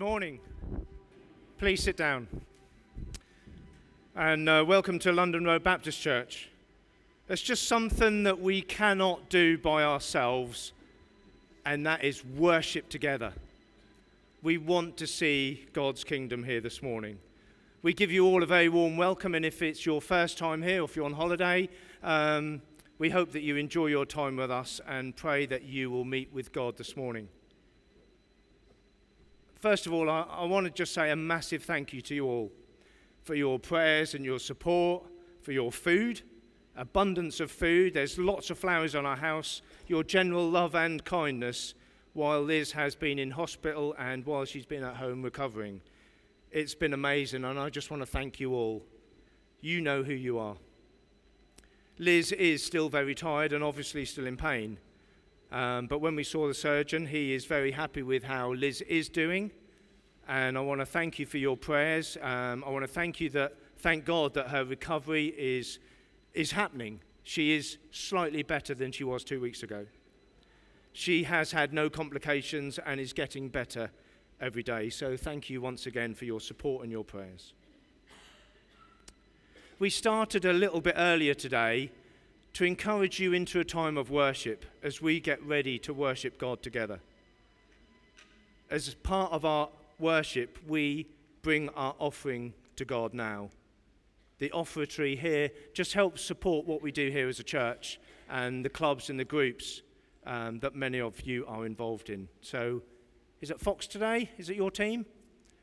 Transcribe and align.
morning. 0.00 0.40
Please 1.58 1.82
sit 1.82 1.94
down. 1.94 2.26
And 4.16 4.48
uh, 4.48 4.64
welcome 4.66 4.98
to 5.00 5.12
London 5.12 5.44
Road 5.44 5.62
Baptist 5.62 6.00
Church. 6.00 6.48
There's 7.26 7.42
just 7.42 7.68
something 7.68 8.22
that 8.22 8.40
we 8.40 8.62
cannot 8.62 9.28
do 9.28 9.58
by 9.58 9.84
ourselves, 9.84 10.72
and 11.66 11.84
that 11.84 12.02
is 12.02 12.24
worship 12.24 12.88
together. 12.88 13.34
We 14.42 14.56
want 14.56 14.96
to 14.96 15.06
see 15.06 15.66
God's 15.74 16.02
kingdom 16.02 16.44
here 16.44 16.62
this 16.62 16.82
morning. 16.82 17.18
We 17.82 17.92
give 17.92 18.10
you 18.10 18.24
all 18.24 18.42
a 18.42 18.46
very 18.46 18.70
warm 18.70 18.96
welcome, 18.96 19.34
and 19.34 19.44
if 19.44 19.60
it's 19.60 19.84
your 19.84 20.00
first 20.00 20.38
time 20.38 20.62
here 20.62 20.80
or 20.80 20.86
if 20.86 20.96
you're 20.96 21.04
on 21.04 21.12
holiday, 21.12 21.68
um, 22.02 22.62
we 22.96 23.10
hope 23.10 23.32
that 23.32 23.42
you 23.42 23.56
enjoy 23.56 23.88
your 23.88 24.06
time 24.06 24.36
with 24.36 24.50
us 24.50 24.80
and 24.88 25.14
pray 25.14 25.44
that 25.44 25.64
you 25.64 25.90
will 25.90 26.06
meet 26.06 26.32
with 26.32 26.52
God 26.52 26.78
this 26.78 26.96
morning. 26.96 27.28
First 29.60 29.86
of 29.86 29.92
all, 29.92 30.08
I, 30.08 30.22
I 30.22 30.44
want 30.46 30.66
to 30.66 30.72
just 30.72 30.94
say 30.94 31.10
a 31.10 31.16
massive 31.16 31.62
thank 31.62 31.92
you 31.92 32.00
to 32.02 32.14
you 32.14 32.26
all 32.26 32.50
for 33.22 33.34
your 33.34 33.58
prayers 33.58 34.14
and 34.14 34.24
your 34.24 34.38
support, 34.38 35.04
for 35.42 35.52
your 35.52 35.70
food, 35.70 36.22
abundance 36.76 37.40
of 37.40 37.50
food. 37.50 37.92
There's 37.92 38.18
lots 38.18 38.48
of 38.48 38.58
flowers 38.58 38.94
on 38.94 39.04
our 39.04 39.16
house, 39.16 39.60
your 39.86 40.02
general 40.02 40.48
love 40.48 40.74
and 40.74 41.04
kindness 41.04 41.74
while 42.14 42.42
Liz 42.42 42.72
has 42.72 42.94
been 42.94 43.18
in 43.18 43.32
hospital 43.32 43.94
and 43.98 44.24
while 44.24 44.46
she's 44.46 44.66
been 44.66 44.82
at 44.82 44.96
home 44.96 45.22
recovering. 45.22 45.82
It's 46.50 46.74
been 46.74 46.94
amazing, 46.94 47.44
and 47.44 47.58
I 47.58 47.68
just 47.68 47.90
want 47.90 48.02
to 48.02 48.06
thank 48.06 48.40
you 48.40 48.54
all. 48.54 48.82
You 49.60 49.80
know 49.80 50.02
who 50.02 50.14
you 50.14 50.38
are. 50.38 50.56
Liz 51.98 52.32
is 52.32 52.64
still 52.64 52.88
very 52.88 53.14
tired 53.14 53.52
and 53.52 53.62
obviously 53.62 54.06
still 54.06 54.26
in 54.26 54.38
pain. 54.38 54.78
Um, 55.52 55.86
but 55.86 56.00
when 56.00 56.14
we 56.14 56.24
saw 56.24 56.46
the 56.46 56.54
surgeon, 56.54 57.06
he 57.06 57.34
is 57.34 57.44
very 57.44 57.72
happy 57.72 58.02
with 58.02 58.22
how 58.24 58.52
Liz 58.52 58.82
is 58.82 59.08
doing. 59.08 59.50
And 60.28 60.56
I 60.56 60.60
want 60.60 60.80
to 60.80 60.86
thank 60.86 61.18
you 61.18 61.26
for 61.26 61.38
your 61.38 61.56
prayers. 61.56 62.16
Um, 62.22 62.62
I 62.64 62.70
want 62.70 62.84
to 62.84 62.92
thank 62.92 63.20
you 63.20 63.30
that, 63.30 63.54
thank 63.78 64.04
God 64.04 64.34
that 64.34 64.48
her 64.48 64.64
recovery 64.64 65.34
is, 65.36 65.80
is 66.34 66.52
happening. 66.52 67.00
She 67.24 67.52
is 67.56 67.78
slightly 67.90 68.44
better 68.44 68.74
than 68.74 68.92
she 68.92 69.02
was 69.02 69.24
two 69.24 69.40
weeks 69.40 69.62
ago. 69.62 69.86
She 70.92 71.24
has 71.24 71.52
had 71.52 71.72
no 71.72 71.90
complications 71.90 72.78
and 72.78 73.00
is 73.00 73.12
getting 73.12 73.48
better 73.48 73.90
every 74.40 74.62
day. 74.62 74.88
So 74.88 75.16
thank 75.16 75.50
you 75.50 75.60
once 75.60 75.86
again 75.86 76.14
for 76.14 76.24
your 76.24 76.40
support 76.40 76.82
and 76.82 76.92
your 76.92 77.04
prayers. 77.04 77.54
We 79.78 79.90
started 79.90 80.44
a 80.44 80.52
little 80.52 80.80
bit 80.80 80.94
earlier 80.96 81.34
today 81.34 81.90
to 82.54 82.64
encourage 82.64 83.20
you 83.20 83.32
into 83.32 83.60
a 83.60 83.64
time 83.64 83.96
of 83.96 84.10
worship 84.10 84.64
as 84.82 85.00
we 85.00 85.20
get 85.20 85.42
ready 85.44 85.78
to 85.80 85.94
worship 85.94 86.38
God 86.38 86.62
together. 86.62 87.00
As 88.70 88.94
part 88.94 89.32
of 89.32 89.44
our 89.44 89.68
worship, 89.98 90.58
we 90.66 91.06
bring 91.42 91.68
our 91.70 91.94
offering 91.98 92.54
to 92.76 92.84
God 92.84 93.14
now. 93.14 93.50
The 94.38 94.50
offertory 94.52 95.16
here 95.16 95.50
just 95.74 95.92
helps 95.92 96.22
support 96.22 96.66
what 96.66 96.82
we 96.82 96.90
do 96.90 97.10
here 97.10 97.28
as 97.28 97.40
a 97.40 97.44
church 97.44 98.00
and 98.28 98.64
the 98.64 98.70
clubs 98.70 99.10
and 99.10 99.18
the 99.18 99.24
groups 99.24 99.82
um, 100.26 100.58
that 100.60 100.74
many 100.74 101.00
of 101.00 101.20
you 101.22 101.44
are 101.46 101.66
involved 101.66 102.10
in. 102.10 102.28
So, 102.40 102.82
is 103.40 103.50
it 103.50 103.60
Fox 103.60 103.86
today? 103.86 104.30
Is 104.38 104.50
it 104.50 104.56
your 104.56 104.70
team? 104.70 105.06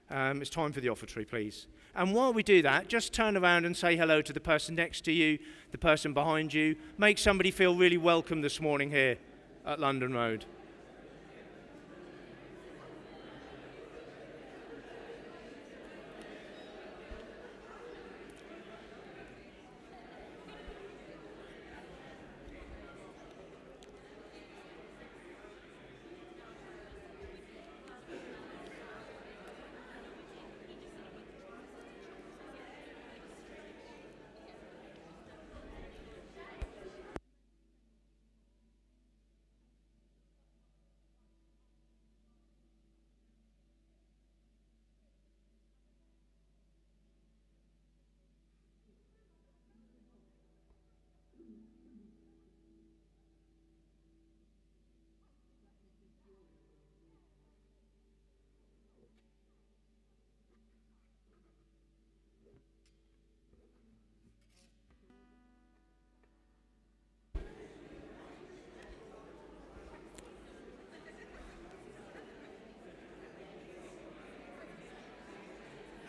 Um, 0.09 0.41
it's 0.41 0.49
time 0.49 0.71
for 0.71 0.81
the 0.81 0.89
offertory, 0.89 1.25
please. 1.25 1.67
And 1.97 2.13
while 2.13 2.31
we 2.31 2.43
do 2.43 2.61
that, 2.61 2.89
just 2.89 3.11
turn 3.11 3.35
around 3.35 3.65
and 3.65 3.75
say 3.75 3.97
hello 3.97 4.21
to 4.21 4.31
the 4.31 4.39
person 4.39 4.75
next 4.75 5.01
to 5.05 5.11
you, 5.11 5.39
the 5.71 5.79
person 5.79 6.13
behind 6.13 6.53
you. 6.53 6.75
Make 6.99 7.17
somebody 7.17 7.49
feel 7.49 7.75
really 7.75 7.97
welcome 7.97 8.41
this 8.41 8.61
morning 8.61 8.91
here 8.91 9.17
at 9.65 9.79
London 9.79 10.13
Road. 10.13 10.45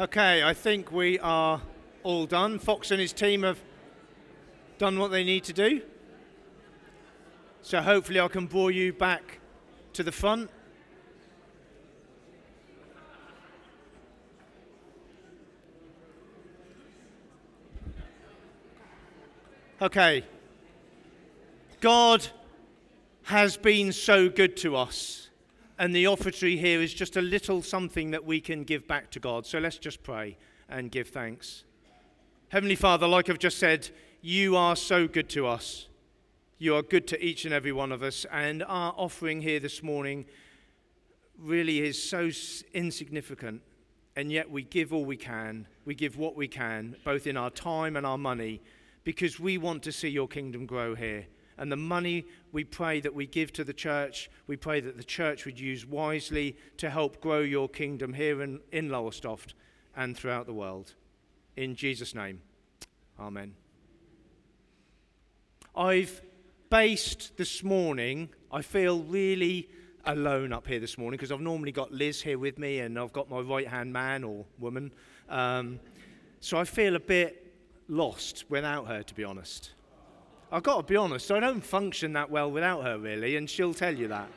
Okay, 0.00 0.44
I 0.44 0.54
think 0.54 0.92
we 0.92 1.18
are 1.18 1.60
all 2.04 2.24
done. 2.24 2.60
Fox 2.60 2.92
and 2.92 3.00
his 3.00 3.12
team 3.12 3.42
have 3.42 3.58
done 4.78 4.96
what 4.96 5.10
they 5.10 5.24
need 5.24 5.42
to 5.42 5.52
do. 5.52 5.82
So 7.62 7.80
hopefully 7.80 8.20
I 8.20 8.28
can 8.28 8.46
bore 8.46 8.70
you 8.70 8.92
back 8.92 9.40
to 9.94 10.04
the 10.04 10.12
front. 10.12 10.50
Okay. 19.82 20.24
God 21.80 22.24
has 23.24 23.56
been 23.56 23.90
so 23.90 24.28
good 24.28 24.56
to 24.58 24.76
us. 24.76 25.27
And 25.78 25.94
the 25.94 26.06
offertory 26.08 26.56
here 26.56 26.82
is 26.82 26.92
just 26.92 27.16
a 27.16 27.22
little 27.22 27.62
something 27.62 28.10
that 28.10 28.24
we 28.24 28.40
can 28.40 28.64
give 28.64 28.88
back 28.88 29.10
to 29.12 29.20
God. 29.20 29.46
So 29.46 29.60
let's 29.60 29.78
just 29.78 30.02
pray 30.02 30.36
and 30.68 30.90
give 30.90 31.08
thanks. 31.08 31.62
Heavenly 32.48 32.74
Father, 32.74 33.06
like 33.06 33.30
I've 33.30 33.38
just 33.38 33.58
said, 33.58 33.88
you 34.20 34.56
are 34.56 34.74
so 34.74 35.06
good 35.06 35.28
to 35.30 35.46
us. 35.46 35.86
You 36.58 36.74
are 36.74 36.82
good 36.82 37.06
to 37.08 37.24
each 37.24 37.44
and 37.44 37.54
every 37.54 37.70
one 37.70 37.92
of 37.92 38.02
us. 38.02 38.26
And 38.32 38.64
our 38.64 38.92
offering 38.96 39.40
here 39.40 39.60
this 39.60 39.80
morning 39.80 40.26
really 41.38 41.80
is 41.80 42.02
so 42.02 42.28
insignificant. 42.74 43.62
And 44.16 44.32
yet 44.32 44.50
we 44.50 44.64
give 44.64 44.92
all 44.92 45.04
we 45.04 45.16
can. 45.16 45.68
We 45.84 45.94
give 45.94 46.18
what 46.18 46.34
we 46.34 46.48
can, 46.48 46.96
both 47.04 47.28
in 47.28 47.36
our 47.36 47.50
time 47.50 47.96
and 47.96 48.04
our 48.04 48.18
money, 48.18 48.60
because 49.04 49.38
we 49.38 49.58
want 49.58 49.84
to 49.84 49.92
see 49.92 50.08
your 50.08 50.26
kingdom 50.26 50.66
grow 50.66 50.96
here. 50.96 51.26
And 51.58 51.72
the 51.72 51.76
money 51.76 52.26
we 52.52 52.64
pray 52.64 53.00
that 53.00 53.14
we 53.14 53.26
give 53.26 53.52
to 53.54 53.64
the 53.64 53.72
church, 53.72 54.30
we 54.46 54.56
pray 54.56 54.80
that 54.80 54.96
the 54.96 55.04
church 55.04 55.44
would 55.44 55.58
use 55.58 55.84
wisely 55.84 56.56
to 56.76 56.88
help 56.88 57.20
grow 57.20 57.40
your 57.40 57.68
kingdom 57.68 58.14
here 58.14 58.42
in, 58.42 58.60
in 58.70 58.88
Lowestoft 58.88 59.54
and 59.96 60.16
throughout 60.16 60.46
the 60.46 60.54
world. 60.54 60.94
In 61.56 61.74
Jesus' 61.74 62.14
name, 62.14 62.40
Amen. 63.18 63.54
I've 65.74 66.22
based 66.70 67.36
this 67.36 67.64
morning, 67.64 68.28
I 68.52 68.62
feel 68.62 69.00
really 69.02 69.68
alone 70.04 70.52
up 70.52 70.66
here 70.66 70.78
this 70.78 70.96
morning 70.96 71.16
because 71.18 71.32
I've 71.32 71.40
normally 71.40 71.72
got 71.72 71.92
Liz 71.92 72.22
here 72.22 72.38
with 72.38 72.58
me 72.58 72.78
and 72.80 72.98
I've 72.98 73.12
got 73.12 73.28
my 73.28 73.40
right 73.40 73.66
hand 73.66 73.92
man 73.92 74.22
or 74.22 74.44
woman. 74.58 74.92
Um, 75.28 75.80
so 76.40 76.58
I 76.58 76.64
feel 76.64 76.94
a 76.94 77.00
bit 77.00 77.52
lost 77.88 78.44
without 78.48 78.86
her, 78.86 79.02
to 79.02 79.14
be 79.14 79.24
honest. 79.24 79.72
I've 80.50 80.62
got 80.62 80.78
to 80.78 80.82
be 80.82 80.96
honest, 80.96 81.30
I 81.30 81.40
don't 81.40 81.60
function 81.60 82.14
that 82.14 82.30
well 82.30 82.50
without 82.50 82.82
her, 82.82 82.98
really, 82.98 83.36
and 83.36 83.50
she'll 83.50 83.74
tell 83.74 83.94
you 83.94 84.08
that. 84.08 84.28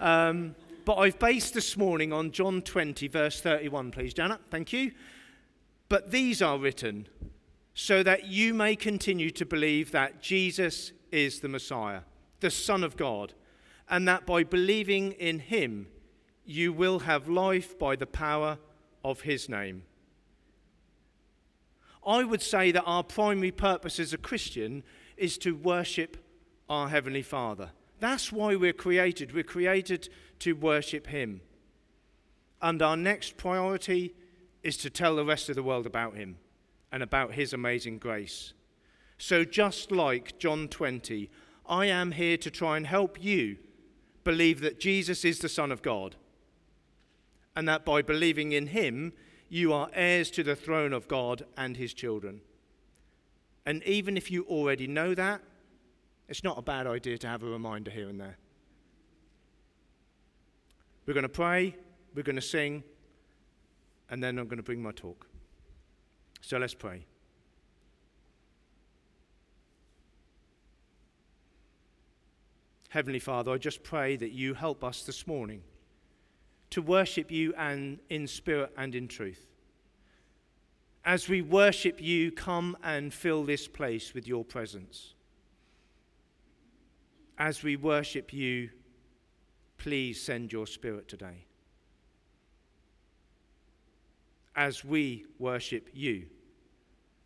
Um, 0.00 0.56
but 0.84 0.96
I've 0.96 1.20
based 1.20 1.54
this 1.54 1.76
morning 1.76 2.12
on 2.12 2.32
John 2.32 2.62
20, 2.62 3.06
verse 3.06 3.40
31, 3.40 3.92
please, 3.92 4.12
Janet. 4.12 4.40
Thank 4.50 4.72
you. 4.72 4.90
But 5.88 6.10
these 6.10 6.42
are 6.42 6.58
written 6.58 7.06
so 7.74 8.02
that 8.02 8.26
you 8.26 8.54
may 8.54 8.74
continue 8.74 9.30
to 9.30 9.46
believe 9.46 9.92
that 9.92 10.20
Jesus 10.20 10.90
is 11.12 11.40
the 11.40 11.48
Messiah, 11.48 12.00
the 12.40 12.50
Son 12.50 12.82
of 12.82 12.96
God, 12.96 13.32
and 13.88 14.08
that 14.08 14.26
by 14.26 14.42
believing 14.42 15.12
in 15.12 15.38
him, 15.38 15.86
you 16.44 16.72
will 16.72 17.00
have 17.00 17.28
life 17.28 17.78
by 17.78 17.94
the 17.94 18.06
power 18.06 18.58
of 19.04 19.20
his 19.20 19.48
name. 19.48 19.84
I 22.04 22.24
would 22.24 22.42
say 22.42 22.72
that 22.72 22.82
our 22.82 23.04
primary 23.04 23.52
purpose 23.52 24.00
as 24.00 24.12
a 24.12 24.18
Christian 24.18 24.82
is 25.20 25.36
to 25.38 25.54
worship 25.54 26.16
our 26.68 26.88
Heavenly 26.88 27.22
Father. 27.22 27.70
That's 28.00 28.32
why 28.32 28.56
we're 28.56 28.72
created. 28.72 29.34
We're 29.34 29.42
created 29.44 30.08
to 30.40 30.54
worship 30.54 31.08
Him. 31.08 31.42
And 32.62 32.80
our 32.80 32.96
next 32.96 33.36
priority 33.36 34.14
is 34.62 34.78
to 34.78 34.90
tell 34.90 35.16
the 35.16 35.24
rest 35.24 35.50
of 35.50 35.56
the 35.56 35.62
world 35.62 35.86
about 35.86 36.16
Him 36.16 36.38
and 36.90 37.02
about 37.02 37.34
His 37.34 37.52
amazing 37.52 37.98
grace. 37.98 38.54
So, 39.18 39.44
just 39.44 39.92
like 39.92 40.38
John 40.38 40.68
20, 40.68 41.30
I 41.66 41.86
am 41.86 42.12
here 42.12 42.38
to 42.38 42.50
try 42.50 42.78
and 42.78 42.86
help 42.86 43.22
you 43.22 43.58
believe 44.24 44.60
that 44.60 44.80
Jesus 44.80 45.24
is 45.24 45.40
the 45.40 45.48
Son 45.48 45.70
of 45.70 45.82
God 45.82 46.16
and 47.54 47.68
that 47.68 47.84
by 47.84 48.00
believing 48.00 48.52
in 48.52 48.68
Him, 48.68 49.12
you 49.50 49.72
are 49.74 49.90
heirs 49.92 50.30
to 50.30 50.42
the 50.42 50.56
throne 50.56 50.94
of 50.94 51.08
God 51.08 51.44
and 51.58 51.76
His 51.76 51.92
children. 51.92 52.40
And 53.70 53.84
even 53.84 54.16
if 54.16 54.32
you 54.32 54.42
already 54.46 54.88
know 54.88 55.14
that, 55.14 55.40
it's 56.28 56.42
not 56.42 56.58
a 56.58 56.62
bad 56.62 56.88
idea 56.88 57.16
to 57.18 57.28
have 57.28 57.44
a 57.44 57.46
reminder 57.46 57.88
here 57.88 58.08
and 58.08 58.20
there. 58.20 58.36
We're 61.06 61.14
going 61.14 61.22
to 61.22 61.28
pray, 61.28 61.76
we're 62.12 62.24
going 62.24 62.34
to 62.34 62.42
sing, 62.42 62.82
and 64.10 64.20
then 64.20 64.40
I'm 64.40 64.46
going 64.46 64.56
to 64.56 64.64
bring 64.64 64.82
my 64.82 64.90
talk. 64.90 65.28
So 66.40 66.58
let's 66.58 66.74
pray. 66.74 67.06
Heavenly 72.88 73.20
Father, 73.20 73.52
I 73.52 73.58
just 73.58 73.84
pray 73.84 74.16
that 74.16 74.32
you 74.32 74.54
help 74.54 74.82
us 74.82 75.04
this 75.04 75.28
morning 75.28 75.62
to 76.70 76.82
worship 76.82 77.30
you 77.30 77.54
and 77.56 78.00
in 78.08 78.26
spirit 78.26 78.72
and 78.76 78.96
in 78.96 79.06
truth. 79.06 79.49
As 81.04 81.28
we 81.28 81.40
worship 81.40 82.00
you, 82.00 82.30
come 82.30 82.76
and 82.82 83.12
fill 83.12 83.44
this 83.44 83.66
place 83.66 84.12
with 84.12 84.26
your 84.28 84.44
presence. 84.44 85.14
As 87.38 87.62
we 87.62 87.76
worship 87.76 88.32
you, 88.32 88.70
please 89.78 90.22
send 90.22 90.52
your 90.52 90.66
spirit 90.66 91.08
today. 91.08 91.46
As 94.54 94.84
we 94.84 95.24
worship 95.38 95.88
you, 95.94 96.26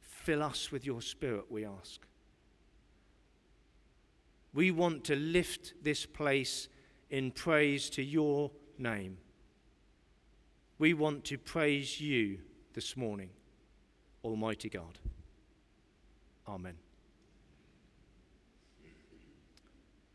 fill 0.00 0.42
us 0.42 0.70
with 0.70 0.86
your 0.86 1.02
spirit, 1.02 1.50
we 1.50 1.64
ask. 1.64 2.00
We 4.52 4.70
want 4.70 5.02
to 5.04 5.16
lift 5.16 5.74
this 5.82 6.06
place 6.06 6.68
in 7.10 7.32
praise 7.32 7.90
to 7.90 8.02
your 8.02 8.52
name. 8.78 9.18
We 10.78 10.94
want 10.94 11.24
to 11.24 11.38
praise 11.38 12.00
you 12.00 12.38
this 12.72 12.96
morning, 12.96 13.30
Almighty 14.24 14.68
God. 14.68 14.98
Amen. 16.48 16.74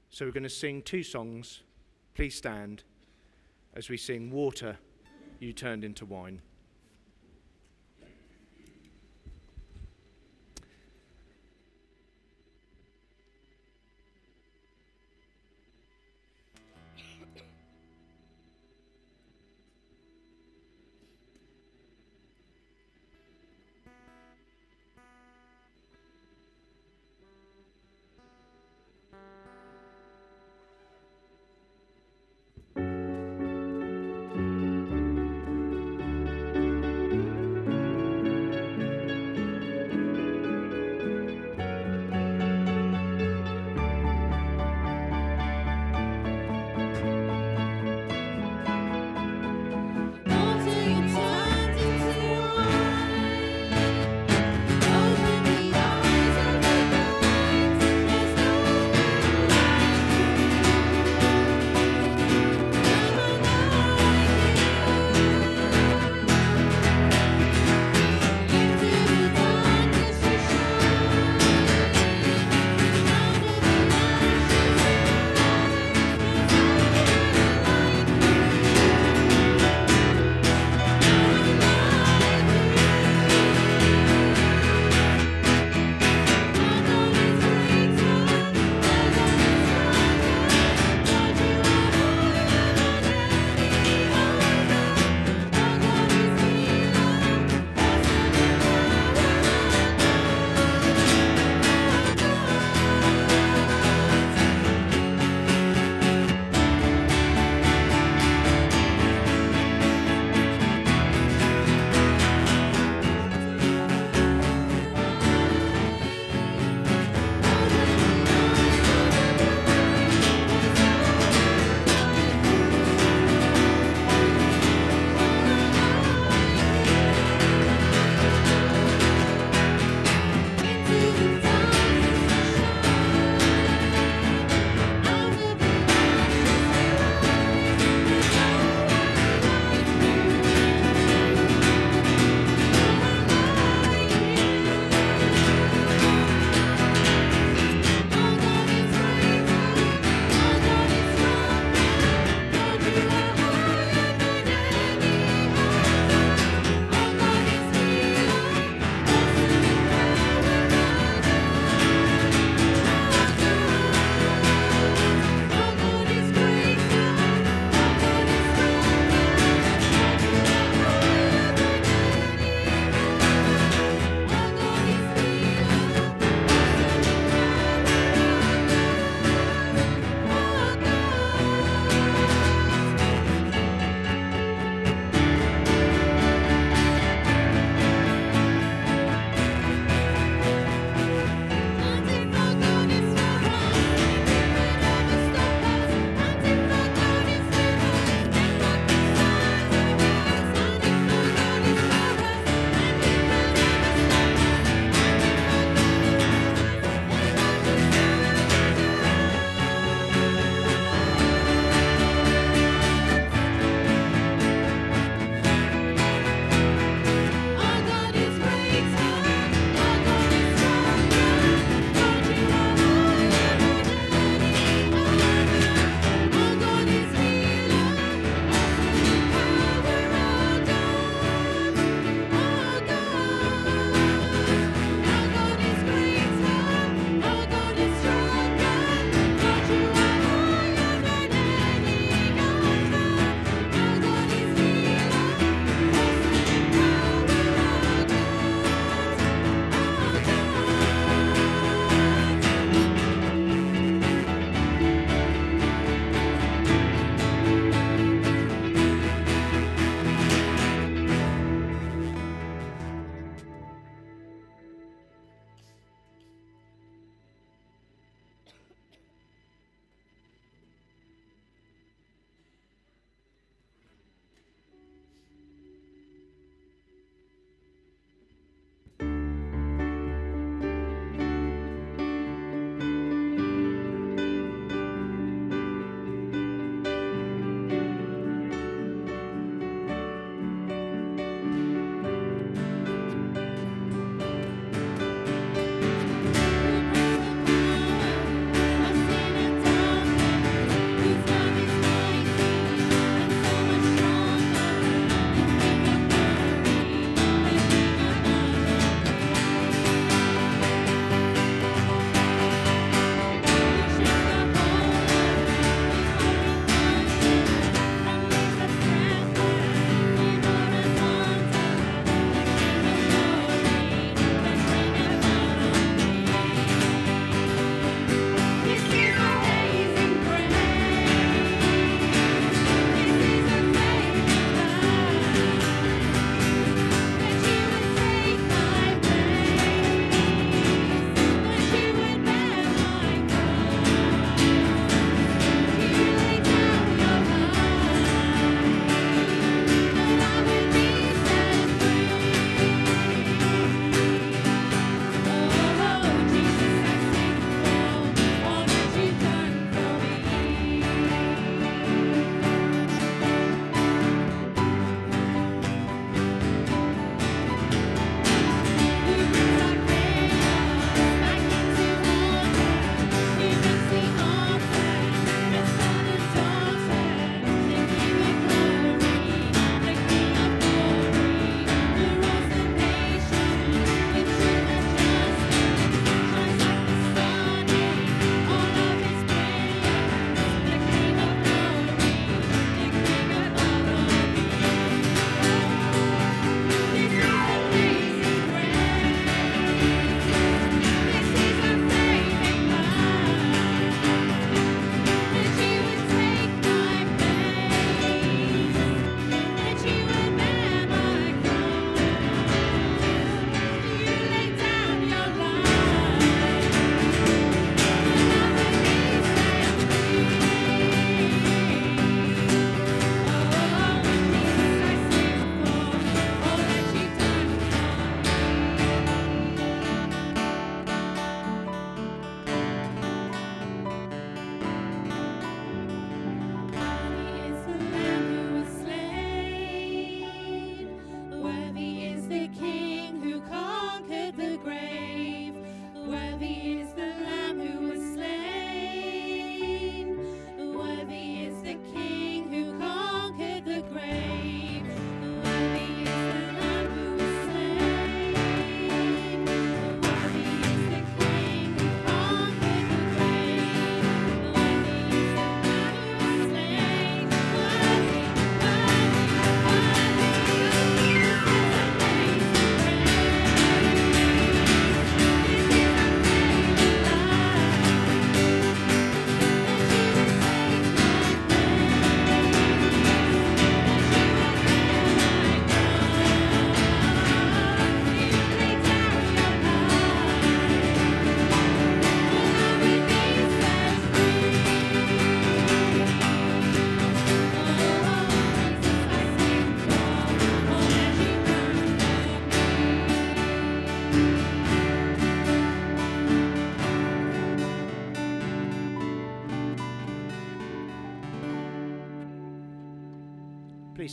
So 0.09 0.25
we're 0.25 0.31
going 0.31 0.43
to 0.43 0.49
sing 0.49 0.81
two 0.81 1.03
songs. 1.03 1.61
Please 2.15 2.35
stand 2.35 2.83
as 3.75 3.89
we 3.89 3.97
sing 3.97 4.31
Water 4.31 4.77
You 5.39 5.53
Turned 5.53 5.83
into 5.83 6.05
Wine. 6.05 6.41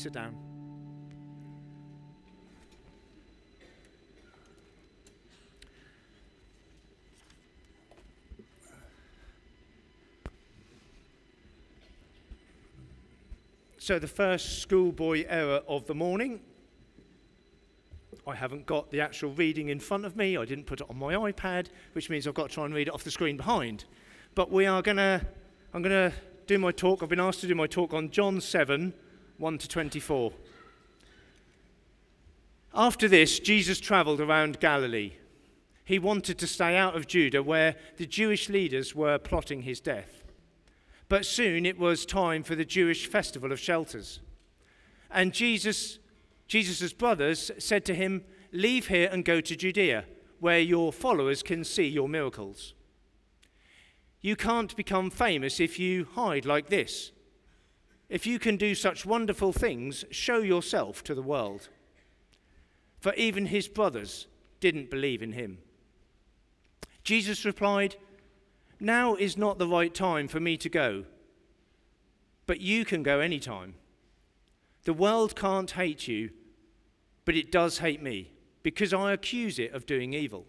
Sit 0.07 0.13
down. 0.13 0.37
So, 13.79 13.99
the 13.99 14.07
first 14.07 14.61
schoolboy 14.61 15.25
error 15.29 15.63
of 15.67 15.87
the 15.89 15.95
morning. 15.95 16.41
I 18.29 18.35
haven't 18.35 18.67
got 18.67 18.91
the 18.93 19.01
actual 19.01 19.33
reading 19.33 19.71
in 19.71 19.81
front 19.81 20.05
of 20.05 20.17
me. 20.17 20.37
I 20.37 20.45
didn't 20.45 20.67
put 20.67 20.81
it 20.81 20.87
on 20.89 20.97
my 20.97 21.15
iPad, 21.15 21.67
which 21.95 22.11
means 22.11 22.29
I've 22.29 22.35
got 22.35 22.49
to 22.49 22.55
try 22.55 22.65
and 22.65 22.75
read 22.75 22.87
it 22.87 22.95
off 22.95 23.03
the 23.03 23.11
screen 23.11 23.37
behind. 23.37 23.85
But 24.37 24.53
we 24.53 24.67
are 24.67 24.83
going 24.83 24.99
to, 24.99 25.21
I'm 25.75 25.83
going 25.83 26.11
to 26.11 26.17
do 26.47 26.59
my 26.59 26.71
talk. 26.71 27.03
I've 27.03 27.09
been 27.09 27.19
asked 27.19 27.41
to 27.41 27.49
do 27.49 27.57
my 27.57 27.67
talk 27.67 27.93
on 27.93 28.11
John 28.11 28.41
7, 28.41 28.93
1 29.39 29.59
to 29.59 29.69
24. 29.69 30.33
After 32.75 33.09
this, 33.09 33.39
Jesus 33.39 33.81
traveled 33.81 34.21
around 34.21 34.61
Galilee. 34.61 35.13
He 35.85 35.99
wanted 35.99 36.39
to 36.39 36.47
stay 36.47 36.77
out 36.77 36.97
of 36.97 37.07
Judah, 37.07 37.43
where 37.43 37.77
the 37.97 38.07
Jewish 38.07 38.49
leaders 38.49 38.95
were 38.95 39.19
plotting 39.19 39.63
his 39.63 39.81
death. 39.81 40.25
But 41.09 41.25
soon 41.25 41.65
it 41.65 41.79
was 41.79 42.05
time 42.05 42.43
for 42.43 42.55
the 42.55 42.65
Jewish 42.65 43.07
festival 43.07 43.53
of 43.53 43.61
shelters. 43.61 44.21
And 45.11 45.33
Jesus, 45.33 45.99
Jesus' 46.49 46.93
brothers 46.93 47.51
said 47.59 47.85
to 47.85 47.95
him, 47.95 48.25
Leave 48.53 48.89
here 48.89 49.09
and 49.13 49.25
go 49.25 49.41
to 49.41 49.57
Judea, 49.57 50.05
where 50.41 50.59
your 50.59 50.93
followers 50.93 51.43
can 51.43 51.63
see 51.63 51.87
your 51.87 52.09
miracles. 52.09 52.75
You 54.21 54.35
can't 54.35 54.75
become 54.77 55.11
famous 55.11 55.61
if 55.61 55.79
you 55.79 56.09
hide 56.15 56.45
like 56.45 56.69
this. 56.69 57.13
If 58.09 58.27
you 58.27 58.39
can 58.39 58.57
do 58.57 58.75
such 58.75 59.05
wonderful 59.05 59.53
things, 59.53 60.05
show 60.11 60.39
yourself 60.39 61.03
to 61.05 61.15
the 61.15 61.23
world. 61.23 61.69
For 63.01 63.13
even 63.15 63.47
his 63.47 63.69
brothers 63.69 64.27
didn't 64.61 64.91
believe 64.91 65.23
in 65.23 65.33
him. 65.33 65.59
Jesus 67.03 67.45
replied, 67.45 67.97
Now 68.81 69.15
is 69.15 69.37
not 69.37 69.59
the 69.59 69.67
right 69.67 69.95
time 69.95 70.29
for 70.29 70.41
me 70.41 70.57
to 70.57 70.69
go, 70.69 71.05
but 72.47 72.61
you 72.61 72.85
can 72.85 73.03
go 73.03 73.21
any 73.21 73.39
time. 73.41 73.75
The 74.85 74.93
world 74.93 75.35
can't 75.35 75.71
hate 75.73 76.07
you, 76.07 76.31
but 77.25 77.35
it 77.35 77.51
does 77.51 77.79
hate 77.79 78.03
me, 78.03 78.31
because 78.63 78.95
I 78.95 79.13
accuse 79.13 79.59
it 79.59 79.73
of 79.73 79.85
doing 79.85 80.15
evil. 80.15 80.47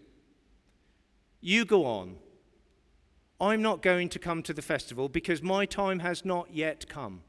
You 1.40 1.64
go 1.64 1.84
on. 1.84 2.16
I'm 3.40 3.62
not 3.62 3.82
going 3.82 4.08
to 4.10 4.18
come 4.18 4.42
to 4.44 4.52
the 4.52 4.62
festival 4.62 5.08
because 5.08 5.42
my 5.42 5.64
time 5.64 6.00
has 6.00 6.24
not 6.24 6.52
yet 6.52 6.88
come. 6.88 7.22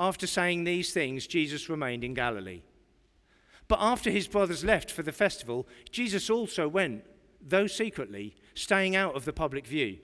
After 0.00 0.26
saying 0.26 0.64
these 0.64 0.94
things, 0.94 1.26
Jesus 1.26 1.68
remained 1.68 2.04
in 2.04 2.14
Galilee. 2.14 2.62
But 3.68 3.80
after 3.82 4.10
his 4.10 4.26
brothers 4.26 4.64
left 4.64 4.90
for 4.90 5.02
the 5.02 5.12
festival, 5.12 5.68
Jesus 5.92 6.30
also 6.30 6.66
went, 6.66 7.04
though 7.46 7.66
secretly, 7.66 8.34
staying 8.54 8.96
out 8.96 9.14
of 9.14 9.26
the 9.26 9.34
public 9.34 9.66
view. 9.66 9.98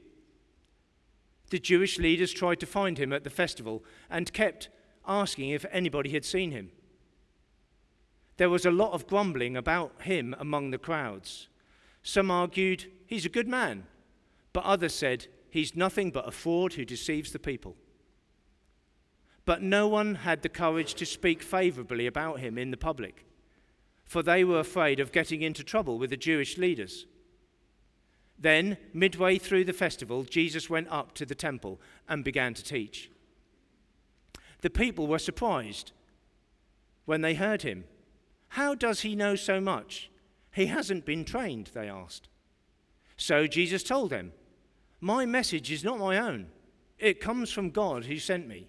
The 1.48 1.58
Jewish 1.58 1.98
leaders 1.98 2.34
tried 2.34 2.60
to 2.60 2.66
find 2.66 2.98
him 2.98 3.10
at 3.10 3.24
the 3.24 3.30
festival 3.30 3.82
and 4.10 4.32
kept 4.34 4.68
asking 5.08 5.48
if 5.48 5.64
anybody 5.70 6.10
had 6.10 6.26
seen 6.26 6.50
him. 6.50 6.72
There 8.36 8.50
was 8.50 8.66
a 8.66 8.70
lot 8.70 8.92
of 8.92 9.06
grumbling 9.06 9.56
about 9.56 10.02
him 10.02 10.36
among 10.38 10.72
the 10.72 10.78
crowds. 10.78 11.48
Some 12.02 12.30
argued, 12.30 12.84
he's 13.06 13.24
a 13.24 13.30
good 13.30 13.48
man, 13.48 13.86
but 14.52 14.64
others 14.64 14.94
said, 14.94 15.28
he's 15.48 15.74
nothing 15.74 16.10
but 16.10 16.28
a 16.28 16.32
fraud 16.32 16.74
who 16.74 16.84
deceives 16.84 17.32
the 17.32 17.38
people. 17.38 17.76
But 19.46 19.62
no 19.62 19.86
one 19.86 20.16
had 20.16 20.42
the 20.42 20.48
courage 20.50 20.94
to 20.94 21.06
speak 21.06 21.42
favorably 21.42 22.06
about 22.06 22.40
him 22.40 22.58
in 22.58 22.72
the 22.72 22.76
public, 22.76 23.24
for 24.04 24.22
they 24.22 24.44
were 24.44 24.58
afraid 24.58 25.00
of 25.00 25.12
getting 25.12 25.40
into 25.40 25.64
trouble 25.64 25.98
with 25.98 26.10
the 26.10 26.16
Jewish 26.16 26.58
leaders. 26.58 27.06
Then, 28.38 28.76
midway 28.92 29.38
through 29.38 29.64
the 29.64 29.72
festival, 29.72 30.24
Jesus 30.24 30.68
went 30.68 30.88
up 30.90 31.14
to 31.14 31.24
the 31.24 31.34
temple 31.34 31.80
and 32.08 32.24
began 32.24 32.52
to 32.54 32.62
teach. 32.62 33.10
The 34.60 34.68
people 34.68 35.06
were 35.06 35.18
surprised 35.18 35.92
when 37.04 37.22
they 37.22 37.34
heard 37.34 37.62
him. 37.62 37.84
How 38.48 38.74
does 38.74 39.00
he 39.00 39.14
know 39.14 39.36
so 39.36 39.60
much? 39.60 40.10
He 40.50 40.66
hasn't 40.66 41.06
been 41.06 41.24
trained, 41.24 41.70
they 41.72 41.88
asked. 41.88 42.28
So 43.16 43.46
Jesus 43.46 43.82
told 43.82 44.10
them, 44.10 44.32
My 45.00 45.24
message 45.24 45.70
is 45.70 45.84
not 45.84 46.00
my 46.00 46.18
own, 46.18 46.48
it 46.98 47.20
comes 47.20 47.52
from 47.52 47.70
God 47.70 48.06
who 48.06 48.18
sent 48.18 48.48
me. 48.48 48.68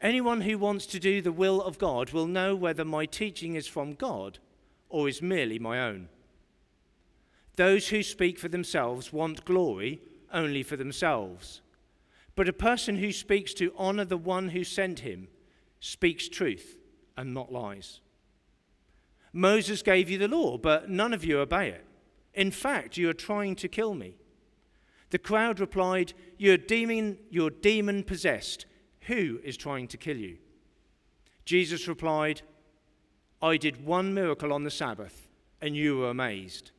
Anyone 0.00 0.42
who 0.42 0.58
wants 0.58 0.86
to 0.86 1.00
do 1.00 1.20
the 1.20 1.32
will 1.32 1.60
of 1.60 1.78
God 1.78 2.10
will 2.10 2.26
know 2.26 2.54
whether 2.54 2.84
my 2.84 3.04
teaching 3.06 3.56
is 3.56 3.66
from 3.66 3.94
God 3.94 4.38
or 4.88 5.08
is 5.08 5.20
merely 5.20 5.58
my 5.58 5.80
own. 5.80 6.08
Those 7.56 7.88
who 7.88 8.04
speak 8.04 8.38
for 8.38 8.48
themselves 8.48 9.12
want 9.12 9.44
glory 9.44 10.00
only 10.32 10.62
for 10.62 10.76
themselves. 10.76 11.60
But 12.36 12.48
a 12.48 12.52
person 12.52 12.96
who 12.96 13.10
speaks 13.10 13.52
to 13.54 13.72
honor 13.76 14.04
the 14.04 14.16
one 14.16 14.50
who 14.50 14.62
sent 14.62 15.00
him 15.00 15.26
speaks 15.80 16.28
truth 16.28 16.76
and 17.16 17.34
not 17.34 17.52
lies. 17.52 18.00
Moses 19.32 19.82
gave 19.82 20.08
you 20.08 20.18
the 20.18 20.28
law, 20.28 20.56
but 20.56 20.88
none 20.88 21.12
of 21.12 21.24
you 21.24 21.40
obey 21.40 21.70
it. 21.70 21.84
In 22.34 22.52
fact, 22.52 22.96
you 22.96 23.10
are 23.10 23.14
trying 23.14 23.56
to 23.56 23.68
kill 23.68 23.94
me. 23.94 24.14
The 25.10 25.18
crowd 25.18 25.58
replied, 25.58 26.12
You're 26.36 26.56
demon, 26.56 27.18
you're 27.30 27.50
demon 27.50 28.04
possessed. 28.04 28.66
Who 29.08 29.40
is 29.42 29.56
trying 29.56 29.88
to 29.88 29.96
kill 29.96 30.16
you? 30.16 30.36
Jesus 31.44 31.88
replied, 31.88 32.42
I 33.40 33.56
did 33.56 33.84
one 33.84 34.12
miracle 34.12 34.52
on 34.52 34.64
the 34.64 34.70
Sabbath, 34.70 35.28
and 35.62 35.74
you 35.74 35.98
were 35.98 36.10
amazed. 36.10 36.72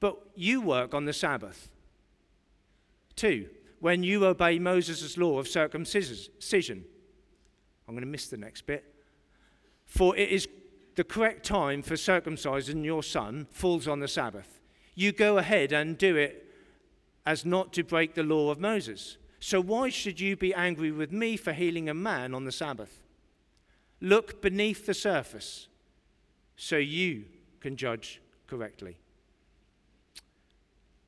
But 0.00 0.18
you 0.34 0.60
work 0.60 0.94
on 0.94 1.04
the 1.04 1.12
Sabbath. 1.12 1.70
Two, 3.14 3.48
when 3.78 4.02
you 4.02 4.24
obey 4.24 4.58
Moses' 4.58 5.16
law 5.16 5.38
of 5.38 5.46
circumcision. 5.46 6.84
I'm 7.86 7.94
going 7.94 8.00
to 8.00 8.06
miss 8.06 8.26
the 8.26 8.36
next 8.36 8.66
bit. 8.66 8.92
For 9.84 10.16
it 10.16 10.30
is 10.30 10.48
the 10.96 11.04
correct 11.04 11.46
time 11.46 11.82
for 11.82 11.94
circumcising 11.94 12.84
your 12.84 13.02
son 13.02 13.46
falls 13.50 13.86
on 13.86 14.00
the 14.00 14.08
Sabbath. 14.08 14.60
You 14.94 15.12
go 15.12 15.38
ahead 15.38 15.72
and 15.72 15.96
do 15.98 16.16
it 16.16 16.48
as 17.26 17.44
not 17.44 17.72
to 17.74 17.84
break 17.84 18.14
the 18.14 18.22
law 18.22 18.50
of 18.50 18.58
Moses. 18.58 19.18
So 19.44 19.60
why 19.60 19.90
should 19.90 20.20
you 20.20 20.38
be 20.38 20.54
angry 20.54 20.90
with 20.90 21.12
me 21.12 21.36
for 21.36 21.52
healing 21.52 21.90
a 21.90 21.92
man 21.92 22.34
on 22.34 22.46
the 22.46 22.50
Sabbath? 22.50 23.02
Look 24.00 24.40
beneath 24.40 24.86
the 24.86 24.94
surface 24.94 25.68
so 26.56 26.78
you 26.78 27.26
can 27.60 27.76
judge 27.76 28.22
correctly. 28.46 28.96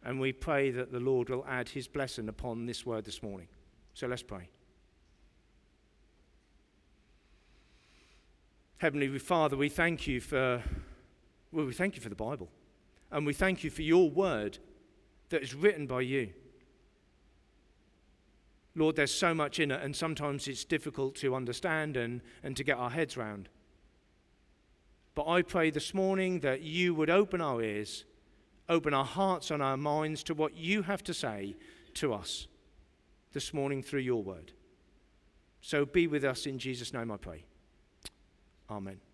And 0.04 0.20
we 0.20 0.34
pray 0.34 0.70
that 0.70 0.92
the 0.92 1.00
Lord 1.00 1.30
will 1.30 1.46
add 1.48 1.70
his 1.70 1.88
blessing 1.88 2.28
upon 2.28 2.66
this 2.66 2.84
word 2.84 3.06
this 3.06 3.22
morning. 3.22 3.48
So 3.94 4.06
let's 4.06 4.22
pray. 4.22 4.50
Heavenly 8.76 9.18
Father, 9.18 9.56
we 9.56 9.70
thank 9.70 10.06
you 10.06 10.20
for 10.20 10.62
well, 11.52 11.64
we 11.64 11.72
thank 11.72 11.96
you 11.96 12.02
for 12.02 12.10
the 12.10 12.14
Bible. 12.14 12.50
And 13.10 13.24
we 13.24 13.32
thank 13.32 13.64
you 13.64 13.70
for 13.70 13.80
your 13.80 14.10
word 14.10 14.58
that 15.30 15.42
is 15.42 15.54
written 15.54 15.86
by 15.86 16.02
you. 16.02 16.34
Lord, 18.76 18.94
there's 18.94 19.12
so 19.12 19.32
much 19.32 19.58
in 19.58 19.70
it, 19.70 19.82
and 19.82 19.96
sometimes 19.96 20.46
it's 20.46 20.64
difficult 20.64 21.14
to 21.16 21.34
understand 21.34 21.96
and, 21.96 22.20
and 22.42 22.54
to 22.56 22.62
get 22.62 22.76
our 22.76 22.90
heads 22.90 23.16
round. 23.16 23.48
But 25.14 25.26
I 25.26 25.40
pray 25.40 25.70
this 25.70 25.94
morning 25.94 26.40
that 26.40 26.60
you 26.60 26.94
would 26.94 27.08
open 27.08 27.40
our 27.40 27.62
ears, 27.62 28.04
open 28.68 28.92
our 28.92 29.04
hearts 29.04 29.50
and 29.50 29.62
our 29.62 29.78
minds 29.78 30.22
to 30.24 30.34
what 30.34 30.54
you 30.54 30.82
have 30.82 31.02
to 31.04 31.14
say 31.14 31.56
to 31.94 32.12
us 32.12 32.48
this 33.32 33.54
morning 33.54 33.82
through 33.82 34.00
your 34.00 34.22
word. 34.22 34.52
So 35.62 35.86
be 35.86 36.06
with 36.06 36.22
us 36.22 36.44
in 36.44 36.58
Jesus' 36.58 36.92
name, 36.92 37.10
I 37.10 37.16
pray. 37.16 37.44
Amen. 38.70 39.05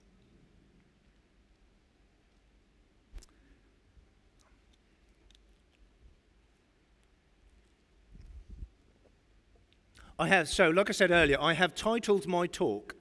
I 10.22 10.28
have, 10.28 10.48
so 10.48 10.70
like 10.70 10.88
I 10.88 10.92
said 10.92 11.10
earlier, 11.10 11.36
I 11.40 11.54
have 11.54 11.74
titled 11.74 12.28
my 12.28 12.46
talk 12.46 12.94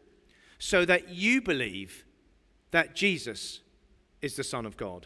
so 0.58 0.86
that 0.86 1.10
you 1.10 1.40
believe 1.40 2.04
that 2.72 2.96
Jesus 2.96 3.60
is 4.24 4.36
the 4.36 4.44
Son 4.44 4.66
of 4.66 4.76
God. 4.76 5.06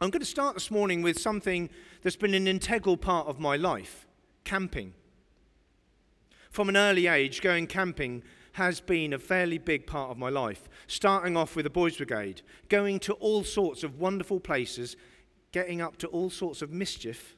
I'm 0.00 0.08
going 0.08 0.20
to 0.20 0.26
start 0.26 0.54
this 0.54 0.70
morning 0.70 1.02
with 1.02 1.20
something 1.20 1.68
that's 2.00 2.16
been 2.16 2.32
an 2.32 2.48
integral 2.48 2.96
part 2.96 3.26
of 3.26 3.38
my 3.38 3.56
life 3.56 4.06
camping. 4.44 4.94
From 6.50 6.70
an 6.70 6.76
early 6.78 7.06
age, 7.06 7.42
going 7.42 7.66
camping 7.66 8.22
has 8.52 8.80
been 8.80 9.12
a 9.12 9.18
fairly 9.18 9.58
big 9.58 9.86
part 9.86 10.10
of 10.10 10.16
my 10.16 10.30
life, 10.30 10.70
starting 10.86 11.36
off 11.36 11.54
with 11.54 11.64
the 11.64 11.70
Boys 11.70 11.98
Brigade, 11.98 12.40
going 12.70 12.98
to 13.00 13.12
all 13.12 13.44
sorts 13.44 13.84
of 13.84 14.00
wonderful 14.00 14.40
places, 14.40 14.96
getting 15.52 15.82
up 15.82 15.98
to 15.98 16.06
all 16.06 16.30
sorts 16.30 16.62
of 16.62 16.72
mischief, 16.72 17.36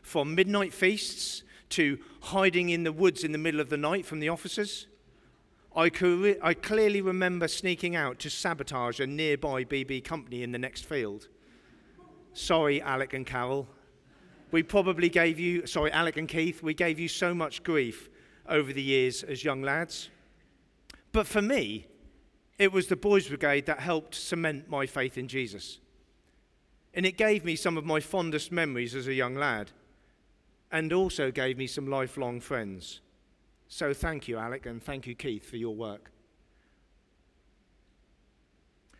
from 0.00 0.34
midnight 0.34 0.72
feasts 0.72 1.42
to 1.70 1.98
hiding 2.22 2.70
in 2.70 2.84
the 2.84 2.92
woods 2.92 3.24
in 3.24 3.32
the 3.32 3.38
middle 3.38 3.60
of 3.60 3.70
the 3.70 3.76
night 3.76 4.06
from 4.06 4.20
the 4.20 4.28
officers. 4.28 4.86
I, 5.74 5.88
cor- 5.88 6.36
I 6.42 6.54
clearly 6.54 7.00
remember 7.00 7.48
sneaking 7.48 7.94
out 7.94 8.18
to 8.20 8.30
sabotage 8.30 9.00
a 9.00 9.06
nearby 9.06 9.64
BB 9.64 10.04
company 10.04 10.42
in 10.42 10.52
the 10.52 10.58
next 10.58 10.84
field. 10.84 11.28
Sorry, 12.32 12.80
Alec 12.82 13.14
and 13.14 13.26
Carol. 13.26 13.68
We 14.50 14.62
probably 14.62 15.08
gave 15.08 15.38
you, 15.38 15.66
sorry, 15.66 15.92
Alec 15.92 16.16
and 16.16 16.28
Keith, 16.28 16.62
we 16.62 16.74
gave 16.74 16.98
you 16.98 17.06
so 17.06 17.34
much 17.34 17.62
grief 17.62 18.08
over 18.48 18.72
the 18.72 18.82
years 18.82 19.22
as 19.22 19.44
young 19.44 19.62
lads. 19.62 20.10
But 21.12 21.26
for 21.26 21.40
me, 21.40 21.86
it 22.58 22.72
was 22.72 22.88
the 22.88 22.96
Boys 22.96 23.28
Brigade 23.28 23.66
that 23.66 23.80
helped 23.80 24.14
cement 24.14 24.68
my 24.68 24.86
faith 24.86 25.16
in 25.16 25.28
Jesus. 25.28 25.78
And 26.92 27.06
it 27.06 27.16
gave 27.16 27.44
me 27.44 27.54
some 27.54 27.78
of 27.78 27.84
my 27.84 28.00
fondest 28.00 28.50
memories 28.50 28.94
as 28.94 29.06
a 29.06 29.14
young 29.14 29.36
lad, 29.36 29.70
and 30.72 30.92
also 30.92 31.30
gave 31.30 31.58
me 31.58 31.66
some 31.66 31.88
lifelong 31.88 32.40
friends. 32.40 33.00
So 33.68 33.92
thank 33.94 34.28
you, 34.28 34.36
Alec, 34.36 34.66
and 34.66 34.82
thank 34.82 35.06
you, 35.06 35.14
Keith, 35.14 35.48
for 35.48 35.56
your 35.56 35.74
work. 35.74 36.10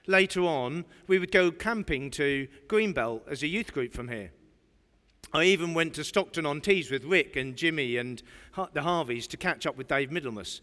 Later 0.06 0.42
on, 0.42 0.84
we 1.06 1.18
would 1.18 1.30
go 1.30 1.50
camping 1.50 2.10
to 2.12 2.48
Greenbelt 2.66 3.22
as 3.28 3.42
a 3.42 3.46
youth 3.46 3.72
group 3.72 3.92
from 3.92 4.08
here. 4.08 4.32
I 5.32 5.44
even 5.44 5.74
went 5.74 5.94
to 5.94 6.04
Stockton 6.04 6.46
on 6.46 6.60
Tees 6.60 6.90
with 6.90 7.04
Rick 7.04 7.36
and 7.36 7.54
Jimmy 7.54 7.96
and 7.96 8.22
the 8.72 8.82
Harveys 8.82 9.28
to 9.28 9.36
catch 9.36 9.66
up 9.66 9.76
with 9.76 9.86
Dave 9.86 10.10
Middlemas. 10.10 10.60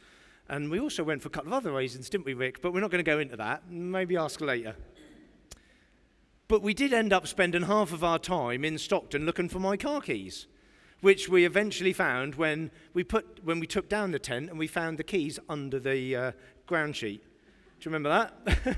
And 0.50 0.70
we 0.72 0.80
also 0.80 1.04
went 1.04 1.22
for 1.22 1.28
a 1.28 1.32
couple 1.32 1.54
of 1.54 1.58
other 1.58 1.74
reasons, 1.74 2.10
didn't 2.10 2.26
we, 2.26 2.34
Rick? 2.34 2.62
But 2.62 2.74
we're 2.74 2.82
not 2.82 2.92
going 2.92 3.04
to 3.04 3.10
go 3.10 3.20
into 3.20 3.38
that. 3.38 3.70
Maybe 3.70 4.18
ask 4.18 4.42
later. 4.42 4.76
But 6.48 6.62
we 6.62 6.74
did 6.74 6.94
end 6.94 7.14
up 7.14 7.28
spending 7.28 7.64
half 7.64 7.92
of 7.92 8.04
our 8.04 8.20
time 8.20 8.64
in 8.64 8.78
Stockton 8.78 9.26
looking 9.26 9.50
for 9.50 9.60
my 9.60 9.78
car 9.78 10.02
keys, 10.02 10.48
which 11.02 11.30
we 11.30 11.46
eventually 11.46 11.94
found 11.94 12.36
when 12.36 12.72
we, 12.94 13.04
put, 13.04 13.44
when 13.44 13.60
we 13.60 13.68
took 13.68 13.88
down 13.88 14.12
the 14.12 14.20
tent 14.20 14.50
and 14.50 14.58
we 14.58 14.68
found 14.68 14.98
the 14.98 15.04
keys 15.04 15.40
under 15.48 15.80
the 15.80 16.16
uh, 16.16 16.32
ground 16.66 16.96
sheet. 16.96 17.24
Do 17.80 17.90
you 17.90 17.96
remember 17.96 18.10
that? 18.46 18.78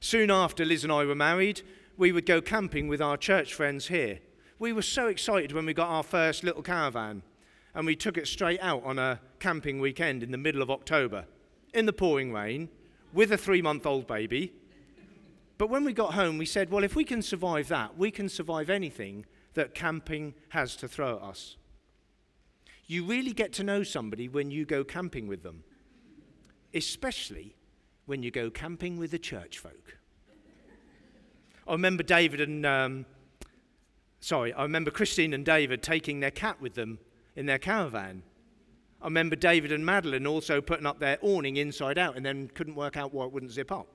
Soon 0.00 0.30
after 0.30 0.64
Liz 0.64 0.84
and 0.84 0.92
I 0.92 1.04
were 1.04 1.14
married, 1.14 1.62
we 1.96 2.12
would 2.12 2.26
go 2.26 2.40
camping 2.40 2.88
with 2.88 3.00
our 3.00 3.16
church 3.16 3.54
friends 3.54 3.88
here. 3.88 4.20
We 4.58 4.72
were 4.72 4.82
so 4.82 5.08
excited 5.08 5.52
when 5.52 5.66
we 5.66 5.74
got 5.74 5.88
our 5.88 6.02
first 6.02 6.42
little 6.42 6.62
caravan 6.62 7.22
and 7.74 7.86
we 7.86 7.96
took 7.96 8.16
it 8.16 8.26
straight 8.26 8.60
out 8.60 8.84
on 8.84 8.98
a 8.98 9.20
camping 9.40 9.80
weekend 9.80 10.22
in 10.22 10.30
the 10.30 10.38
middle 10.38 10.62
of 10.62 10.70
October 10.70 11.26
in 11.74 11.86
the 11.86 11.92
pouring 11.92 12.32
rain 12.32 12.68
with 13.12 13.32
a 13.32 13.36
three 13.36 13.60
month 13.60 13.84
old 13.84 14.06
baby. 14.06 14.52
But 15.58 15.70
when 15.70 15.84
we 15.84 15.92
got 15.92 16.14
home, 16.14 16.38
we 16.38 16.46
said, 16.46 16.70
well, 16.70 16.84
if 16.84 16.96
we 16.96 17.04
can 17.04 17.22
survive 17.22 17.68
that, 17.68 17.96
we 17.96 18.10
can 18.10 18.28
survive 18.28 18.70
anything 18.70 19.24
that 19.54 19.74
camping 19.74 20.34
has 20.50 20.76
to 20.76 20.88
throw 20.88 21.16
at 21.16 21.22
us. 21.22 21.56
You 22.86 23.04
really 23.04 23.32
get 23.32 23.52
to 23.54 23.64
know 23.64 23.82
somebody 23.82 24.28
when 24.28 24.50
you 24.50 24.64
go 24.64 24.84
camping 24.84 25.26
with 25.26 25.42
them, 25.42 25.64
especially 26.74 27.56
when 28.06 28.22
you 28.22 28.30
go 28.30 28.50
camping 28.50 28.98
with 28.98 29.10
the 29.10 29.18
church 29.18 29.58
folk. 29.58 29.98
I 31.66 31.72
remember 31.72 32.02
David 32.02 32.42
and, 32.42 32.66
um, 32.66 33.06
sorry, 34.20 34.52
I 34.52 34.62
remember 34.62 34.90
Christine 34.90 35.32
and 35.32 35.46
David 35.46 35.82
taking 35.82 36.20
their 36.20 36.30
cat 36.30 36.60
with 36.60 36.74
them 36.74 36.98
in 37.36 37.46
their 37.46 37.58
caravan. 37.58 38.22
I 39.00 39.06
remember 39.06 39.36
David 39.36 39.72
and 39.72 39.84
Madeline 39.84 40.26
also 40.26 40.60
putting 40.60 40.86
up 40.86 40.98
their 40.98 41.18
awning 41.22 41.56
inside 41.56 41.96
out 41.96 42.16
and 42.16 42.24
then 42.24 42.48
couldn't 42.48 42.74
work 42.74 42.96
out 42.96 43.14
why 43.14 43.24
it 43.24 43.32
wouldn't 43.32 43.52
zip 43.52 43.72
up. 43.72 43.86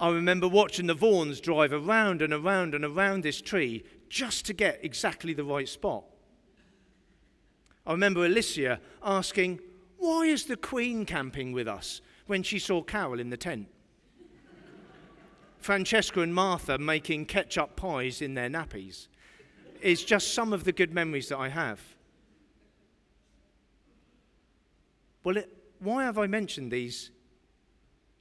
I 0.00 0.10
remember 0.10 0.48
watching 0.48 0.86
the 0.88 0.94
Vaughans 0.94 1.40
drive 1.40 1.72
around 1.72 2.20
and 2.20 2.32
around 2.32 2.74
and 2.74 2.84
around 2.84 3.22
this 3.22 3.40
tree 3.40 3.84
just 4.14 4.46
to 4.46 4.52
get 4.52 4.78
exactly 4.84 5.34
the 5.34 5.42
right 5.42 5.68
spot. 5.68 6.04
I 7.84 7.90
remember 7.90 8.24
Alicia 8.24 8.80
asking, 9.02 9.58
Why 9.98 10.26
is 10.26 10.44
the 10.44 10.56
Queen 10.56 11.04
camping 11.04 11.50
with 11.50 11.66
us 11.66 12.00
when 12.28 12.44
she 12.44 12.60
saw 12.60 12.80
Carol 12.80 13.18
in 13.18 13.30
the 13.30 13.36
tent? 13.36 13.66
Francesca 15.58 16.20
and 16.20 16.32
Martha 16.32 16.78
making 16.78 17.26
ketchup 17.26 17.74
pies 17.74 18.22
in 18.22 18.34
their 18.34 18.48
nappies 18.48 19.08
is 19.80 20.04
just 20.04 20.32
some 20.32 20.52
of 20.52 20.62
the 20.62 20.72
good 20.72 20.94
memories 20.94 21.28
that 21.30 21.38
I 21.38 21.48
have. 21.48 21.80
Well, 25.24 25.38
it, 25.38 25.50
why 25.80 26.04
have 26.04 26.18
I 26.18 26.28
mentioned 26.28 26.70
these? 26.70 27.10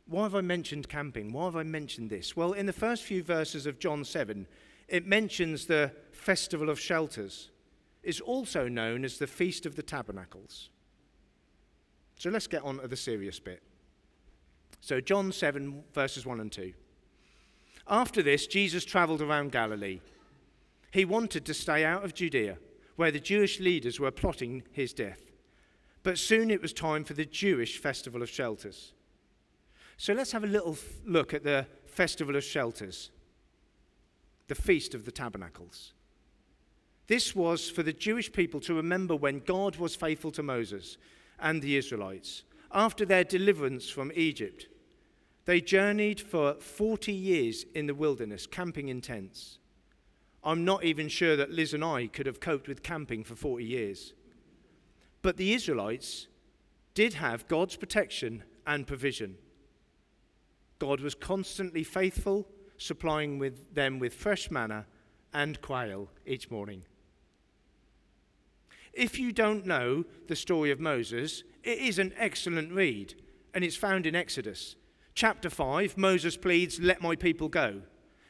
Why 0.08 0.24
have 0.24 0.34
I 0.34 0.42
mentioned 0.42 0.90
camping? 0.90 1.32
Why 1.32 1.46
have 1.46 1.56
I 1.56 1.64
mentioned 1.64 2.10
this? 2.10 2.36
Well, 2.36 2.54
in 2.54 2.66
the 2.66 2.74
first 2.74 3.04
few 3.04 3.22
verses 3.22 3.68
of 3.68 3.78
John 3.78 4.04
7, 4.04 4.48
it 4.88 5.06
mentions 5.06 5.66
the 5.66 5.92
Festival 6.12 6.70
of 6.70 6.80
Shelters. 6.80 7.50
It's 8.04 8.20
also 8.20 8.68
known 8.68 9.06
as 9.06 9.18
the 9.18 9.28
Feast 9.28 9.66
of 9.66 9.76
the 9.76 9.84
Tabernacles. 9.84 10.70
So 12.18 12.30
let's 12.30 12.48
get 12.48 12.64
on 12.64 12.80
to 12.80 12.88
the 12.88 12.96
serious 12.96 13.40
bit. 13.40 13.62
So, 14.82 15.00
John 15.00 15.32
7, 15.32 15.84
verses 15.94 16.26
1 16.26 16.42
and 16.42 16.52
2. 16.52 16.74
After 17.88 18.22
this, 18.22 18.48
Jesus 18.48 18.84
traveled 18.84 19.22
around 19.22 19.52
Galilee. 19.52 20.02
He 20.92 21.06
wanted 21.06 21.46
to 21.46 21.54
stay 21.54 21.86
out 21.86 22.04
of 22.04 22.14
Judea, 22.14 22.58
where 22.98 23.12
the 23.12 23.20
Jewish 23.20 23.60
leaders 23.60 24.00
were 24.00 24.12
plotting 24.12 24.64
his 24.72 24.94
death. 24.94 25.32
But 26.04 26.18
soon 26.18 26.52
it 26.52 26.62
was 26.62 26.74
time 26.74 27.06
for 27.06 27.14
the 27.14 27.26
Jewish 27.26 27.78
Festival 27.78 28.22
of 28.22 28.30
Shelters. 28.30 28.94
So 29.98 30.14
let's 30.14 30.34
have 30.34 30.44
a 30.44 30.48
little 30.48 30.78
look 31.06 31.34
at 31.34 31.44
the 31.44 31.66
Festival 31.86 32.36
of 32.36 32.44
Shelters, 32.44 33.12
the 34.48 34.56
Feast 34.56 34.94
of 34.94 35.06
the 35.06 35.12
Tabernacles. 35.12 35.94
This 37.08 37.36
was 37.36 37.70
for 37.70 37.84
the 37.84 37.94
Jewish 37.94 38.32
people 38.32 38.60
to 38.62 38.74
remember 38.74 39.16
when 39.16 39.40
God 39.40 39.76
was 39.76 39.96
faithful 39.96 40.32
to 40.32 40.44
Moses 40.44 40.98
and 41.40 41.62
the 41.62 41.76
Israelites 41.76 42.44
after 42.72 43.06
their 43.06 43.24
deliverance 43.24 43.90
from 43.90 44.12
Egypt. 44.16 44.68
They 45.46 45.60
journeyed 45.60 46.22
for 46.22 46.56
40 46.56 47.12
years 47.12 47.66
in 47.76 47.88
the 47.88 47.96
wilderness, 47.96 48.48
camping 48.48 48.88
in 48.88 49.02
tents. 49.02 49.60
I'm 50.44 50.66
not 50.66 50.84
even 50.84 51.08
sure 51.08 51.36
that 51.36 51.52
Liz 51.52 51.74
and 51.74 51.84
I 51.84 52.08
could 52.08 52.26
have 52.26 52.40
coped 52.40 52.68
with 52.68 52.84
camping 52.84 53.24
for 53.24 53.36
40 53.36 53.64
years. 53.64 54.14
But 55.22 55.38
the 55.38 55.54
Israelites 55.54 56.28
did 56.94 57.16
have 57.16 57.48
God's 57.48 57.76
protection 57.76 58.44
and 58.68 58.88
provision. 58.88 59.36
God 60.80 61.00
was 61.00 61.16
constantly 61.16 61.84
faithful, 61.84 62.48
supplying 62.84 63.40
with 63.40 63.74
them 63.74 63.98
with 63.98 64.14
fresh 64.14 64.52
manna 64.52 64.86
and 65.34 65.62
quail 65.62 66.10
each 66.26 66.52
morning. 66.52 66.84
If 68.92 69.18
you 69.18 69.32
don't 69.32 69.66
know 69.66 70.04
the 70.28 70.36
story 70.36 70.70
of 70.70 70.82
Moses, 70.82 71.44
it 71.64 71.80
is 71.80 71.98
an 71.98 72.14
excellent 72.18 72.74
read, 72.74 73.16
and 73.54 73.64
it's 73.64 73.78
found 73.78 74.06
in 74.06 74.16
Exodus. 74.16 74.76
Chapter 75.16 75.50
5, 75.50 75.98
Moses 75.98 76.36
pleads, 76.36 76.80
Let 76.80 77.02
my 77.02 77.16
people 77.16 77.48
go. 77.48 77.84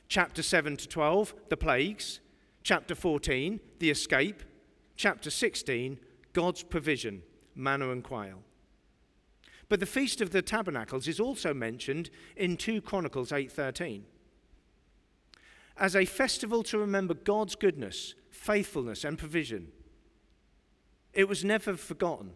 Chapter 0.08 0.44
7 0.44 0.78
to 0.78 0.88
12, 0.88 1.34
the 1.50 1.58
plagues. 1.58 2.20
Chapter 2.62 2.94
14, 2.94 3.60
the 3.80 3.90
escape. 3.90 4.44
Chapter 4.96 5.32
16, 5.32 6.00
God's 6.32 6.62
provision, 6.62 7.24
manna 7.56 7.90
and 7.90 8.04
quail. 8.04 8.44
But 9.68 9.80
the 9.80 9.88
feast 9.88 10.22
of 10.22 10.30
the 10.30 10.44
tabernacles 10.44 11.08
is 11.08 11.20
also 11.20 11.54
mentioned 11.54 12.12
in 12.38 12.58
2 12.58 12.82
Chronicles 12.82 13.32
8:13. 13.32 14.04
As 15.78 15.96
a 15.96 16.06
festival 16.06 16.64
to 16.64 16.78
remember 16.78 17.14
God's 17.14 17.56
goodness, 17.56 18.16
faithfulness 18.30 19.04
and 19.04 19.18
provision. 19.18 19.72
It 21.14 21.28
was 21.28 21.44
never 21.44 21.76
forgotten 21.76 22.32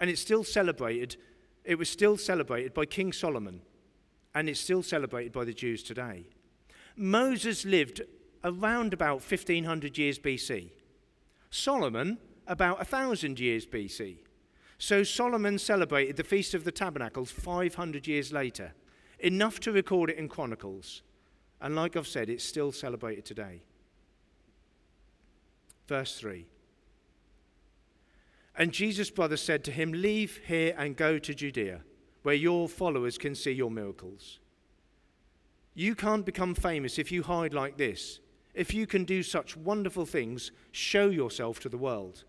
and 0.00 0.10
it's 0.10 0.20
still 0.20 0.44
celebrated. 0.44 1.16
It 1.64 1.76
was 1.76 1.88
still 1.88 2.16
celebrated 2.16 2.74
by 2.74 2.86
King 2.86 3.12
Solomon 3.12 3.62
and 4.34 4.48
it's 4.48 4.60
still 4.60 4.82
celebrated 4.82 5.32
by 5.32 5.44
the 5.44 5.54
Jews 5.54 5.82
today. 5.82 6.26
Moses 6.96 7.64
lived 7.64 8.02
around 8.44 8.92
about 8.92 9.16
1500 9.16 9.98
years 9.98 10.18
BC. 10.18 10.70
Solomon 11.50 12.18
about 12.46 12.78
1000 12.78 13.40
years 13.40 13.66
BC. 13.66 14.18
So 14.78 15.02
Solomon 15.02 15.58
celebrated 15.58 16.16
the 16.16 16.24
Feast 16.24 16.54
of 16.54 16.64
the 16.64 16.72
Tabernacles 16.72 17.30
500 17.30 18.06
years 18.06 18.32
later, 18.32 18.72
enough 19.18 19.58
to 19.60 19.72
record 19.72 20.10
it 20.10 20.18
in 20.18 20.28
Chronicles. 20.28 21.02
And 21.60 21.74
like 21.74 21.96
I've 21.96 22.06
said, 22.06 22.28
it's 22.28 22.44
still 22.44 22.72
celebrated 22.72 23.24
today. 23.24 23.62
Verse 25.86 26.18
3 26.18 26.46
And 28.56 28.72
Jesus' 28.72 29.10
brother 29.10 29.36
said 29.36 29.64
to 29.64 29.70
him, 29.70 29.92
Leave 29.92 30.40
here 30.46 30.74
and 30.76 30.96
go 30.96 31.18
to 31.18 31.34
Judea, 31.34 31.80
where 32.22 32.34
your 32.34 32.68
followers 32.68 33.18
can 33.18 33.34
see 33.34 33.52
your 33.52 33.70
miracles. 33.70 34.38
You 35.74 35.94
can't 35.94 36.24
become 36.24 36.54
famous 36.54 36.98
if 36.98 37.12
you 37.12 37.22
hide 37.22 37.52
like 37.52 37.76
this. 37.76 38.20
If 38.54 38.72
you 38.72 38.86
can 38.86 39.04
do 39.04 39.22
such 39.22 39.56
wonderful 39.56 40.06
things, 40.06 40.50
show 40.72 41.10
yourself 41.10 41.60
to 41.60 41.68
the 41.68 41.76
world. 41.76 42.24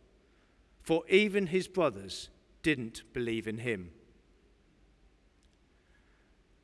For 0.81 1.03
even 1.07 1.47
his 1.47 1.69
brothers 1.69 2.29
didn't 2.61 3.03
believe 3.13 3.47
in 3.47 3.59
him. 3.59 3.91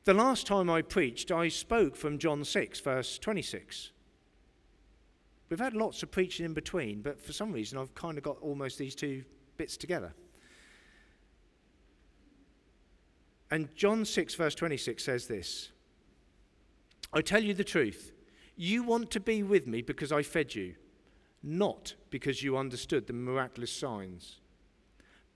The 0.04 0.14
last 0.14 0.46
time 0.46 0.68
I 0.68 0.82
preached, 0.82 1.30
I 1.30 1.48
spoke 1.48 1.96
from 1.96 2.18
John 2.18 2.44
6, 2.44 2.80
verse 2.80 3.18
26, 3.18 3.90
We've 5.48 5.58
had 5.58 5.74
lots 5.74 6.02
of 6.02 6.10
preaching 6.10 6.44
in 6.46 6.54
between, 6.54 7.00
but 7.00 7.20
for 7.20 7.32
some 7.32 7.52
reason 7.52 7.78
I've 7.78 7.94
kind 7.94 8.18
of 8.18 8.24
got 8.24 8.38
almost 8.40 8.78
these 8.78 8.94
two 8.94 9.24
bits 9.56 9.76
together. 9.76 10.12
And 13.50 13.74
John 13.76 14.04
6, 14.04 14.34
verse 14.34 14.54
26 14.54 15.04
says 15.04 15.26
this 15.26 15.70
I 17.12 17.20
tell 17.20 17.42
you 17.42 17.54
the 17.54 17.64
truth. 17.64 18.12
You 18.56 18.82
want 18.82 19.10
to 19.12 19.20
be 19.20 19.42
with 19.42 19.66
me 19.66 19.82
because 19.82 20.12
I 20.12 20.22
fed 20.22 20.54
you, 20.54 20.74
not 21.42 21.94
because 22.10 22.42
you 22.42 22.56
understood 22.56 23.06
the 23.06 23.12
miraculous 23.12 23.72
signs. 23.72 24.40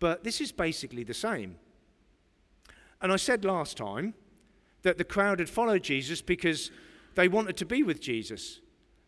But 0.01 0.25
this 0.25 0.41
is 0.41 0.53
basically 0.53 1.05
the 1.05 1.15
same. 1.15 1.57
And 3.01 3.13
I 3.13 3.17
said 3.17 3.45
last 3.45 3.77
time 3.77 4.15
that 4.83 4.99
the 4.99 5.05
crowd 5.05 5.39
had 5.39 5.49
followed 5.49 5.83
Jesus 5.83 6.23
because 6.23 6.71
they 7.15 7.29
wanted 7.29 7.57
to 7.57 7.67
be 7.67 7.83
with 7.83 8.01
Jesus. 8.01 8.61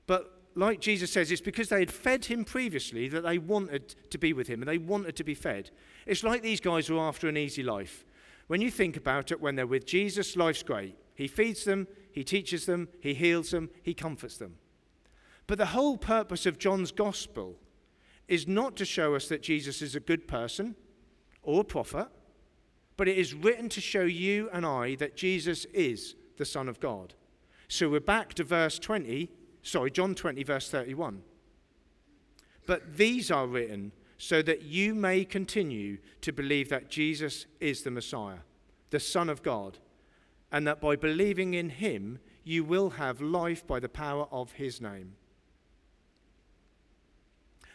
But 0.07 0.41
like 0.55 0.81
Jesus 0.81 1.13
says, 1.13 1.31
it's 1.31 1.41
because 1.41 1.69
they 1.69 1.79
had 1.79 1.91
fed 1.91 2.25
him 2.25 2.45
previously 2.45 3.09
that 3.09 3.23
they 3.23 3.39
wanted 3.39 3.95
to 4.11 4.19
be 4.19 4.33
with 4.33 4.49
him 4.49 4.63
and 4.63 4.69
they 4.69 4.79
wanted 4.79 5.17
to 5.17 5.25
be 5.25 5.35
fed. 5.35 5.71
It's 6.07 6.25
like 6.25 6.43
these 6.43 6.61
guys 6.61 6.91
were 6.91 6.99
after 6.99 7.29
an 7.29 7.37
easy 7.37 7.63
life. 7.63 8.05
When 8.49 8.61
you 8.61 8.71
think 8.71 8.97
about 8.97 9.31
it, 9.31 9.41
when 9.41 9.55
they're 9.55 9.67
with 9.67 9.87
Jesus, 9.87 10.37
life's 10.37 10.65
great. 10.65 10.97
He 11.15 11.29
feeds 11.29 11.65
them, 11.65 11.87
he 12.13 12.25
teaches 12.25 12.67
them, 12.67 12.89
he 13.01 13.15
heals 13.15 13.51
them, 13.51 13.71
he 13.83 13.95
comforts 13.95 14.39
them. 14.39 14.57
But 15.47 15.59
the 15.59 15.67
whole 15.67 15.97
purpose 15.97 16.47
of 16.47 16.59
John's 16.59 16.93
gospel 16.93 17.57
is 18.27 18.49
not 18.49 18.77
to 18.77 18.85
show 18.85 19.15
us 19.15 19.29
that 19.29 19.43
Jesus 19.43 19.83
is 19.83 19.95
a 19.95 20.01
good 20.01 20.27
person 20.27 20.75
or 21.43 21.61
a 21.61 21.65
prophet, 21.65 22.09
but 23.01 23.09
it 23.09 23.17
is 23.17 23.33
written 23.33 23.67
to 23.71 23.81
show 23.81 24.03
you 24.03 24.51
and 24.53 24.67
I 24.67 24.95
that 24.97 25.17
Jesus 25.17 25.65
is 25.73 26.17
the 26.37 26.45
Son 26.45 26.69
of 26.69 26.81
God. 26.81 27.15
So 27.67 27.89
we're 27.89 27.99
back 27.99 28.35
to 28.35 28.45
verse 28.45 28.79
20, 28.79 29.31
sorry, 29.63 29.91
John 29.91 30.15
20, 30.15 30.43
verse 30.43 30.69
31. 30.69 31.23
But 32.67 32.99
these 32.99 33.31
are 33.31 33.47
written 33.47 33.93
so 34.19 34.43
that 34.43 34.65
you 34.65 34.95
may 34.95 35.25
continue 35.25 35.97
to 36.21 36.31
believe 36.31 36.69
that 36.69 36.91
Jesus 36.91 37.47
is 37.59 37.85
the 37.85 37.91
Messiah, 37.91 38.41
the 38.91 39.01
Son 39.01 39.31
of 39.31 39.43
God, 39.43 39.79
and 40.53 40.67
that 40.67 40.83
by 40.83 40.95
believing 40.95 41.55
in 41.55 41.71
him, 41.71 42.19
you 42.45 42.65
will 42.65 42.91
have 42.91 43.23
life 43.23 43.67
by 43.67 43.81
the 43.81 43.89
power 43.89 44.27
of 44.31 44.53
his 44.53 44.79
name. 44.79 45.15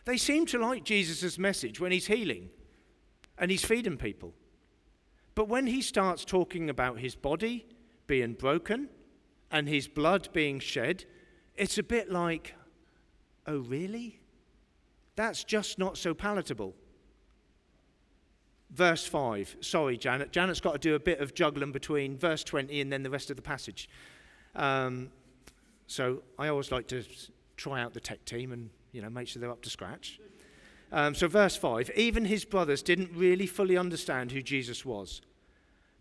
They 0.06 0.18
seem 0.18 0.46
to 0.46 0.60
like 0.60 0.84
Jesus' 0.84 1.40
message 1.40 1.80
when 1.80 1.92
he's 1.92 2.06
healing 2.06 2.52
and 3.40 3.50
he's 3.50 3.66
feeding 3.66 3.98
people. 3.98 4.36
But 5.36 5.50
when 5.50 5.68
he 5.68 5.82
starts 5.82 6.24
talking 6.24 6.70
about 6.70 7.00
his 7.00 7.14
body 7.14 7.66
being 8.08 8.34
broken 8.34 8.90
and 9.52 9.68
his 9.68 9.88
blood 9.88 10.30
being 10.32 10.60
shed, 10.60 11.06
it's 11.56 11.78
a 11.78 11.84
bit 11.84 12.10
like, 12.10 12.56
oh, 13.46 13.60
really? 13.60 14.22
That's 15.16 15.44
just 15.44 15.78
not 15.78 15.98
so 15.98 16.14
palatable. 16.14 16.74
Verse 18.72 19.06
5. 19.06 19.58
Sorry, 19.62 19.98
Janet. 19.98 20.32
Janet's 20.32 20.60
got 20.60 20.74
to 20.74 20.80
do 20.80 20.96
a 20.96 21.00
bit 21.00 21.20
of 21.20 21.34
juggling 21.34 21.72
between 21.72 22.18
verse 22.18 22.44
20 22.44 22.82
and 22.82 22.92
then 22.92 23.04
the 23.04 23.10
rest 23.10 23.30
of 23.30 23.36
the 23.36 23.42
passage. 23.42 23.90
Um, 24.56 25.12
so 25.88 26.24
I 26.40 26.48
always 26.48 26.72
like 26.72 26.88
to 26.88 27.04
try 27.58 27.82
out 27.82 27.94
the 27.94 28.00
tech 28.00 28.26
team 28.26 28.52
and 28.52 28.70
you 28.92 29.02
know 29.02 29.10
make 29.10 29.28
sure 29.28 29.40
they're 29.40 29.52
up 29.52 29.62
to 29.62 29.70
scratch. 29.70 30.20
Um, 30.92 31.16
so 31.16 31.28
verse 31.28 31.56
5. 31.56 31.92
Even 31.96 32.26
his 32.26 32.46
brothers 32.46 32.82
didn't 32.82 33.12
really 33.14 33.48
fully 33.48 33.78
understand 33.78 34.32
who 34.32 34.42
Jesus 34.42 34.86
was. 34.86 35.22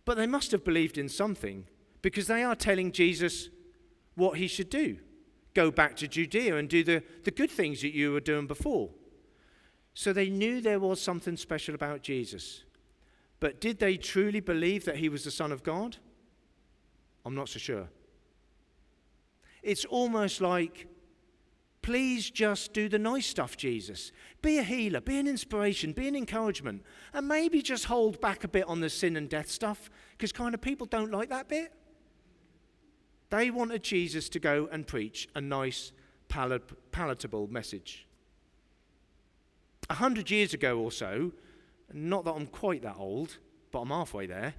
But 0.04 0.16
they 0.16 0.26
must 0.26 0.52
have 0.52 0.64
believed 0.64 0.98
in 0.98 1.08
something 1.08 1.66
because 2.02 2.26
they 2.26 2.42
are 2.42 2.54
telling 2.54 2.92
Jesus 2.92 3.48
what 4.14 4.38
he 4.38 4.46
should 4.46 4.70
do. 4.70 4.98
Go 5.54 5.70
back 5.70 5.96
to 5.96 6.08
Judea 6.08 6.56
and 6.56 6.68
do 6.68 6.84
the, 6.84 7.02
the 7.24 7.30
good 7.30 7.50
things 7.50 7.80
that 7.82 7.94
you 7.94 8.12
were 8.12 8.20
doing 8.20 8.46
before. 8.46 8.90
So 9.94 10.12
they 10.12 10.28
knew 10.28 10.60
there 10.60 10.80
was 10.80 11.00
something 11.00 11.36
special 11.36 11.74
about 11.74 12.02
Jesus. 12.02 12.64
But 13.40 13.60
did 13.60 13.78
they 13.78 13.96
truly 13.96 14.40
believe 14.40 14.84
that 14.84 14.96
he 14.96 15.08
was 15.08 15.24
the 15.24 15.30
Son 15.30 15.52
of 15.52 15.62
God? 15.62 15.96
I'm 17.24 17.34
not 17.34 17.48
so 17.48 17.58
sure. 17.58 17.88
It's 19.62 19.84
almost 19.84 20.40
like, 20.40 20.88
please 21.84 22.30
just 22.30 22.72
do 22.72 22.88
the 22.88 22.98
nice 22.98 23.26
stuff, 23.26 23.58
Jesus. 23.58 24.10
Be 24.40 24.56
a 24.56 24.62
healer, 24.62 25.02
be 25.02 25.18
an 25.18 25.28
inspiration, 25.28 25.92
be 25.92 26.08
an 26.08 26.16
encouragement, 26.16 26.82
and 27.12 27.28
maybe 27.28 27.60
just 27.60 27.84
hold 27.84 28.18
back 28.22 28.42
a 28.42 28.48
bit 28.48 28.64
on 28.66 28.80
the 28.80 28.88
sin 28.88 29.18
and 29.18 29.28
death 29.28 29.50
stuff, 29.50 29.90
because 30.12 30.32
kind 30.32 30.54
of 30.54 30.62
people 30.62 30.86
don't 30.86 31.10
like 31.10 31.28
that 31.28 31.46
bit. 31.46 31.74
They 33.28 33.50
wanted 33.50 33.82
Jesus 33.82 34.30
to 34.30 34.38
go 34.38 34.66
and 34.72 34.86
preach 34.86 35.28
a 35.34 35.42
nice, 35.42 35.92
palat- 36.30 36.74
palatable 36.90 37.48
message. 37.48 38.06
A 39.90 39.94
hundred 39.94 40.30
years 40.30 40.54
ago 40.54 40.78
or 40.78 40.90
so, 40.90 41.32
not 41.92 42.24
that 42.24 42.32
I'm 42.32 42.46
quite 42.46 42.80
that 42.80 42.96
old, 42.96 43.36
but 43.70 43.80
I'm 43.80 43.90
halfway 43.90 44.24
there, 44.24 44.54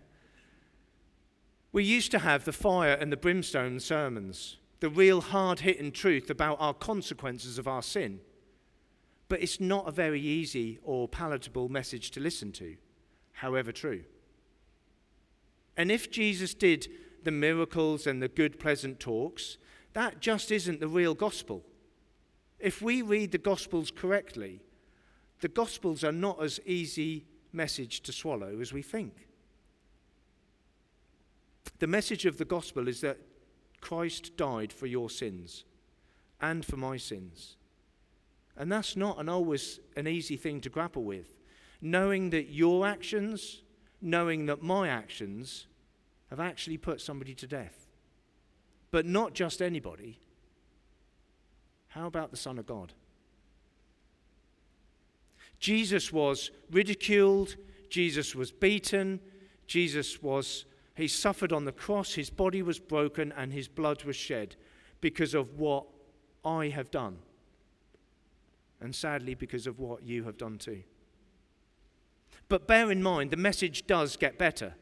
we 1.71 1.83
used 1.83 2.11
to 2.11 2.19
have 2.19 2.45
the 2.45 2.53
fire 2.53 2.93
and 2.93 3.11
the 3.11 3.17
brimstone 3.17 3.79
sermons, 3.79 4.57
the 4.79 4.89
real 4.89 5.21
hard 5.21 5.59
hitting 5.61 5.91
truth 5.91 6.29
about 6.29 6.57
our 6.59 6.73
consequences 6.73 7.57
of 7.57 7.67
our 7.67 7.81
sin. 7.81 8.19
But 9.27 9.41
it's 9.41 9.59
not 9.59 9.87
a 9.87 9.91
very 9.91 10.21
easy 10.21 10.79
or 10.83 11.07
palatable 11.07 11.69
message 11.69 12.11
to 12.11 12.19
listen 12.19 12.51
to, 12.53 12.75
however 13.33 13.71
true. 13.71 14.03
And 15.77 15.91
if 15.91 16.11
Jesus 16.11 16.53
did 16.53 16.87
the 17.23 17.31
miracles 17.31 18.05
and 18.05 18.21
the 18.21 18.27
good, 18.27 18.59
pleasant 18.59 18.99
talks, 18.99 19.57
that 19.93 20.19
just 20.19 20.51
isn't 20.51 20.79
the 20.79 20.87
real 20.87 21.15
gospel. 21.15 21.63
If 22.59 22.81
we 22.81 23.01
read 23.01 23.31
the 23.31 23.37
gospels 23.37 23.91
correctly, 23.91 24.61
the 25.41 25.47
gospels 25.47 26.03
are 26.03 26.11
not 26.11 26.41
as 26.41 26.59
easy 26.65 27.25
message 27.51 28.01
to 28.01 28.11
swallow 28.11 28.59
as 28.61 28.71
we 28.71 28.81
think. 28.81 29.27
The 31.79 31.87
message 31.87 32.25
of 32.25 32.37
the 32.37 32.45
gospel 32.45 32.87
is 32.87 33.01
that 33.01 33.17
Christ 33.85 34.35
died 34.35 34.73
for 34.73 34.87
your 34.87 35.11
sins 35.11 35.63
and 36.41 36.65
for 36.65 36.75
my 36.75 36.97
sins. 36.97 37.55
And 38.57 38.71
that's 38.71 38.95
not 38.95 39.19
an 39.19 39.29
always 39.29 39.79
an 39.95 40.07
easy 40.07 40.37
thing 40.37 40.59
to 40.61 40.71
grapple 40.71 41.03
with. 41.03 41.27
Knowing 41.81 42.31
that 42.31 42.49
your 42.49 42.87
actions, 42.87 43.61
knowing 44.01 44.47
that 44.47 44.63
my 44.63 44.87
actions 44.87 45.67
have 46.31 46.39
actually 46.39 46.77
put 46.77 46.99
somebody 46.99 47.35
to 47.35 47.45
death. 47.45 47.85
But 48.89 49.05
not 49.05 49.35
just 49.35 49.61
anybody. 49.61 50.19
How 51.89 52.07
about 52.07 52.31
the 52.31 52.37
Son 52.37 52.57
of 52.57 52.65
God? 52.65 52.91
Jesus 55.59 56.11
was 56.11 56.49
ridiculed, 56.71 57.55
Jesus 57.91 58.33
was 58.33 58.51
beaten, 58.51 59.19
Jesus 59.67 60.23
was, 60.23 60.65
he 60.95 61.09
suffered 61.09 61.51
on 61.51 61.65
the 61.65 61.73
cross, 61.73 62.13
his 62.13 62.29
body 62.29 62.61
was 62.61 62.79
broken, 62.79 63.33
and 63.35 63.51
his 63.51 63.67
blood 63.67 64.03
was 64.05 64.15
shed 64.15 64.55
because 65.01 65.33
of 65.33 65.59
what 65.59 65.85
I 66.43 66.69
have 66.69 66.89
done. 66.89 67.17
And 68.79 68.95
sadly, 68.95 69.35
because 69.35 69.67
of 69.67 69.79
what 69.79 70.03
you 70.03 70.23
have 70.23 70.37
done 70.37 70.57
too. 70.57 70.83
But 72.47 72.67
bear 72.67 72.91
in 72.91 73.03
mind, 73.03 73.31
the 73.31 73.37
message 73.37 73.87
does 73.87 74.15
get 74.15 74.37
better. 74.37 74.75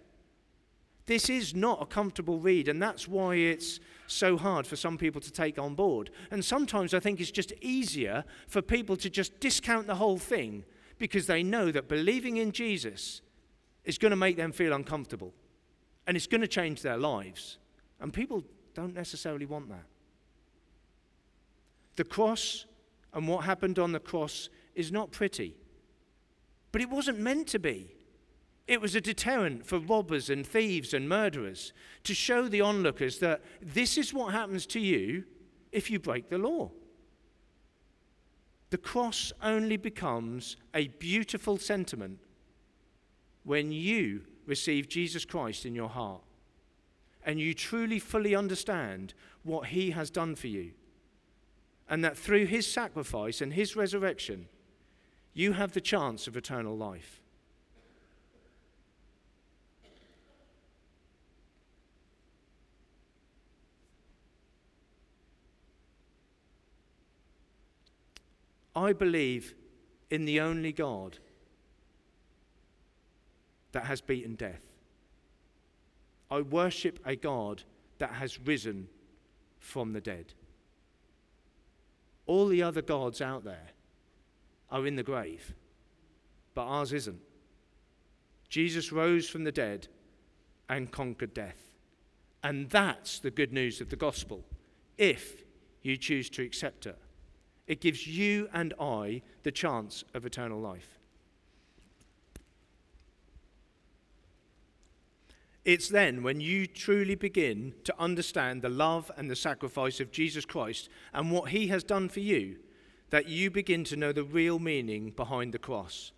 This 1.06 1.30
is 1.30 1.56
not 1.56 1.82
a 1.82 1.86
comfortable 1.86 2.40
read, 2.40 2.68
and 2.68 2.82
that's 2.82 3.08
why 3.08 3.36
it's 3.36 3.80
so 4.08 4.38
hard 4.38 4.68
for 4.68 4.76
some 4.76 4.98
people 4.98 5.20
to 5.20 5.32
take 5.32 5.58
on 5.58 5.74
board. 5.74 6.12
And 6.32 6.46
sometimes 6.46 6.94
I 6.94 7.00
think 7.00 7.20
it's 7.20 7.32
just 7.32 7.54
easier 7.60 8.24
for 8.48 8.62
people 8.62 8.96
to 8.98 9.10
just 9.10 9.40
discount 9.40 9.88
the 9.88 9.96
whole 9.96 10.18
thing 10.18 10.64
because 11.00 11.28
they 11.28 11.44
know 11.44 11.72
that 11.72 11.90
believing 11.90 12.38
in 12.38 12.52
Jesus 12.52 13.22
is 13.84 13.98
going 13.98 14.12
to 14.12 14.16
make 14.16 14.38
them 14.38 14.52
feel 14.52 14.74
uncomfortable 14.74 15.34
and 16.08 16.18
it's 16.18 16.28
going 16.28 16.42
to 16.42 16.48
change 16.48 16.82
their 16.82 16.98
lives. 16.98 17.58
And 18.00 18.14
people 18.14 18.44
don't 18.74 18.94
necessarily 18.94 19.46
want 19.46 19.70
that. 19.70 19.86
The 21.96 22.04
cross 22.04 22.66
and 23.14 23.28
what 23.28 23.46
happened 23.46 23.80
on 23.80 23.92
the 23.92 24.00
cross 24.00 24.50
is 24.76 24.92
not 24.92 25.12
pretty, 25.12 25.56
but 26.72 26.82
it 26.82 26.90
wasn't 26.90 27.20
meant 27.20 27.48
to 27.50 27.60
be. 27.60 27.96
It 28.68 28.82
was 28.82 28.96
a 28.96 29.02
deterrent 29.02 29.66
for 29.66 29.78
robbers 29.78 30.30
and 30.30 30.48
thieves 30.48 30.94
and 30.94 31.08
murderers 31.08 31.74
to 32.06 32.14
show 32.14 32.48
the 32.48 32.62
onlookers 32.62 33.20
that 33.20 33.42
this 33.62 33.98
is 33.98 34.14
what 34.14 34.34
happens 34.34 34.66
to 34.68 34.80
you 34.80 35.26
if 35.72 35.92
you 35.92 36.00
break 36.00 36.30
the 36.30 36.38
law. 36.38 36.72
The 38.70 38.78
cross 38.78 39.32
only 39.42 39.78
becomes 39.78 40.58
a 40.74 40.88
beautiful 40.88 41.58
sentiment 41.58 42.20
when 43.44 43.72
you 43.72 44.22
receive 44.46 44.90
Jesus 44.90 45.26
Christ 45.26 45.66
in 45.66 45.76
your 45.76 45.90
heart 45.90 46.22
and 47.26 47.40
you 47.40 47.54
truly 47.54 48.00
fully 48.00 48.36
understand 48.36 49.14
what 49.44 49.68
he 49.68 49.92
has 49.92 50.10
done 50.10 50.36
for 50.36 50.48
you. 50.48 50.72
And 51.90 52.04
that 52.04 52.18
through 52.18 52.46
his 52.46 52.68
sacrifice 52.68 53.42
and 53.42 53.54
his 53.54 53.76
resurrection, 53.76 54.48
you 55.34 55.54
have 55.54 55.74
the 55.74 55.82
chance 55.82 56.28
of 56.28 56.38
eternal 56.38 56.76
life. 56.76 57.20
I 68.76 68.92
believe 68.92 69.54
in 70.10 70.26
the 70.26 70.40
only 70.40 70.72
God 70.72 71.20
that 73.74 73.86
has 73.86 74.02
beaten 74.02 74.36
death. 74.36 74.62
I 76.32 76.42
worship 76.42 77.00
a 77.06 77.16
God 77.16 77.64
that 78.00 78.12
has 78.14 78.40
risen 78.40 78.88
from 79.60 79.94
the 79.94 80.02
dead. 80.02 80.34
All 82.26 82.48
the 82.48 82.64
other 82.64 82.82
gods 82.82 83.22
out 83.22 83.44
there 83.44 83.72
are 84.72 84.88
in 84.88 84.96
the 84.96 85.04
grave, 85.04 85.54
but 86.56 86.64
ours 86.64 86.94
isn't. 86.94 87.20
Jesus 88.50 88.92
rose 88.92 89.28
from 89.30 89.44
the 89.44 89.52
dead 89.52 89.88
and 90.70 90.92
conquered 90.92 91.34
death. 91.34 91.76
And 92.44 92.70
that's 92.70 93.20
the 93.20 93.32
good 93.32 93.54
news 93.54 93.82
of 93.82 93.90
the 93.90 93.96
gospel, 93.96 94.44
if 94.98 95.44
you 95.82 95.98
choose 95.98 96.30
to 96.32 96.44
accept 96.44 96.86
it. 96.86 96.98
It 97.68 97.82
gives 97.82 98.06
you 98.06 98.50
and 98.54 98.74
I 98.80 99.22
the 99.44 99.52
chance 99.52 100.04
of 100.14 100.26
eternal 100.26 100.60
life. 100.60 101.00
It's 105.66 105.88
then 105.88 106.24
when 106.24 106.42
you 106.42 106.68
truly 106.68 107.16
begin 107.16 107.74
to 107.86 107.96
understand 107.98 108.62
the 108.62 108.70
love 108.70 109.10
and 109.16 109.32
the 109.32 109.36
sacrifice 109.36 110.00
of 110.02 110.12
Jesus 110.12 110.46
Christ 110.46 110.90
and 111.14 111.32
what 111.32 111.50
he 111.50 111.68
has 111.68 111.84
done 111.84 112.10
for 112.10 112.20
you 112.20 112.58
that 113.12 113.30
you 113.30 113.50
begin 113.50 113.84
to 113.86 113.96
know 113.96 114.12
the 114.12 114.24
real 114.24 114.60
meaning 114.60 115.12
behind 115.12 115.54
the 115.54 115.60
cross. 115.60 116.12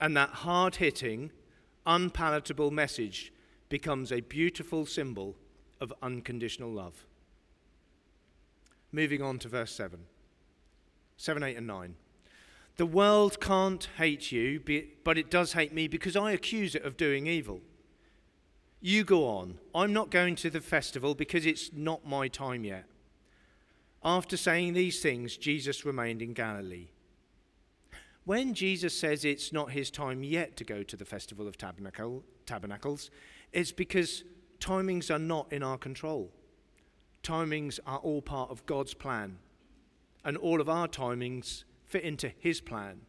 And 0.00 0.16
that 0.16 0.30
hard 0.30 0.76
hitting, 0.76 1.30
unpalatable 1.86 2.70
message 2.70 3.32
becomes 3.68 4.10
a 4.10 4.20
beautiful 4.20 4.84
symbol 4.84 5.36
of 5.80 5.92
unconditional 6.02 6.72
love. 6.72 7.06
Moving 8.90 9.22
on 9.22 9.38
to 9.40 9.48
verse 9.48 9.72
7. 9.72 10.00
7, 11.18 11.42
8, 11.42 11.56
and 11.56 11.66
9. 11.66 11.94
The 12.78 12.86
world 12.86 13.40
can't 13.40 13.86
hate 13.96 14.32
you, 14.32 14.60
but 15.04 15.18
it 15.18 15.30
does 15.30 15.52
hate 15.52 15.72
me 15.72 15.86
because 15.86 16.16
I 16.16 16.32
accuse 16.32 16.74
it 16.74 16.84
of 16.84 16.96
doing 16.96 17.26
evil. 17.26 17.60
You 18.84 19.04
go 19.04 19.28
on. 19.28 19.60
I'm 19.72 19.92
not 19.92 20.10
going 20.10 20.34
to 20.36 20.50
the 20.50 20.60
festival 20.60 21.14
because 21.14 21.46
it's 21.46 21.70
not 21.72 22.04
my 22.04 22.26
time 22.26 22.64
yet. 22.64 22.84
After 24.04 24.36
saying 24.36 24.72
these 24.72 25.00
things, 25.00 25.36
Jesus 25.36 25.84
remained 25.84 26.20
in 26.20 26.32
Galilee. 26.32 26.88
When 28.24 28.54
Jesus 28.54 28.98
says 28.98 29.24
it's 29.24 29.52
not 29.52 29.70
his 29.70 29.88
time 29.88 30.24
yet 30.24 30.56
to 30.56 30.64
go 30.64 30.82
to 30.82 30.96
the 30.96 31.04
festival 31.04 31.46
of 31.46 31.56
tabernacle, 31.56 32.24
tabernacles, 32.44 33.10
it's 33.52 33.70
because 33.70 34.24
timings 34.58 35.14
are 35.14 35.18
not 35.20 35.52
in 35.52 35.62
our 35.62 35.78
control. 35.78 36.32
Timings 37.22 37.78
are 37.86 37.98
all 37.98 38.20
part 38.20 38.50
of 38.50 38.66
God's 38.66 38.94
plan, 38.94 39.38
and 40.24 40.36
all 40.36 40.60
of 40.60 40.68
our 40.68 40.88
timings 40.88 41.62
fit 41.84 42.02
into 42.02 42.32
his 42.36 42.60
plan, 42.60 43.02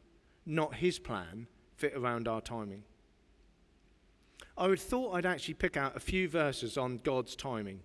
not 0.45 0.75
his 0.75 0.99
plan 0.99 1.47
fit 1.75 1.95
around 1.95 2.27
our 2.27 2.41
timing. 2.41 2.83
I 4.57 4.67
would 4.67 4.79
thought 4.79 5.13
I'd 5.13 5.25
actually 5.25 5.55
pick 5.55 5.77
out 5.77 5.95
a 5.95 5.99
few 5.99 6.27
verses 6.27 6.77
on 6.77 6.99
God's 7.03 7.35
timing. 7.35 7.81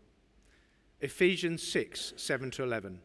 Ephesians 1.00 1.62
6 1.62 2.14
7 2.16 2.50
to 2.52 2.62
11. 2.62 3.00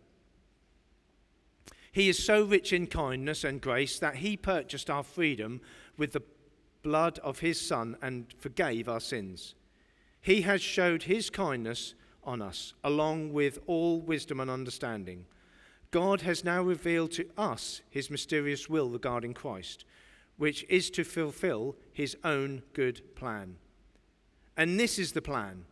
He 1.91 2.09
is 2.09 2.23
so 2.23 2.43
rich 2.43 2.73
in 2.73 2.87
kindness 2.87 3.43
and 3.43 3.61
grace 3.61 3.99
that 3.99 4.15
he 4.15 4.35
purchased 4.35 4.89
our 4.89 5.03
freedom 5.03 5.61
with 5.95 6.13
the 6.13 6.23
blood 6.81 7.19
of 7.19 7.39
his 7.39 7.61
Son 7.61 7.95
and 8.01 8.33
forgave 8.39 8.89
our 8.89 8.99
sins. 8.99 9.53
He 10.19 10.41
has 10.41 10.61
showed 10.61 11.03
his 11.03 11.29
kindness 11.29 11.93
on 12.23 12.41
us, 12.41 12.73
along 12.83 13.31
with 13.31 13.59
all 13.67 14.01
wisdom 14.01 14.39
and 14.39 14.49
understanding. 14.49 15.25
God 15.91 16.21
has 16.21 16.43
now 16.43 16.63
revealed 16.63 17.11
to 17.11 17.29
us 17.37 17.81
his 17.89 18.09
mysterious 18.09 18.67
will 18.67 18.89
regarding 18.89 19.35
Christ 19.35 19.85
which 20.43 20.65
is 20.67 20.89
to 20.89 21.05
fulfill 21.05 21.73
his 21.93 22.17
own 22.21 22.61
good 22.73 23.15
plan. 23.15 23.55
And 24.57 24.77
this 24.77 24.99
is 24.99 25.13
the 25.13 25.21
plan. 25.21 25.63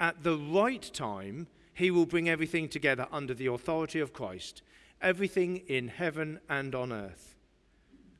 At 0.00 0.24
the 0.24 0.36
right 0.36 0.82
time, 0.92 1.46
he 1.74 1.92
will 1.92 2.06
bring 2.06 2.28
everything 2.28 2.68
together 2.68 3.06
under 3.12 3.34
the 3.34 3.46
authority 3.46 4.00
of 4.00 4.12
Christ, 4.12 4.62
everything 5.00 5.58
in 5.68 5.86
heaven 5.86 6.40
and 6.48 6.74
on 6.74 6.92
earth. 6.92 7.36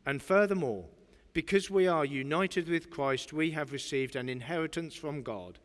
And 0.07 0.22
furthermore, 0.22 0.84
because 1.32 1.70
we 1.70 1.88
are 1.88 2.05
united 2.05 2.68
with 2.68 2.88
Christ, 2.88 3.32
we 3.32 3.51
have 3.51 3.72
received 3.72 4.14
an 4.14 4.28
inheritance 4.28 4.95
from 4.95 5.24
God, 5.24 5.59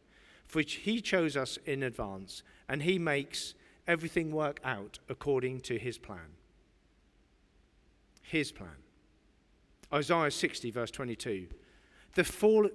for 0.48 0.58
which 0.58 0.74
he 0.74 1.02
chose 1.02 1.38
us 1.38 1.60
in 1.68 1.84
advance, 1.84 2.42
and 2.68 2.82
he 2.82 2.98
makes 2.98 3.54
everything 3.88 4.32
work 4.32 4.60
out 4.64 4.98
according 5.08 5.62
to 5.62 5.78
his 5.78 6.00
plan. 6.00 6.34
His 8.24 8.52
plan. 8.52 8.85
Isaiah 9.94 10.32
60, 10.32 10.72
verse 10.72 10.92
22. 10.92 11.48
The, 12.16 12.24
fall, 12.24 12.70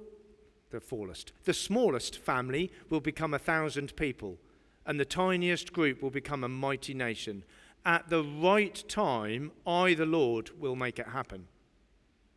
the 0.71 0.81
fullest, 0.81 1.33
the 1.45 1.55
smallest 1.55 2.19
family 2.19 2.71
will 2.89 3.01
become 3.01 3.35
a 3.35 3.39
thousand 3.39 3.97
people, 3.97 4.39
and 4.87 4.99
the 4.99 5.05
tiniest 5.05 5.73
group 5.73 6.03
will 6.03 6.11
become 6.11 6.45
a 6.45 6.49
mighty 6.49 6.95
nation. 6.95 7.45
At 7.85 8.11
the 8.11 8.23
right 8.23 8.83
time, 8.89 9.53
I, 9.67 9.95
the 9.95 10.07
Lord, 10.07 10.51
will 10.61 10.77
make 10.77 10.99
it 10.99 11.09
happen. 11.09 11.49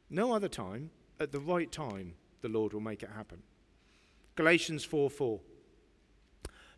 No 0.09 0.34
other 0.34 0.47
time, 0.47 0.91
at 1.19 1.32
the 1.32 1.39
right 1.39 1.71
time, 1.71 2.13
the 2.41 2.49
Lord 2.49 2.74
will 2.74 2.82
make 2.82 3.03
it 3.03 3.09
happen. 3.15 3.41
Galatians 4.36 4.84
4 4.84 5.09
4. 5.09 5.39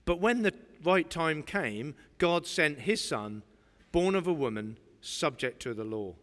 But 0.05 0.21
when 0.21 0.43
the 0.43 0.53
right 0.83 1.09
time 1.09 1.41
came, 1.41 1.95
God 2.17 2.45
sent 2.45 2.81
his 2.81 3.03
son, 3.03 3.43
born 3.91 4.15
of 4.15 4.27
a 4.27 4.33
woman, 4.33 4.77
subject 5.01 5.61
to 5.63 5.73
the 5.73 5.83
law. 5.83 6.13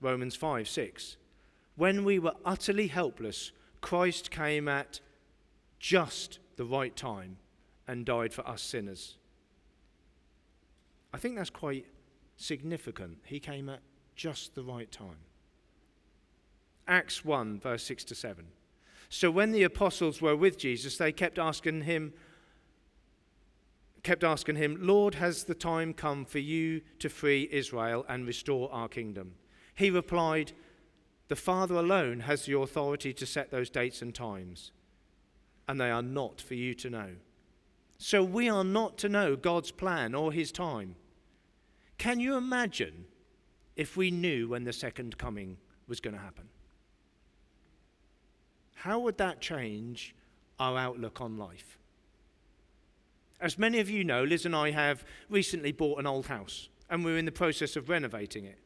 Romans 0.00 0.36
5 0.36 0.68
6. 0.68 1.16
When 1.76 2.04
we 2.04 2.18
were 2.18 2.34
utterly 2.44 2.88
helpless, 2.88 3.52
Christ 3.80 4.30
came 4.30 4.68
at 4.68 5.00
just 5.78 6.38
the 6.56 6.64
right 6.64 6.94
time 6.94 7.38
and 7.88 8.04
died 8.04 8.32
for 8.32 8.46
us 8.46 8.62
sinners. 8.62 9.16
I 11.12 11.18
think 11.18 11.36
that's 11.36 11.50
quite 11.50 11.86
significant. 12.36 13.18
He 13.24 13.40
came 13.40 13.68
at 13.68 13.80
just 14.14 14.54
the 14.54 14.62
right 14.62 14.90
time. 14.90 15.18
Acts 16.86 17.24
1, 17.24 17.60
verse 17.60 17.82
6 17.84 18.04
to 18.04 18.14
7. 18.14 18.46
So 19.08 19.30
when 19.30 19.52
the 19.52 19.64
apostles 19.64 20.22
were 20.22 20.36
with 20.36 20.56
Jesus, 20.56 20.96
they 20.96 21.12
kept 21.12 21.38
asking 21.38 21.82
him, 21.82 22.12
kept 24.02 24.22
asking 24.22 24.56
him, 24.56 24.78
Lord, 24.80 25.16
has 25.16 25.44
the 25.44 25.54
time 25.54 25.92
come 25.92 26.24
for 26.24 26.38
you 26.38 26.80
to 27.00 27.08
free 27.08 27.48
Israel 27.50 28.04
and 28.08 28.26
restore 28.26 28.72
our 28.72 28.88
kingdom? 28.88 29.34
He 29.80 29.88
replied, 29.88 30.52
The 31.28 31.36
Father 31.36 31.74
alone 31.74 32.20
has 32.20 32.44
the 32.44 32.58
authority 32.58 33.14
to 33.14 33.24
set 33.24 33.50
those 33.50 33.70
dates 33.70 34.02
and 34.02 34.14
times, 34.14 34.72
and 35.66 35.80
they 35.80 35.90
are 35.90 36.02
not 36.02 36.38
for 36.38 36.52
you 36.52 36.74
to 36.74 36.90
know. 36.90 37.08
So 37.96 38.22
we 38.22 38.46
are 38.50 38.62
not 38.62 38.98
to 38.98 39.08
know 39.08 39.36
God's 39.36 39.70
plan 39.70 40.14
or 40.14 40.34
his 40.34 40.52
time. 40.52 40.96
Can 41.96 42.20
you 42.20 42.36
imagine 42.36 43.06
if 43.74 43.96
we 43.96 44.10
knew 44.10 44.48
when 44.48 44.64
the 44.64 44.72
second 44.74 45.16
coming 45.16 45.56
was 45.88 45.98
going 45.98 46.14
to 46.14 46.20
happen? 46.20 46.50
How 48.74 48.98
would 48.98 49.16
that 49.16 49.40
change 49.40 50.14
our 50.58 50.76
outlook 50.76 51.22
on 51.22 51.38
life? 51.38 51.78
As 53.40 53.58
many 53.58 53.80
of 53.80 53.88
you 53.88 54.04
know, 54.04 54.24
Liz 54.24 54.44
and 54.44 54.54
I 54.54 54.72
have 54.72 55.04
recently 55.30 55.72
bought 55.72 56.00
an 56.00 56.06
old 56.06 56.26
house, 56.26 56.68
and 56.90 57.02
we're 57.02 57.16
in 57.16 57.24
the 57.24 57.32
process 57.32 57.76
of 57.76 57.88
renovating 57.88 58.44
it. 58.44 58.58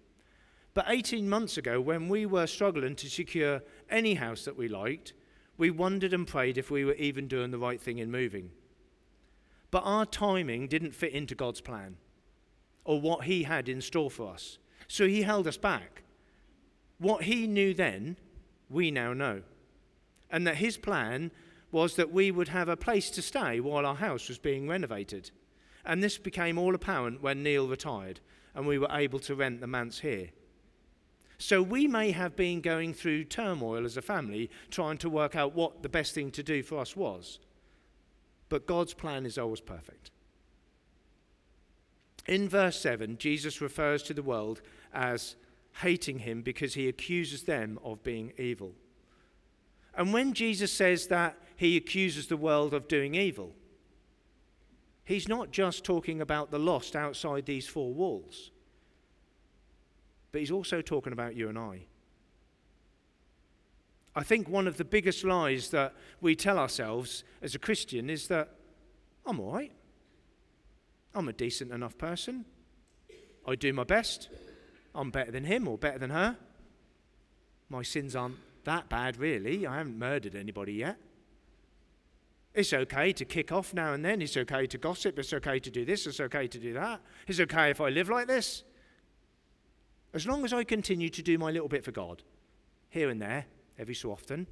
But 0.75 0.87
18 0.89 1.29
months 1.29 1.57
ago, 1.57 1.81
when 1.81 2.09
we 2.09 2.27
were 2.27 2.49
struggling 2.49 2.97
to 2.97 3.09
secure 3.09 3.63
any 3.89 4.15
house 4.15 4.45
that 4.45 4.57
we 4.57 4.67
liked, 4.67 5.13
we 5.57 5.71
wondered 5.71 6.13
and 6.13 6.27
prayed 6.27 6.59
if 6.59 6.69
we 6.69 6.85
were 6.85 6.95
even 6.95 7.29
doing 7.29 7.53
the 7.53 7.59
right 7.59 7.81
thing 7.81 7.99
in 7.99 8.11
moving. 8.11 8.51
But 9.71 9.85
our 9.85 10.05
timing 10.05 10.67
didn't 10.67 10.95
fit 10.95 11.13
into 11.13 11.37
God's 11.37 11.61
plan 11.61 11.97
or 12.85 13.01
what 13.01 13.25
He 13.25 13.45
had 13.45 13.69
in 13.69 13.81
store 13.81 14.11
for 14.11 14.33
us. 14.33 14.59
So 14.89 15.07
He 15.07 15.23
held 15.23 15.47
us 15.47 15.57
back. 15.57 16.03
What 16.99 17.23
He 17.23 17.47
knew 17.47 17.73
then, 17.73 18.17
we 18.69 18.91
now 18.91 19.13
know. 19.13 19.43
And 20.29 20.45
that 20.47 20.57
His 20.57 20.77
plan 20.77 21.31
was 21.71 21.95
that 21.97 22.13
we 22.13 22.33
would 22.33 22.49
have 22.49 22.69
a 22.69 22.77
place 22.77 23.11
to 23.11 23.23
stay 23.23 23.61
while 23.61 23.87
our 23.87 23.95
house 23.95 24.29
was 24.29 24.39
being 24.39 24.69
renovated. 24.69 25.31
And 25.85 26.03
this 26.03 26.19
became 26.19 26.59
all 26.59 26.75
apparent 26.75 27.23
when 27.23 27.45
Neil 27.45 27.69
retired 27.69 28.19
and 28.55 28.67
we 28.67 28.79
were 28.79 28.89
able 28.91 29.21
to 29.21 29.35
rent 29.37 29.61
the 29.61 29.67
manse 29.67 30.01
here. 30.01 30.31
So 31.45 31.61
we 31.61 31.87
may 31.87 32.13
have 32.13 32.37
been 32.37 32.63
going 32.63 32.95
through 32.95 33.25
turmoil 33.25 33.85
as 33.85 33.99
a 33.99 34.03
family, 34.03 34.49
trying 34.71 34.97
to 34.97 35.11
work 35.11 35.37
out 35.37 35.55
what 35.55 35.83
the 35.83 35.91
best 35.91 36.15
thing 36.15 36.31
to 36.31 36.43
do 36.43 36.63
for 36.63 36.79
us 36.79 36.97
was. 36.97 37.39
But 38.49 38.67
God's 38.67 38.95
plan 38.95 39.27
is 39.27 39.37
always 39.37 39.61
perfect. 39.61 40.11
In 42.27 42.49
verse 42.49 42.81
7, 42.81 43.19
Jesus 43.19 43.61
refers 43.61 44.03
to 44.05 44.15
the 44.15 44.23
world 44.23 44.63
as 44.95 45.37
hating 45.83 46.21
him 46.21 46.41
because 46.41 46.73
he 46.73 46.89
accuses 46.89 47.43
them 47.43 47.79
of 47.85 48.03
being 48.03 48.33
evil. 48.39 48.73
And 49.95 50.15
when 50.15 50.33
Jesus 50.33 50.73
says 50.73 51.09
that 51.09 51.37
he 51.57 51.77
accuses 51.77 52.27
the 52.27 52.39
world 52.39 52.73
of 52.73 52.89
doing 52.89 53.15
evil, 53.15 53.53
he's 55.05 55.29
not 55.29 55.51
just 55.51 55.85
talking 55.85 56.23
about 56.23 56.51
the 56.51 56.59
lost 56.59 56.97
outside 56.97 57.45
these 57.45 57.69
four 57.69 57.93
walls. 57.93 58.51
But 60.35 60.41
he's 60.41 60.51
also 60.51 60.83
talking 60.83 61.13
about 61.13 61.37
you 61.37 61.49
and 61.49 61.57
I. 61.57 61.87
I 64.17 64.25
think 64.25 64.49
one 64.49 64.67
of 64.67 64.79
the 64.79 64.85
biggest 64.85 65.23
lies 65.23 65.71
that 65.71 65.95
we 66.21 66.35
tell 66.35 66.59
ourselves 66.59 67.23
as 67.41 67.55
a 67.55 67.59
Christian 67.61 68.11
is 68.11 68.27
that 68.27 68.49
I'm 69.25 69.39
all 69.39 69.53
right. 69.53 69.71
I'm 71.15 71.29
a 71.29 71.33
decent 71.33 71.71
enough 71.71 71.97
person. 71.99 72.47
I 73.47 73.55
do 73.55 73.73
my 73.73 73.85
best. 73.85 74.29
I'm 74.93 75.13
better 75.13 75.31
than 75.31 75.45
him 75.45 75.69
or 75.69 75.79
better 75.79 76.01
than 76.01 76.11
her. 76.11 76.37
My 77.69 77.85
sins 77.85 78.17
aren't 78.17 78.39
that 78.65 78.89
bad, 78.89 79.19
really. 79.19 79.69
I 79.69 79.77
haven't 79.77 80.01
murdered 80.01 80.35
anybody 80.35 80.73
yet. 80.73 80.97
It's 82.55 82.73
okay 82.73 83.13
to 83.13 83.25
kick 83.25 83.53
off 83.53 83.73
now 83.73 83.93
and 83.93 84.05
then. 84.05 84.21
It's 84.21 84.37
okay 84.37 84.67
to 84.67 84.79
gossip. 84.79 85.17
It's 85.17 85.33
okay 85.33 85.61
to 85.61 85.71
do 85.71 85.85
this. 85.85 86.09
It's 86.09 86.19
okay 86.19 86.49
to 86.49 86.59
do 86.59 86.73
that. 86.73 87.03
It's 87.29 87.39
okay 87.39 87.71
if 87.71 87.81
I 87.81 87.91
live 87.91 88.09
like 88.09 88.27
this. 88.27 88.65
As 90.15 90.29
long 90.29 90.45
as 90.45 90.53
I 90.53 90.63
continue 90.63 91.09
to 91.11 91.23
do 91.23 91.37
my 91.39 91.51
little 91.51 91.69
bit 91.69 91.85
for 91.85 91.91
God, 91.91 92.23
here 92.89 93.11
and 93.11 93.21
there, 93.21 93.47
every 93.79 93.97
so 93.97 94.13
often. 94.13 94.47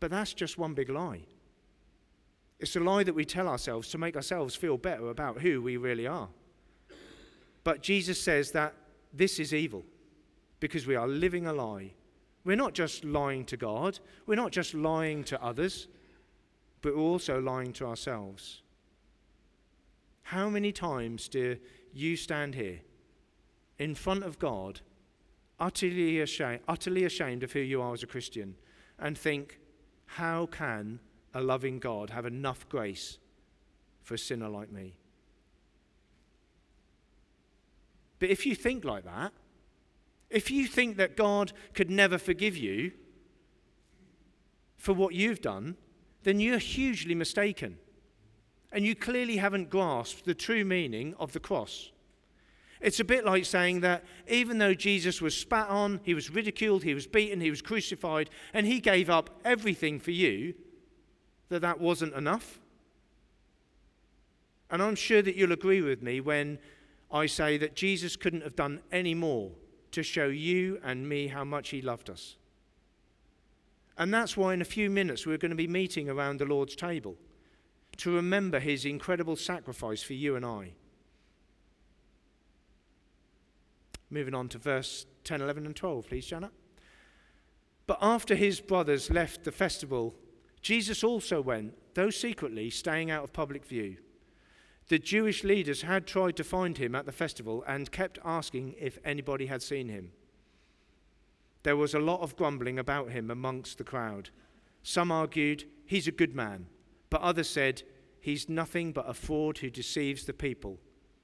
But 0.00 0.10
that's 0.10 0.32
just 0.32 0.56
one 0.56 0.72
big 0.72 0.88
lie. 0.88 1.20
It's 2.58 2.74
a 2.76 2.80
lie 2.80 3.04
that 3.04 3.14
we 3.14 3.26
tell 3.26 3.46
ourselves 3.46 3.90
to 3.90 3.98
make 3.98 4.16
ourselves 4.16 4.54
feel 4.54 4.78
better 4.78 5.10
about 5.10 5.42
who 5.42 5.60
we 5.60 5.76
really 5.76 6.06
are. 6.06 6.28
But 7.64 7.82
Jesus 7.82 8.18
says 8.18 8.50
that 8.52 8.72
this 9.12 9.38
is 9.38 9.52
evil 9.52 9.84
because 10.60 10.86
we 10.86 10.96
are 10.96 11.06
living 11.06 11.46
a 11.46 11.52
lie. 11.52 11.92
We're 12.44 12.56
not 12.56 12.72
just 12.72 13.04
lying 13.04 13.44
to 13.46 13.58
God, 13.58 13.98
we're 14.26 14.34
not 14.34 14.52
just 14.52 14.72
lying 14.72 15.24
to 15.24 15.42
others, 15.42 15.88
but 16.80 16.96
we're 16.96 17.02
also 17.02 17.40
lying 17.40 17.74
to 17.74 17.86
ourselves. 17.86 18.62
How 20.22 20.48
many 20.48 20.72
times 20.72 21.28
do 21.28 21.58
you 21.92 22.16
stand 22.16 22.54
here 22.54 22.80
in 23.78 23.94
front 23.94 24.24
of 24.24 24.38
God, 24.38 24.80
utterly 25.58 26.20
ashamed, 26.20 26.60
utterly 26.68 27.04
ashamed 27.04 27.42
of 27.42 27.52
who 27.52 27.60
you 27.60 27.82
are 27.82 27.92
as 27.92 28.02
a 28.02 28.06
Christian, 28.06 28.54
and 28.98 29.16
think, 29.16 29.58
how 30.06 30.46
can 30.46 31.00
a 31.32 31.40
loving 31.40 31.78
God 31.78 32.10
have 32.10 32.26
enough 32.26 32.68
grace 32.68 33.18
for 34.02 34.14
a 34.14 34.18
sinner 34.18 34.48
like 34.48 34.70
me? 34.70 34.94
But 38.18 38.30
if 38.30 38.46
you 38.46 38.54
think 38.54 38.84
like 38.84 39.04
that, 39.04 39.32
if 40.30 40.50
you 40.50 40.66
think 40.66 40.96
that 40.96 41.16
God 41.16 41.52
could 41.74 41.90
never 41.90 42.18
forgive 42.18 42.56
you 42.56 42.92
for 44.76 44.92
what 44.92 45.14
you've 45.14 45.40
done, 45.40 45.76
then 46.22 46.40
you're 46.40 46.58
hugely 46.58 47.14
mistaken. 47.14 47.78
And 48.72 48.84
you 48.84 48.94
clearly 48.94 49.36
haven't 49.36 49.70
grasped 49.70 50.24
the 50.24 50.34
true 50.34 50.64
meaning 50.64 51.14
of 51.18 51.32
the 51.32 51.40
cross. 51.40 51.92
It's 52.84 53.00
a 53.00 53.04
bit 53.04 53.24
like 53.24 53.46
saying 53.46 53.80
that 53.80 54.04
even 54.28 54.58
though 54.58 54.74
Jesus 54.74 55.22
was 55.22 55.34
spat 55.34 55.70
on, 55.70 56.00
he 56.02 56.12
was 56.12 56.28
ridiculed, 56.28 56.82
he 56.82 56.92
was 56.92 57.06
beaten, 57.06 57.40
he 57.40 57.48
was 57.48 57.62
crucified, 57.62 58.28
and 58.52 58.66
he 58.66 58.78
gave 58.78 59.08
up 59.08 59.30
everything 59.42 59.98
for 59.98 60.10
you, 60.10 60.52
that 61.48 61.62
that 61.62 61.80
wasn't 61.80 62.12
enough. 62.12 62.60
And 64.70 64.82
I'm 64.82 64.96
sure 64.96 65.22
that 65.22 65.34
you'll 65.34 65.52
agree 65.52 65.80
with 65.80 66.02
me 66.02 66.20
when 66.20 66.58
I 67.10 67.24
say 67.24 67.56
that 67.56 67.74
Jesus 67.74 68.16
couldn't 68.16 68.42
have 68.42 68.54
done 68.54 68.82
any 68.92 69.14
more 69.14 69.52
to 69.92 70.02
show 70.02 70.26
you 70.26 70.78
and 70.84 71.08
me 71.08 71.28
how 71.28 71.42
much 71.42 71.70
he 71.70 71.80
loved 71.80 72.10
us. 72.10 72.36
And 73.96 74.12
that's 74.12 74.36
why 74.36 74.52
in 74.52 74.60
a 74.60 74.66
few 74.66 74.90
minutes 74.90 75.26
we're 75.26 75.38
going 75.38 75.52
to 75.52 75.56
be 75.56 75.66
meeting 75.66 76.10
around 76.10 76.38
the 76.38 76.44
Lord's 76.44 76.76
table 76.76 77.16
to 77.96 78.14
remember 78.14 78.60
his 78.60 78.84
incredible 78.84 79.36
sacrifice 79.36 80.02
for 80.02 80.12
you 80.12 80.36
and 80.36 80.44
I. 80.44 80.72
Moving 84.14 84.34
on 84.36 84.48
to 84.50 84.58
verse 84.58 85.06
10, 85.24 85.40
11, 85.40 85.66
and 85.66 85.74
12, 85.74 86.06
please, 86.06 86.26
Janet. 86.26 86.52
But 87.88 87.98
after 88.00 88.36
his 88.36 88.60
brothers 88.60 89.10
left 89.10 89.42
the 89.42 89.50
festival, 89.50 90.14
Jesus 90.62 91.02
also 91.02 91.40
went, 91.40 91.74
though 91.94 92.10
secretly, 92.10 92.70
staying 92.70 93.10
out 93.10 93.24
of 93.24 93.32
public 93.32 93.64
view. 93.66 93.96
The 94.86 95.00
Jewish 95.00 95.42
leaders 95.42 95.82
had 95.82 96.06
tried 96.06 96.36
to 96.36 96.44
find 96.44 96.78
him 96.78 96.94
at 96.94 97.06
the 97.06 97.12
festival 97.12 97.64
and 97.66 97.90
kept 97.90 98.20
asking 98.24 98.76
if 98.78 99.00
anybody 99.04 99.46
had 99.46 99.62
seen 99.62 99.88
him. 99.88 100.12
There 101.64 101.76
was 101.76 101.92
a 101.92 101.98
lot 101.98 102.20
of 102.20 102.36
grumbling 102.36 102.78
about 102.78 103.10
him 103.10 103.32
amongst 103.32 103.78
the 103.78 103.84
crowd. 103.84 104.30
Some 104.84 105.10
argued, 105.10 105.64
he's 105.86 106.06
a 106.06 106.12
good 106.12 106.36
man, 106.36 106.66
but 107.10 107.20
others 107.20 107.50
said, 107.50 107.82
he's 108.20 108.48
nothing 108.48 108.92
but 108.92 109.10
a 109.10 109.14
fraud 109.14 109.58
who 109.58 109.70
deceives 109.70 110.24
the 110.24 110.32
people. 110.32 110.78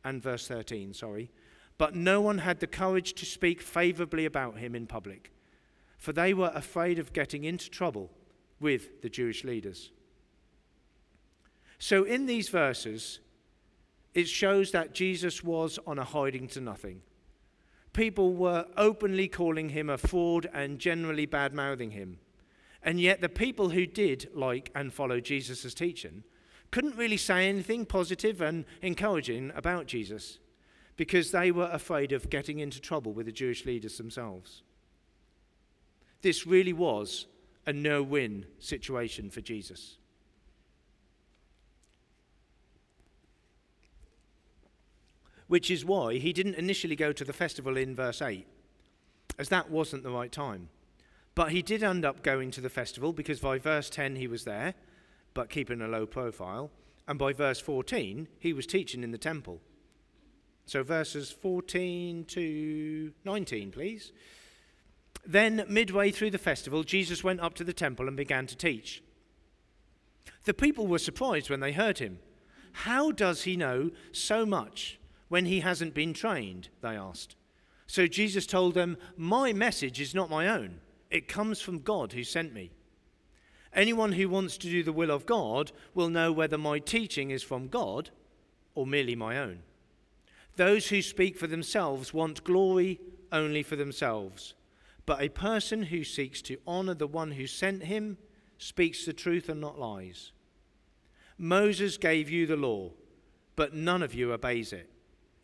And 0.04 0.20
verse 0.20 0.48
13, 0.48 0.92
sorry. 0.92 1.30
But 1.80 1.94
no 1.94 2.20
one 2.20 2.36
had 2.36 2.60
the 2.60 2.66
courage 2.66 3.14
to 3.14 3.24
speak 3.24 3.62
favorably 3.62 4.26
about 4.26 4.58
him 4.58 4.74
in 4.74 4.86
public, 4.86 5.32
for 5.96 6.12
they 6.12 6.34
were 6.34 6.52
afraid 6.54 6.98
of 6.98 7.14
getting 7.14 7.44
into 7.44 7.70
trouble 7.70 8.10
with 8.60 9.00
the 9.00 9.08
Jewish 9.08 9.44
leaders. 9.44 9.90
So, 11.78 12.04
in 12.04 12.26
these 12.26 12.50
verses, 12.50 13.20
it 14.12 14.28
shows 14.28 14.72
that 14.72 14.92
Jesus 14.92 15.42
was 15.42 15.78
on 15.86 15.98
a 15.98 16.04
hiding 16.04 16.48
to 16.48 16.60
nothing. 16.60 17.00
People 17.94 18.34
were 18.34 18.66
openly 18.76 19.26
calling 19.26 19.70
him 19.70 19.88
a 19.88 19.96
fraud 19.96 20.50
and 20.52 20.78
generally 20.78 21.24
bad 21.24 21.54
mouthing 21.54 21.92
him. 21.92 22.18
And 22.82 23.00
yet, 23.00 23.22
the 23.22 23.30
people 23.30 23.70
who 23.70 23.86
did 23.86 24.28
like 24.34 24.70
and 24.74 24.92
follow 24.92 25.18
Jesus' 25.18 25.72
teaching 25.72 26.24
couldn't 26.72 26.98
really 26.98 27.16
say 27.16 27.48
anything 27.48 27.86
positive 27.86 28.42
and 28.42 28.66
encouraging 28.82 29.50
about 29.54 29.86
Jesus 29.86 30.40
because 31.00 31.30
they 31.30 31.50
were 31.50 31.70
afraid 31.72 32.12
of 32.12 32.28
getting 32.28 32.58
into 32.58 32.78
trouble 32.78 33.10
with 33.14 33.24
the 33.24 33.32
Jewish 33.32 33.64
leaders 33.64 33.96
themselves. 33.96 34.60
This 36.20 36.46
really 36.46 36.74
was 36.74 37.24
a 37.66 37.72
no 37.72 38.02
win 38.02 38.44
situation 38.58 39.30
for 39.30 39.40
Jesus. 39.40 39.96
which 45.46 45.70
is 45.70 45.84
why 45.86 46.14
he 46.14 46.32
didn't 46.34 46.54
initially 46.54 46.94
go 46.94 47.12
to 47.12 47.24
the 47.24 47.32
festival 47.32 47.76
in 47.76 47.96
verse 47.96 48.22
8, 48.22 48.46
as 49.38 49.48
that 49.48 49.68
wasn't 49.70 50.02
the 50.02 50.10
right 50.10 50.30
time. 50.30 50.68
But 51.34 51.50
he 51.50 51.62
did 51.62 51.82
end 51.82 52.04
up 52.04 52.22
going 52.22 52.52
to 52.52 52.60
the 52.60 52.68
festival 52.68 53.12
because 53.12 53.40
by 53.40 53.58
verse 53.58 53.88
10 53.90 54.16
he 54.16 54.28
was 54.28 54.44
there, 54.44 54.74
but 55.32 55.48
keeping 55.48 55.80
a 55.80 55.88
low 55.88 56.06
profile, 56.06 56.70
and 57.08 57.18
by 57.18 57.32
verse 57.32 57.58
14 57.58 58.28
he 58.38 58.52
was 58.52 58.66
teaching 58.66 59.02
in 59.02 59.10
the 59.10 59.18
temple. 59.18 59.60
So 60.70 60.84
verses 60.84 61.32
14 61.32 62.26
to 62.26 63.12
19, 63.24 63.72
please. 63.72 64.12
Then, 65.26 65.64
midway 65.68 66.12
through 66.12 66.30
the 66.30 66.38
festival, 66.38 66.84
Jesus 66.84 67.24
went 67.24 67.40
up 67.40 67.54
to 67.54 67.64
the 67.64 67.72
temple 67.72 68.06
and 68.06 68.16
began 68.16 68.46
to 68.46 68.56
teach. 68.56 69.02
The 70.44 70.54
people 70.54 70.86
were 70.86 70.98
surprised 70.98 71.50
when 71.50 71.58
they 71.58 71.72
heard 71.72 71.98
him. 71.98 72.20
How 72.72 73.10
does 73.10 73.42
he 73.42 73.56
know 73.56 73.90
so 74.12 74.46
much? 74.46 75.00
when 75.30 75.46
he 75.46 75.60
hasn't 75.60 75.94
been 75.94 76.12
trained? 76.12 76.68
They 76.82 76.96
asked. 76.96 77.36
So 77.86 78.06
Jesus 78.06 78.46
told 78.46 78.74
them, 78.74 78.98
My 79.16 79.54
message 79.54 80.00
is 80.00 80.14
not 80.14 80.28
my 80.28 80.46
own, 80.46 80.80
it 81.10 81.26
comes 81.28 81.62
from 81.62 81.78
God 81.80 82.12
who 82.12 82.22
sent 82.22 82.52
me. 82.52 82.72
Anyone 83.72 84.12
who 84.12 84.28
wants 84.28 84.58
to 84.58 84.68
do 84.68 84.82
the 84.82 84.92
will 84.92 85.10
of 85.10 85.26
God 85.26 85.72
will 85.94 86.10
know 86.10 86.32
whether 86.32 86.58
my 86.58 86.80
teaching 86.80 87.30
is 87.30 87.42
from 87.42 87.68
God 87.68 88.10
or 88.74 88.86
merely 88.86 89.14
my 89.14 89.38
own. 89.38 89.62
Those 90.60 90.88
who 90.88 91.00
speak 91.00 91.38
for 91.38 91.46
themselves 91.46 92.12
want 92.12 92.44
glory 92.44 93.00
only 93.32 93.62
for 93.62 93.76
themselves, 93.76 94.52
but 95.06 95.22
a 95.22 95.30
person 95.30 95.84
who 95.84 96.04
seeks 96.04 96.42
to 96.42 96.58
honor 96.66 96.92
the 96.92 97.06
one 97.06 97.30
who 97.30 97.46
sent 97.46 97.84
him 97.84 98.18
speaks 98.58 99.06
the 99.06 99.14
truth 99.14 99.48
and 99.48 99.58
not 99.58 99.78
lies. 99.78 100.32
Moses 101.38 101.96
gave 101.96 102.28
you 102.28 102.46
the 102.46 102.58
law, 102.58 102.90
but 103.56 103.72
none 103.72 104.02
of 104.02 104.12
you 104.12 104.34
obeys 104.34 104.74
it. 104.74 104.90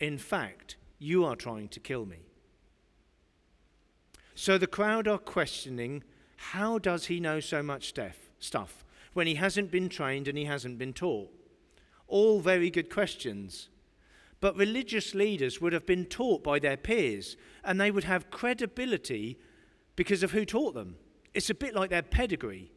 In 0.01 0.19
fact, 0.19 0.77
you 0.99 1.25
are 1.25 1.35
trying 1.35 1.69
to 1.69 1.81
kill 1.81 2.05
me. 2.05 2.19
So 4.35 4.59
the 4.59 4.67
crowd 4.67 5.09
are 5.09 5.17
questioning 5.17 6.05
how 6.53 6.77
does 6.79 7.07
he 7.07 7.21
know 7.21 7.41
so 7.41 7.62
much 7.62 7.95
stuff 8.39 8.85
when 9.14 9.27
he 9.27 9.37
hasn't 9.37 9.71
been 9.71 9.89
trained 9.89 10.29
and 10.29 10.37
he 10.37 10.45
hasn't 10.45 10.77
been 10.77 10.93
taught? 10.93 11.31
All 12.07 12.41
very 12.41 12.69
good 12.69 12.91
questions. 12.91 13.71
But 14.41 14.57
religious 14.57 15.14
leaders 15.14 15.61
would 15.61 15.72
have 15.72 15.87
been 15.87 16.05
taught 16.05 16.45
by 16.45 16.59
their 16.59 16.76
peers 16.76 17.37
and 17.64 17.80
they 17.80 17.91
would 17.91 18.05
have 18.05 18.30
credibility 18.30 19.39
because 19.97 20.22
of 20.22 20.32
who 20.32 20.45
taught 20.45 20.74
them. 20.74 20.97
It's 21.34 21.51
a 21.51 21.55
bit 21.55 21.74
like 21.74 21.91
their 21.91 22.03
pedigree. 22.03 22.70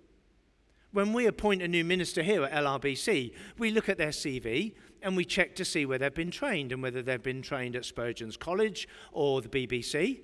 When 0.92 1.14
we 1.14 1.28
appoint 1.28 1.62
a 1.62 1.68
new 1.68 1.84
minister 1.84 2.24
here 2.24 2.44
at 2.44 2.52
LRBC, 2.52 3.34
we 3.58 3.70
look 3.70 3.90
at 3.90 3.98
their 3.98 4.10
CV 4.10 4.74
and 5.04 5.16
we 5.16 5.24
check 5.24 5.56
to 5.56 5.66
see 5.66 5.86
where 5.86 6.00
they've 6.00 6.14
been 6.14 6.32
trained 6.32 6.72
and 6.72 6.82
whether 6.82 7.02
they've 7.02 7.22
been 7.22 7.42
trained 7.42 7.76
at 7.76 7.86
Spurgeon's 7.86 8.38
College 8.38 8.88
or 9.12 9.42
the 9.42 9.50
BBC, 9.50 10.22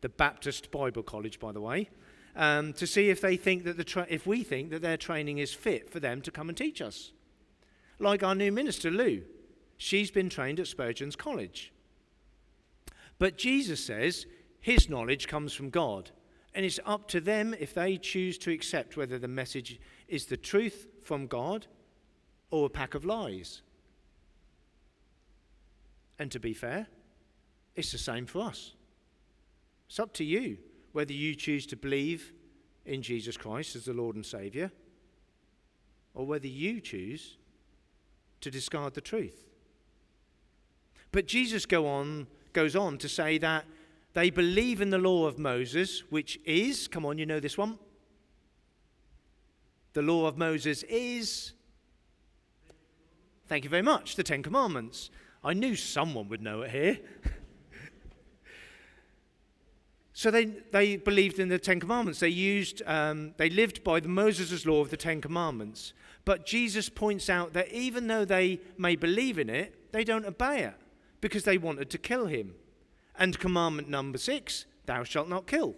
the 0.00 0.08
Baptist 0.08 0.70
Bible 0.70 1.02
College, 1.02 1.38
by 1.38 1.52
the 1.52 1.60
way, 1.60 1.90
um, 2.34 2.72
to 2.72 2.86
see 2.86 3.10
if 3.10 3.20
they 3.20 3.36
think 3.36 3.64
that 3.64 3.76
the 3.76 3.84
tra- 3.84 4.06
if 4.08 4.26
we 4.26 4.42
think 4.42 4.70
that 4.70 4.82
their 4.82 4.96
training 4.96 5.38
is 5.38 5.52
fit 5.52 5.90
for 5.90 6.00
them 6.00 6.22
to 6.22 6.30
come 6.30 6.48
and 6.48 6.58
teach 6.58 6.82
us. 6.82 7.12
Like 7.98 8.22
our 8.22 8.34
new 8.34 8.50
minister, 8.50 8.90
Lou, 8.90 9.22
she's 9.80 10.10
been 10.10 10.28
trained 10.28 10.60
at 10.60 10.66
Spurgeon's 10.66 11.16
College. 11.16 11.72
But 13.18 13.38
Jesus 13.38 13.82
says 13.82 14.26
his 14.60 14.90
knowledge 14.90 15.26
comes 15.26 15.54
from 15.54 15.70
God. 15.70 16.10
And 16.54 16.66
it's 16.66 16.80
up 16.84 17.08
to 17.08 17.20
them 17.20 17.54
if 17.58 17.72
they 17.74 17.96
choose 17.96 18.36
to 18.38 18.52
accept 18.52 18.96
whether 18.96 19.18
the 19.18 19.28
message 19.28 19.80
is 20.06 20.26
the 20.26 20.36
truth 20.36 20.86
from 21.02 21.26
God 21.26 21.66
or 22.50 22.66
a 22.66 22.70
pack 22.70 22.94
of 22.94 23.04
lies. 23.04 23.62
And 26.18 26.30
to 26.32 26.40
be 26.40 26.52
fair, 26.52 26.88
it's 27.74 27.92
the 27.92 27.98
same 27.98 28.26
for 28.26 28.42
us. 28.42 28.74
It's 29.88 30.00
up 30.00 30.12
to 30.14 30.24
you 30.24 30.58
whether 30.92 31.12
you 31.12 31.34
choose 31.34 31.66
to 31.66 31.76
believe 31.76 32.32
in 32.84 33.00
Jesus 33.00 33.36
Christ 33.36 33.76
as 33.76 33.86
the 33.86 33.94
Lord 33.94 34.16
and 34.16 34.26
Saviour 34.26 34.70
or 36.12 36.26
whether 36.26 36.48
you 36.48 36.80
choose 36.80 37.38
to 38.42 38.50
discard 38.50 38.94
the 38.94 39.00
truth. 39.00 39.49
But 41.12 41.26
Jesus 41.26 41.66
go 41.66 41.86
on, 41.86 42.26
goes 42.52 42.76
on 42.76 42.98
to 42.98 43.08
say 43.08 43.38
that 43.38 43.64
they 44.12 44.30
believe 44.30 44.80
in 44.80 44.90
the 44.90 44.98
law 44.98 45.26
of 45.26 45.38
Moses, 45.38 46.02
which 46.10 46.38
is, 46.44 46.88
come 46.88 47.06
on, 47.06 47.18
you 47.18 47.26
know 47.26 47.40
this 47.40 47.58
one. 47.58 47.78
The 49.92 50.02
law 50.02 50.26
of 50.26 50.36
Moses 50.38 50.82
is, 50.84 51.52
thank 53.48 53.64
you 53.64 53.70
very 53.70 53.82
much, 53.82 54.16
the 54.16 54.22
Ten 54.22 54.42
Commandments. 54.42 55.10
I 55.42 55.52
knew 55.52 55.74
someone 55.74 56.28
would 56.28 56.42
know 56.42 56.62
it 56.62 56.70
here. 56.70 56.98
so 60.12 60.30
they, 60.30 60.44
they 60.44 60.96
believed 60.96 61.38
in 61.40 61.48
the 61.48 61.58
Ten 61.58 61.80
Commandments. 61.80 62.20
They 62.20 62.28
used, 62.28 62.82
um, 62.86 63.34
they 63.36 63.50
lived 63.50 63.82
by 63.82 64.00
the 64.00 64.08
Moses' 64.08 64.64
law 64.66 64.80
of 64.80 64.90
the 64.90 64.96
Ten 64.96 65.20
Commandments. 65.20 65.92
But 66.24 66.46
Jesus 66.46 66.88
points 66.88 67.28
out 67.28 67.52
that 67.54 67.72
even 67.72 68.06
though 68.06 68.24
they 68.24 68.60
may 68.76 68.94
believe 68.94 69.38
in 69.38 69.48
it, 69.48 69.92
they 69.92 70.04
don't 70.04 70.24
obey 70.24 70.64
it 70.64 70.74
because 71.20 71.44
they 71.44 71.58
wanted 71.58 71.90
to 71.90 71.98
kill 71.98 72.26
him. 72.26 72.54
And 73.18 73.38
commandment 73.38 73.88
number 73.88 74.18
six, 74.18 74.64
thou 74.86 75.04
shalt 75.04 75.28
not 75.28 75.46
kill. 75.46 75.74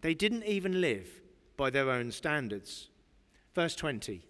They 0.00 0.14
didn't 0.14 0.44
even 0.44 0.80
live 0.80 1.08
by 1.56 1.70
their 1.70 1.90
own 1.90 2.12
standards. 2.12 2.88
Verse 3.54 3.74
20 3.74 4.22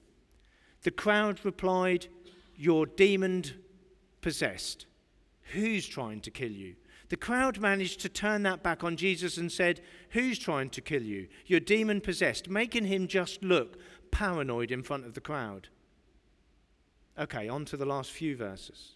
The 0.83 0.91
crowd 0.91 1.45
replied, 1.45 2.07
You're 2.57 2.87
demon 2.87 3.45
possessed. 4.21 4.87
Who's 5.53 5.87
trying 5.87 6.21
to 6.23 6.31
kill 6.31 6.51
you? 6.51 6.77
The 7.11 7.17
crowd 7.17 7.61
managed 7.61 8.01
to 8.01 8.09
turn 8.09 8.43
that 8.45 8.63
back 8.63 8.83
on 8.83 8.97
Jesus 8.97 9.37
and 9.37 9.53
said, 9.53 9.81
Who's 10.11 10.39
trying 10.39 10.71
to 10.71 10.81
kill 10.81 11.03
you? 11.03 11.29
You're 11.47 11.61
demon 11.61 12.01
possessed, 12.01 12.49
making 12.49 12.87
him 12.87 13.07
just 13.07 13.43
look 13.43 13.79
paranoid 14.11 14.71
in 14.71 14.83
front 14.83 15.05
of 15.05 15.15
the 15.15 15.21
crowd. 15.21 15.69
Okay, 17.19 17.49
on 17.49 17.65
to 17.67 17.77
the 17.77 17.87
last 17.87 18.11
few 18.11 18.37
verses. 18.37 18.95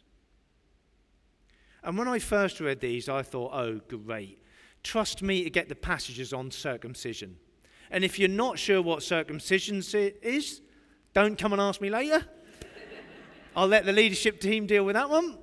And 1.84 1.96
when 1.96 2.08
I 2.08 2.18
first 2.18 2.60
read 2.60 2.80
these, 2.80 3.08
I 3.08 3.22
thought, 3.22 3.52
oh, 3.54 3.80
great. 3.88 4.42
Trust 4.82 5.22
me 5.22 5.44
to 5.44 5.50
get 5.50 5.68
the 5.68 5.76
passages 5.76 6.32
on 6.32 6.50
circumcision. 6.50 7.36
And 7.90 8.04
if 8.04 8.18
you're 8.18 8.28
not 8.28 8.58
sure 8.58 8.82
what 8.82 9.02
circumcision 9.02 9.82
is, 9.94 10.60
don't 11.14 11.38
come 11.38 11.52
and 11.52 11.62
ask 11.62 11.80
me 11.80 11.90
later. 11.90 12.24
I'll 13.56 13.68
let 13.68 13.86
the 13.86 13.92
leadership 13.92 14.40
team 14.40 14.66
deal 14.66 14.84
with 14.84 14.94
that 14.94 15.08
one. 15.08 15.38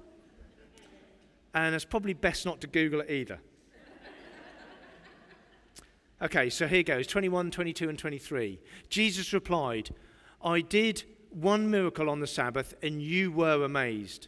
And 1.54 1.74
it's 1.74 1.86
probably 1.86 2.14
best 2.14 2.46
not 2.46 2.60
to 2.62 2.68
Google 2.68 3.02
it 3.02 3.10
either. 3.10 3.40
Okay, 6.22 6.50
so 6.50 6.66
here 6.66 6.82
goes 6.82 7.08
21, 7.08 7.52
22, 7.52 7.90
and 7.90 8.00
23. 8.00 8.62
Jesus 8.88 9.34
replied, 9.34 9.94
I 10.42 10.62
did 10.62 11.04
one 11.36 11.70
miracle 11.70 12.10
on 12.10 12.22
the 12.22 12.28
Sabbath, 12.28 12.74
and 12.82 13.02
you 13.02 13.32
were 13.32 13.64
amazed. 13.64 14.28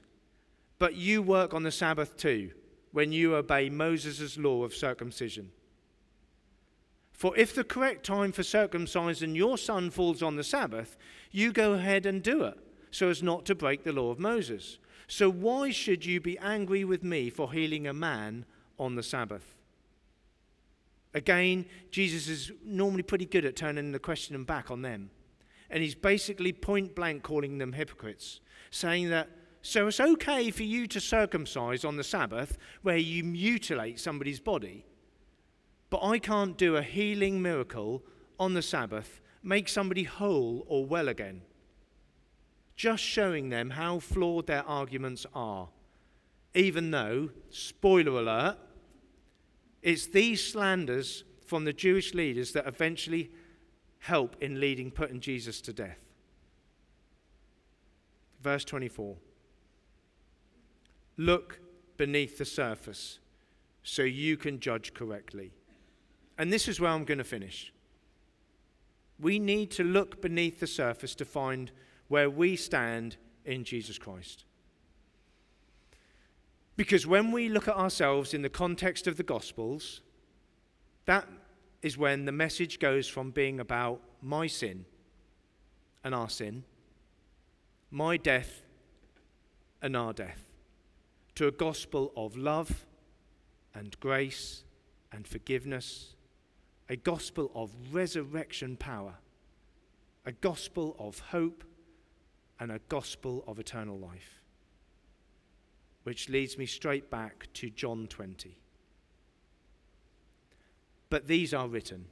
But 0.77 0.95
you 0.95 1.21
work 1.21 1.53
on 1.53 1.63
the 1.63 1.71
Sabbath 1.71 2.17
too, 2.17 2.51
when 2.91 3.11
you 3.11 3.35
obey 3.35 3.69
Moses' 3.69 4.37
law 4.37 4.63
of 4.63 4.75
circumcision. 4.75 5.51
For 7.13 7.35
if 7.37 7.55
the 7.55 7.63
correct 7.63 8.05
time 8.05 8.31
for 8.31 8.43
circumcising 8.43 9.35
your 9.35 9.57
son 9.57 9.89
falls 9.89 10.21
on 10.21 10.35
the 10.35 10.43
Sabbath, 10.43 10.97
you 11.31 11.51
go 11.51 11.73
ahead 11.73 12.05
and 12.05 12.21
do 12.21 12.43
it, 12.43 12.59
so 12.91 13.09
as 13.09 13.23
not 13.23 13.45
to 13.45 13.55
break 13.55 13.83
the 13.83 13.93
law 13.93 14.11
of 14.11 14.19
Moses. 14.19 14.77
So 15.07 15.31
why 15.31 15.71
should 15.71 16.05
you 16.05 16.19
be 16.19 16.37
angry 16.39 16.83
with 16.83 17.03
me 17.03 17.29
for 17.29 17.53
healing 17.53 17.87
a 17.87 17.93
man 17.93 18.45
on 18.77 18.95
the 18.95 19.03
Sabbath? 19.03 19.55
Again, 21.13 21.65
Jesus 21.89 22.27
is 22.27 22.51
normally 22.63 23.01
pretty 23.01 23.25
good 23.25 23.45
at 23.45 23.55
turning 23.55 23.93
the 23.93 23.99
question 23.99 24.43
back 24.43 24.69
on 24.69 24.81
them. 24.81 25.09
And 25.69 25.83
he's 25.83 25.95
basically 25.95 26.53
point 26.53 26.95
blank 26.95 27.23
calling 27.23 27.57
them 27.57 27.73
hypocrites, 27.73 28.39
saying 28.71 29.09
that, 29.09 29.29
so 29.61 29.87
it's 29.87 29.99
okay 29.99 30.49
for 30.49 30.63
you 30.63 30.87
to 30.87 31.01
circumcise 31.01 31.83
on 31.83 31.97
the 31.97 32.03
Sabbath 32.03 32.57
where 32.83 32.97
you 32.97 33.23
mutilate 33.23 33.99
somebody's 33.99 34.39
body, 34.39 34.85
but 35.89 36.03
I 36.03 36.19
can't 36.19 36.57
do 36.57 36.75
a 36.75 36.81
healing 36.81 37.41
miracle 37.41 38.03
on 38.39 38.53
the 38.53 38.61
Sabbath, 38.61 39.21
make 39.43 39.67
somebody 39.67 40.03
whole 40.03 40.65
or 40.67 40.85
well 40.85 41.07
again. 41.07 41.41
Just 42.75 43.03
showing 43.03 43.49
them 43.49 43.71
how 43.71 43.99
flawed 43.99 44.47
their 44.47 44.65
arguments 44.67 45.25
are. 45.33 45.69
Even 46.53 46.91
though, 46.91 47.29
spoiler 47.49 48.19
alert, 48.19 48.57
it's 49.81 50.07
these 50.07 50.45
slanders 50.45 51.23
from 51.45 51.65
the 51.65 51.73
Jewish 51.73 52.13
leaders 52.13 52.51
that 52.51 52.67
eventually 52.67 53.31
help 54.07 54.37
in 54.41 54.61
leading 54.61 54.89
putting 54.89 55.19
Jesus 55.19 55.59
to 55.59 55.73
death. 55.73 55.99
Verse 58.41 58.63
24 58.63 59.17
Look 61.17 61.59
beneath 61.97 62.37
the 62.37 62.45
surface 62.45 63.19
so 63.83 64.03
you 64.03 64.37
can 64.37 64.59
judge 64.59 64.93
correctly. 64.93 65.51
And 66.37 66.53
this 66.53 66.67
is 66.67 66.79
where 66.79 66.91
I'm 66.91 67.03
going 67.03 67.17
to 67.17 67.23
finish. 67.23 67.73
We 69.19 69.39
need 69.39 69.71
to 69.71 69.83
look 69.83 70.21
beneath 70.21 70.59
the 70.59 70.67
surface 70.67 71.15
to 71.15 71.25
find 71.25 71.71
where 72.07 72.29
we 72.29 72.55
stand 72.55 73.17
in 73.43 73.63
Jesus 73.63 73.97
Christ. 73.97 74.45
Because 76.77 77.07
when 77.07 77.31
we 77.31 77.49
look 77.49 77.67
at 77.67 77.75
ourselves 77.75 78.33
in 78.33 78.43
the 78.43 78.49
context 78.49 79.07
of 79.07 79.17
the 79.17 79.23
Gospels, 79.23 80.01
that 81.05 81.27
is 81.81 81.97
when 81.97 82.25
the 82.25 82.31
message 82.31 82.79
goes 82.79 83.07
from 83.07 83.31
being 83.31 83.59
about 83.59 84.01
my 84.21 84.47
sin 84.47 84.85
and 86.03 86.15
our 86.15 86.29
sin, 86.29 86.63
my 87.91 88.17
death 88.17 88.63
and 89.81 89.95
our 89.95 90.13
death, 90.13 90.43
to 91.35 91.47
a 91.47 91.51
gospel 91.51 92.11
of 92.15 92.35
love 92.35 92.85
and 93.73 93.99
grace 93.99 94.63
and 95.11 95.27
forgiveness, 95.27 96.15
a 96.89 96.95
gospel 96.95 97.51
of 97.53 97.71
resurrection 97.91 98.75
power, 98.75 99.15
a 100.25 100.31
gospel 100.31 100.95
of 100.97 101.19
hope, 101.19 101.63
and 102.59 102.71
a 102.71 102.79
gospel 102.89 103.43
of 103.47 103.59
eternal 103.59 103.97
life. 103.97 104.41
Which 106.03 106.29
leads 106.29 106.57
me 106.57 106.65
straight 106.65 107.11
back 107.11 107.47
to 107.53 107.69
John 107.69 108.07
20. 108.07 108.57
But 111.09 111.27
these 111.27 111.53
are 111.53 111.67
written 111.67 112.05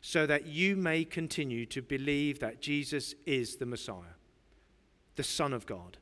so 0.00 0.26
that 0.26 0.46
you 0.46 0.76
may 0.76 1.02
continue 1.04 1.64
to 1.64 1.80
believe 1.80 2.38
that 2.38 2.60
Jesus 2.60 3.14
is 3.24 3.56
the 3.56 3.64
Messiah, 3.64 4.16
the 5.16 5.24
Son 5.24 5.54
of 5.54 5.64
God, 5.64 5.96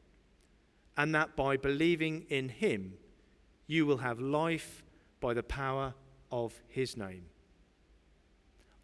and 0.96 1.14
that 1.14 1.36
by 1.36 1.57
believing 1.57 2.26
in 2.28 2.48
him, 2.48 2.94
you 3.68 3.86
will 3.86 3.98
have 3.98 4.18
life 4.18 4.82
by 5.20 5.32
the 5.32 5.42
power 5.44 5.94
of 6.32 6.61
his 6.68 6.96
name. 6.96 7.26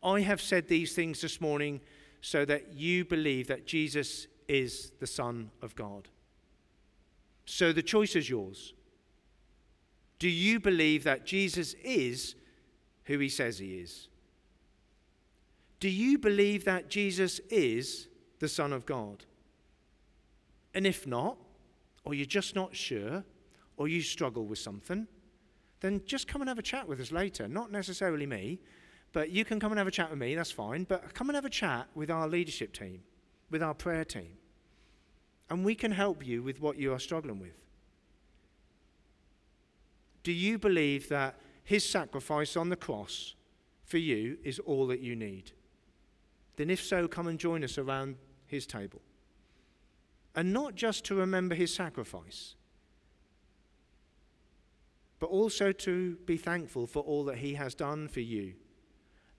I 0.02 0.20
have 0.20 0.40
said 0.40 0.68
these 0.68 0.94
things 0.94 1.20
this 1.20 1.40
morning 1.40 1.80
so 2.20 2.44
that 2.44 2.72
you 2.72 3.04
believe 3.04 3.48
that 3.48 3.66
Jesus 3.66 4.28
is 4.46 4.92
the 5.00 5.06
Son 5.06 5.50
of 5.60 5.74
God. 5.74 6.08
So 7.44 7.72
the 7.72 7.82
choice 7.82 8.14
is 8.14 8.30
yours. 8.30 8.72
Do 10.18 10.28
you 10.28 10.60
believe 10.60 11.04
that 11.04 11.26
Jesus 11.26 11.74
is 11.82 12.34
who 13.08 13.18
he 13.18 13.28
says 13.28 13.58
he 13.58 13.78
is? 13.78 14.08
Do 15.80 15.88
you 15.88 16.18
believe 16.18 16.64
that 16.66 16.90
Jesus 16.90 17.40
is 17.50 18.06
the 18.38 18.48
Son 18.48 18.72
of 18.72 18.86
God? 18.86 19.24
And 20.74 20.86
if 20.86 21.06
not, 21.06 21.38
or 22.04 22.14
you're 22.14 22.26
just 22.26 22.54
not 22.54 22.76
sure, 22.76 23.24
or 23.76 23.88
you 23.88 24.02
struggle 24.02 24.44
with 24.44 24.58
something, 24.58 25.06
then 25.80 26.02
just 26.04 26.28
come 26.28 26.42
and 26.42 26.48
have 26.48 26.58
a 26.58 26.62
chat 26.62 26.86
with 26.86 27.00
us 27.00 27.10
later. 27.10 27.48
Not 27.48 27.72
necessarily 27.72 28.26
me, 28.26 28.60
but 29.12 29.30
you 29.30 29.44
can 29.44 29.58
come 29.58 29.72
and 29.72 29.78
have 29.78 29.88
a 29.88 29.92
chat 29.92 30.10
with 30.10 30.18
me, 30.18 30.34
that's 30.34 30.50
fine. 30.50 30.84
But 30.84 31.14
come 31.14 31.30
and 31.30 31.34
have 31.34 31.46
a 31.46 31.50
chat 31.50 31.88
with 31.94 32.10
our 32.10 32.28
leadership 32.28 32.74
team, 32.74 33.02
with 33.50 33.62
our 33.62 33.74
prayer 33.74 34.04
team. 34.04 34.36
And 35.48 35.64
we 35.64 35.74
can 35.74 35.92
help 35.92 36.26
you 36.26 36.42
with 36.42 36.60
what 36.60 36.76
you 36.76 36.92
are 36.92 36.98
struggling 36.98 37.40
with. 37.40 37.56
Do 40.24 40.32
you 40.32 40.58
believe 40.58 41.08
that 41.08 41.36
his 41.68 41.86
sacrifice 41.86 42.56
on 42.56 42.70
the 42.70 42.76
cross 42.76 43.34
for 43.84 43.98
you 43.98 44.38
is 44.42 44.58
all 44.60 44.86
that 44.86 45.00
you 45.00 45.14
need? 45.14 45.52
Then, 46.56 46.70
if 46.70 46.82
so, 46.82 47.06
come 47.06 47.26
and 47.26 47.38
join 47.38 47.62
us 47.62 47.76
around 47.76 48.16
his 48.46 48.66
table. 48.66 49.02
And 50.34 50.54
not 50.54 50.76
just 50.76 51.04
to 51.04 51.14
remember 51.14 51.54
his 51.54 51.74
sacrifice, 51.74 52.54
but 55.18 55.26
also 55.26 55.70
to 55.70 56.16
be 56.24 56.38
thankful 56.38 56.86
for 56.86 57.02
all 57.02 57.22
that 57.24 57.36
He 57.36 57.52
has 57.52 57.74
done 57.74 58.08
for 58.08 58.20
you 58.20 58.54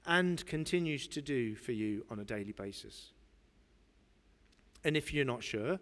and 0.06 0.46
continues 0.46 1.08
to 1.08 1.24
do 1.24 1.56
for 1.56 1.72
you 1.72 2.06
on 2.12 2.20
a 2.20 2.24
daily 2.26 2.52
basis. 2.52 3.12
And 4.84 4.96
if 4.96 5.16
you're 5.16 5.26
not 5.26 5.44
sure 5.44 5.80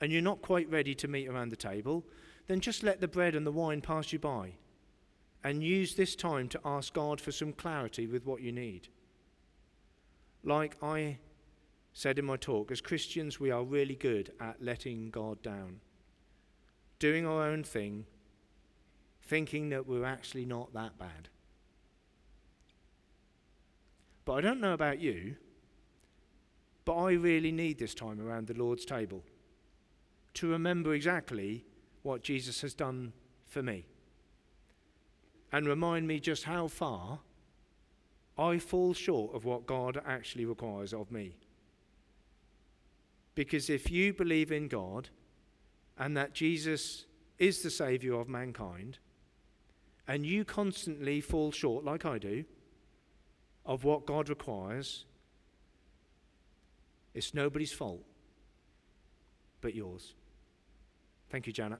and 0.00 0.12
you're 0.12 0.22
not 0.22 0.40
quite 0.40 0.70
ready 0.70 0.94
to 0.94 1.08
meet 1.08 1.26
around 1.26 1.48
the 1.48 1.56
table, 1.56 2.04
then 2.46 2.60
just 2.60 2.84
let 2.84 3.00
the 3.00 3.08
bread 3.08 3.34
and 3.34 3.44
the 3.44 3.50
wine 3.50 3.80
pass 3.80 4.12
you 4.12 4.20
by 4.20 4.52
and 5.42 5.62
use 5.62 5.94
this 5.94 6.14
time 6.14 6.48
to 6.48 6.60
ask 6.64 6.92
God 6.92 7.20
for 7.20 7.32
some 7.32 7.52
clarity 7.52 8.06
with 8.06 8.26
what 8.26 8.42
you 8.42 8.52
need. 8.52 8.88
Like 10.44 10.76
I 10.82 11.18
said 11.92 12.18
in 12.18 12.24
my 12.24 12.36
talk, 12.36 12.70
as 12.70 12.80
Christians, 12.80 13.40
we 13.40 13.50
are 13.50 13.64
really 13.64 13.94
good 13.94 14.32
at 14.40 14.62
letting 14.62 15.10
God 15.10 15.42
down, 15.42 15.80
doing 16.98 17.26
our 17.26 17.42
own 17.42 17.64
thing, 17.64 18.06
thinking 19.22 19.70
that 19.70 19.86
we're 19.86 20.04
actually 20.04 20.44
not 20.44 20.72
that 20.74 20.98
bad. 20.98 21.28
But 24.24 24.34
I 24.34 24.40
don't 24.42 24.60
know 24.60 24.74
about 24.74 25.00
you, 25.00 25.36
but 26.84 26.96
I 26.96 27.12
really 27.12 27.52
need 27.52 27.78
this 27.78 27.94
time 27.94 28.20
around 28.20 28.46
the 28.46 28.54
Lord's 28.54 28.84
table 28.84 29.24
to 30.34 30.48
remember 30.48 30.94
exactly 30.94 31.64
what 32.02 32.22
Jesus 32.22 32.60
has 32.60 32.74
done 32.74 33.12
for 33.46 33.62
me 33.62 33.84
and 35.52 35.66
remind 35.66 36.06
me 36.06 36.20
just 36.20 36.44
how 36.44 36.68
far 36.68 37.20
I 38.38 38.58
fall 38.58 38.94
short 38.94 39.34
of 39.34 39.44
what 39.44 39.66
God 39.66 40.00
actually 40.06 40.44
requires 40.44 40.94
of 40.94 41.10
me. 41.10 41.36
Because 43.34 43.68
if 43.68 43.90
you 43.90 44.12
believe 44.12 44.52
in 44.52 44.68
God 44.68 45.08
and 45.98 46.16
that 46.16 46.34
Jesus 46.34 47.06
is 47.38 47.62
the 47.62 47.70
Saviour 47.70 48.20
of 48.20 48.28
mankind, 48.28 48.98
and 50.06 50.26
you 50.26 50.44
constantly 50.44 51.20
fall 51.20 51.52
short, 51.52 51.84
like 51.84 52.04
I 52.04 52.18
do, 52.18 52.44
of 53.64 53.84
what 53.84 54.06
God 54.06 54.28
requires, 54.28 55.04
it's 57.14 57.34
nobody's 57.34 57.72
fault 57.72 58.04
but 59.60 59.74
yours. 59.74 60.14
Thank 61.30 61.46
you, 61.46 61.52
Janet. 61.52 61.78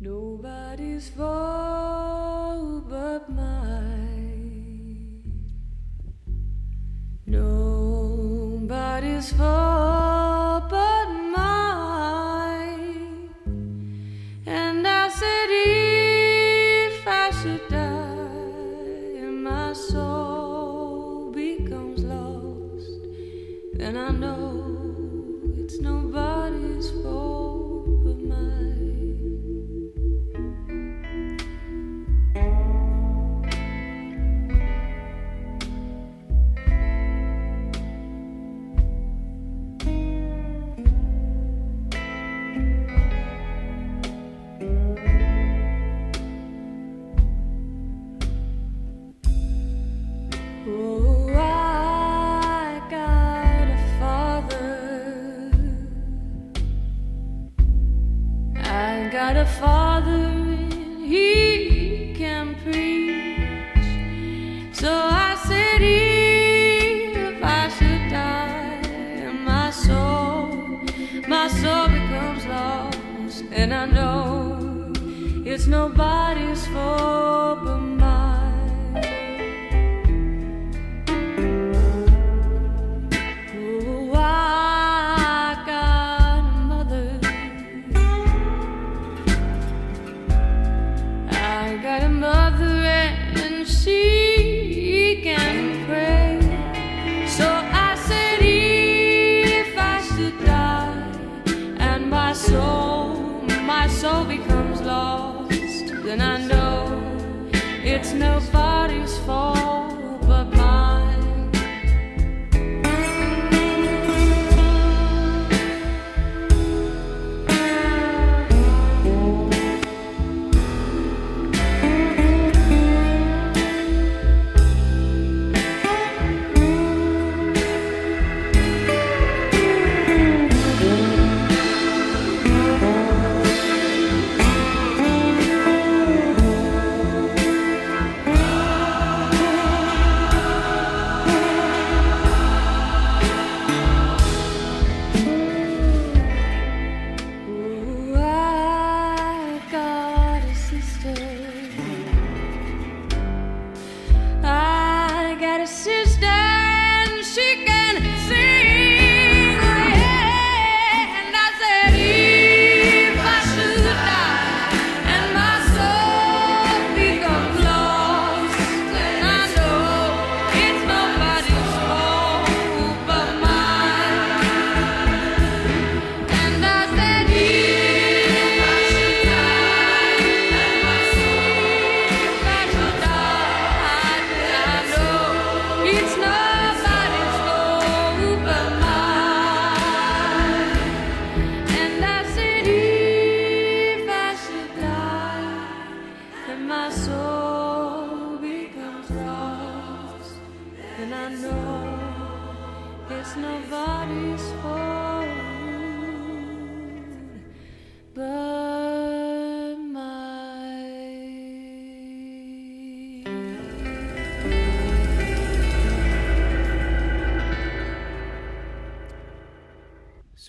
Nobody's 0.00 1.08
fault 1.08 2.88
but 2.88 3.28
mine. 3.28 5.22
Nobody's 7.26 9.32
fault 9.32 10.70
but 10.70 11.07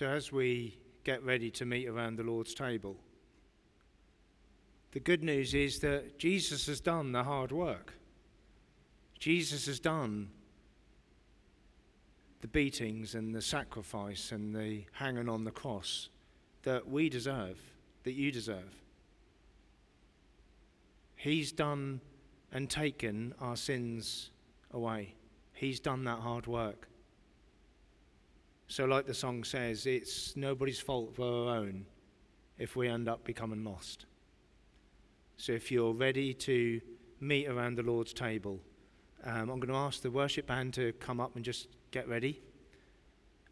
So, 0.00 0.06
as 0.06 0.32
we 0.32 0.78
get 1.04 1.22
ready 1.22 1.50
to 1.50 1.66
meet 1.66 1.86
around 1.86 2.16
the 2.16 2.22
Lord's 2.22 2.54
table. 2.54 2.96
The 4.92 5.00
good 5.00 5.22
news 5.22 5.52
is 5.52 5.80
that 5.80 6.18
Jesus 6.18 6.68
has 6.68 6.80
done 6.80 7.12
the 7.12 7.22
hard 7.22 7.52
work. 7.52 7.92
Jesus 9.18 9.66
has 9.66 9.78
done 9.78 10.30
the 12.40 12.48
beatings 12.48 13.14
and 13.14 13.34
the 13.34 13.42
sacrifice 13.42 14.32
and 14.32 14.56
the 14.56 14.84
hanging 14.92 15.28
on 15.28 15.44
the 15.44 15.50
cross 15.50 16.08
that 16.62 16.88
we 16.88 17.10
deserve, 17.10 17.58
that 18.04 18.14
you 18.14 18.32
deserve. 18.32 18.74
He's 21.14 21.52
done 21.52 22.00
and 22.50 22.70
taken 22.70 23.34
our 23.38 23.54
sins 23.54 24.30
away. 24.70 25.14
He's 25.52 25.78
done 25.78 26.04
that 26.04 26.20
hard 26.20 26.46
work. 26.46 26.89
So, 28.70 28.84
like 28.84 29.04
the 29.04 29.14
song 29.14 29.42
says, 29.42 29.84
it's 29.84 30.36
nobody's 30.36 30.78
fault 30.78 31.16
but 31.16 31.24
our 31.24 31.56
own 31.56 31.86
if 32.56 32.76
we 32.76 32.86
end 32.86 33.08
up 33.08 33.24
becoming 33.24 33.64
lost. 33.64 34.06
So, 35.38 35.50
if 35.50 35.72
you're 35.72 35.92
ready 35.92 36.32
to 36.34 36.80
meet 37.18 37.48
around 37.48 37.78
the 37.78 37.82
Lord's 37.82 38.12
table, 38.12 38.60
um, 39.24 39.50
I'm 39.50 39.58
going 39.58 39.70
to 39.70 39.74
ask 39.74 40.02
the 40.02 40.10
worship 40.12 40.46
band 40.46 40.74
to 40.74 40.92
come 41.00 41.18
up 41.18 41.34
and 41.34 41.44
just 41.44 41.66
get 41.90 42.08
ready. 42.08 42.40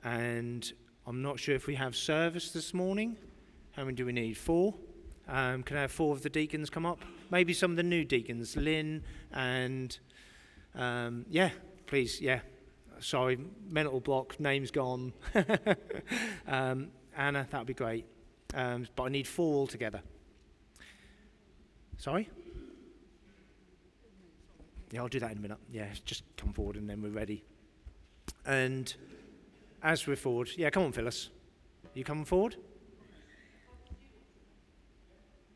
And 0.04 0.72
I'm 1.04 1.20
not 1.20 1.40
sure 1.40 1.56
if 1.56 1.66
we 1.66 1.74
have 1.74 1.96
service 1.96 2.52
this 2.52 2.72
morning. 2.72 3.16
How 3.72 3.82
many 3.82 3.96
do 3.96 4.06
we 4.06 4.12
need? 4.12 4.38
Four? 4.38 4.72
Um, 5.26 5.64
can 5.64 5.78
I 5.78 5.80
have 5.80 5.90
four 5.90 6.14
of 6.14 6.22
the 6.22 6.30
deacons 6.30 6.70
come 6.70 6.86
up? 6.86 7.00
Maybe 7.28 7.54
some 7.54 7.72
of 7.72 7.76
the 7.76 7.82
new 7.82 8.04
deacons, 8.04 8.56
Lynn 8.56 9.02
and, 9.32 9.98
um, 10.76 11.26
yeah, 11.28 11.50
please, 11.88 12.20
yeah 12.20 12.38
sorry, 13.00 13.38
mental 13.68 14.00
block, 14.00 14.38
name's 14.40 14.70
gone. 14.70 15.12
um, 16.46 16.88
Anna, 17.16 17.46
that 17.50 17.58
would 17.58 17.66
be 17.66 17.74
great. 17.74 18.06
Um, 18.54 18.86
but 18.96 19.04
I 19.04 19.08
need 19.08 19.26
four 19.26 19.56
altogether. 19.56 20.02
Sorry? 21.98 22.28
Yeah, 24.90 25.02
I'll 25.02 25.08
do 25.08 25.20
that 25.20 25.32
in 25.32 25.38
a 25.38 25.40
minute. 25.40 25.58
Yeah, 25.70 25.86
just 26.04 26.22
come 26.36 26.52
forward 26.52 26.76
and 26.76 26.88
then 26.88 27.02
we're 27.02 27.10
ready. 27.10 27.44
And 28.46 28.94
as 29.82 30.06
we're 30.06 30.16
forward, 30.16 30.50
yeah, 30.56 30.70
come 30.70 30.84
on, 30.84 30.92
Phyllis. 30.92 31.28
You 31.94 32.04
coming 32.04 32.24
forward? 32.24 32.56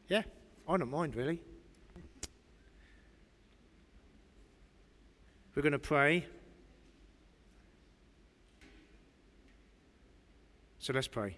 Yeah, 0.08 0.22
I 0.68 0.76
don't 0.76 0.90
mind 0.90 1.14
really. 1.14 1.40
We're 5.54 5.62
going 5.62 5.72
to 5.72 5.78
pray. 5.78 6.26
So 10.82 10.92
let's 10.92 11.06
pray. 11.06 11.36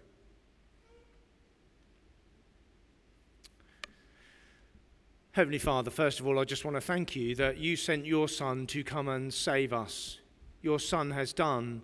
Heavenly 5.32 5.58
Father, 5.58 5.90
first 5.90 6.18
of 6.18 6.26
all, 6.26 6.38
I 6.38 6.44
just 6.44 6.64
want 6.64 6.78
to 6.78 6.80
thank 6.80 7.14
you 7.14 7.34
that 7.34 7.58
you 7.58 7.76
sent 7.76 8.06
your 8.06 8.26
Son 8.26 8.66
to 8.68 8.82
come 8.82 9.06
and 9.06 9.34
save 9.34 9.74
us. 9.74 10.18
Your 10.62 10.78
Son 10.78 11.10
has 11.10 11.34
done 11.34 11.82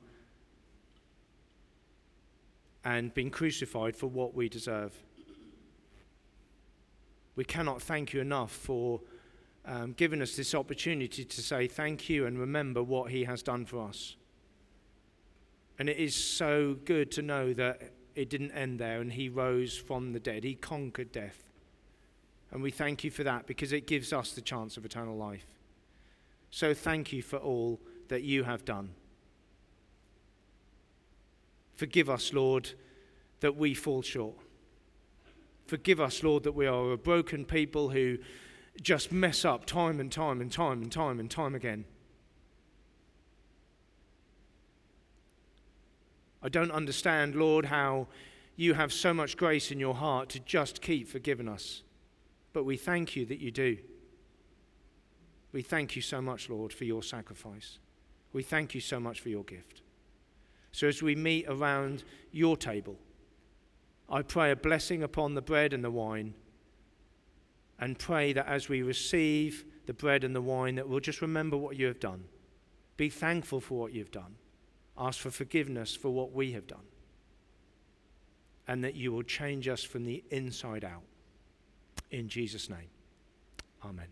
and 2.82 3.12
been 3.12 3.28
crucified 3.28 3.94
for 3.94 4.06
what 4.06 4.34
we 4.34 4.48
deserve. 4.48 4.94
We 7.36 7.44
cannot 7.44 7.82
thank 7.82 8.14
you 8.14 8.22
enough 8.22 8.52
for 8.52 9.02
um, 9.66 9.92
giving 9.92 10.22
us 10.22 10.34
this 10.34 10.54
opportunity 10.54 11.26
to 11.26 11.42
say 11.42 11.66
thank 11.68 12.08
you 12.08 12.24
and 12.24 12.38
remember 12.38 12.82
what 12.82 13.10
he 13.10 13.24
has 13.24 13.42
done 13.42 13.66
for 13.66 13.86
us. 13.86 14.16
And 15.80 15.88
it 15.88 15.96
is 15.96 16.14
so 16.14 16.76
good 16.84 17.10
to 17.12 17.22
know 17.22 17.54
that 17.54 17.80
it 18.14 18.28
didn't 18.28 18.50
end 18.50 18.78
there 18.78 19.00
and 19.00 19.10
he 19.10 19.30
rose 19.30 19.78
from 19.78 20.12
the 20.12 20.20
dead. 20.20 20.44
He 20.44 20.54
conquered 20.54 21.10
death. 21.10 21.48
And 22.50 22.62
we 22.62 22.70
thank 22.70 23.02
you 23.02 23.10
for 23.10 23.24
that 23.24 23.46
because 23.46 23.72
it 23.72 23.86
gives 23.86 24.12
us 24.12 24.32
the 24.32 24.42
chance 24.42 24.76
of 24.76 24.84
eternal 24.84 25.16
life. 25.16 25.46
So 26.50 26.74
thank 26.74 27.14
you 27.14 27.22
for 27.22 27.38
all 27.38 27.80
that 28.08 28.22
you 28.24 28.44
have 28.44 28.66
done. 28.66 28.90
Forgive 31.76 32.10
us, 32.10 32.34
Lord, 32.34 32.72
that 33.40 33.56
we 33.56 33.72
fall 33.72 34.02
short. 34.02 34.36
Forgive 35.66 35.98
us, 35.98 36.22
Lord, 36.22 36.42
that 36.42 36.52
we 36.52 36.66
are 36.66 36.92
a 36.92 36.98
broken 36.98 37.46
people 37.46 37.88
who 37.88 38.18
just 38.82 39.12
mess 39.12 39.46
up 39.46 39.64
time 39.64 39.98
and 39.98 40.12
time 40.12 40.42
and 40.42 40.52
time 40.52 40.82
and 40.82 40.92
time 40.92 41.18
and 41.18 41.30
time 41.30 41.54
again. 41.54 41.86
I 46.42 46.48
don't 46.48 46.70
understand, 46.70 47.34
Lord, 47.34 47.66
how 47.66 48.06
you 48.56 48.74
have 48.74 48.92
so 48.92 49.12
much 49.12 49.36
grace 49.36 49.70
in 49.70 49.78
your 49.78 49.94
heart 49.94 50.28
to 50.30 50.40
just 50.40 50.80
keep 50.80 51.08
forgiving 51.08 51.48
us. 51.48 51.82
But 52.52 52.64
we 52.64 52.76
thank 52.76 53.14
you 53.14 53.26
that 53.26 53.40
you 53.40 53.50
do. 53.50 53.78
We 55.52 55.62
thank 55.62 55.96
you 55.96 56.02
so 56.02 56.22
much, 56.22 56.48
Lord, 56.48 56.72
for 56.72 56.84
your 56.84 57.02
sacrifice. 57.02 57.78
We 58.32 58.42
thank 58.42 58.74
you 58.74 58.80
so 58.80 59.00
much 59.00 59.20
for 59.20 59.28
your 59.28 59.44
gift. 59.44 59.82
So 60.72 60.86
as 60.86 61.02
we 61.02 61.14
meet 61.14 61.46
around 61.48 62.04
your 62.32 62.56
table, 62.56 62.96
I 64.08 64.22
pray 64.22 64.50
a 64.50 64.56
blessing 64.56 65.02
upon 65.02 65.34
the 65.34 65.42
bread 65.42 65.72
and 65.72 65.84
the 65.84 65.90
wine, 65.90 66.34
and 67.78 67.98
pray 67.98 68.32
that 68.32 68.46
as 68.46 68.68
we 68.68 68.82
receive 68.82 69.64
the 69.86 69.94
bread 69.94 70.22
and 70.22 70.34
the 70.34 70.40
wine, 70.40 70.76
that 70.76 70.88
we'll 70.88 71.00
just 71.00 71.22
remember 71.22 71.56
what 71.56 71.76
you 71.76 71.86
have 71.86 71.98
done. 71.98 72.24
Be 72.96 73.08
thankful 73.08 73.60
for 73.60 73.78
what 73.78 73.92
you've 73.92 74.10
done 74.10 74.36
ask 75.00 75.18
for 75.18 75.30
forgiveness 75.30 75.96
for 75.96 76.10
what 76.10 76.32
we 76.32 76.52
have 76.52 76.66
done, 76.66 76.86
and 78.68 78.84
that 78.84 78.94
you 78.94 79.10
will 79.12 79.22
change 79.22 79.66
us 79.66 79.82
from 79.82 80.04
the 80.04 80.22
inside 80.30 80.84
out. 80.84 81.02
In 82.10 82.28
Jesus' 82.28 82.68
name, 82.68 82.90
Amen. 83.84 84.08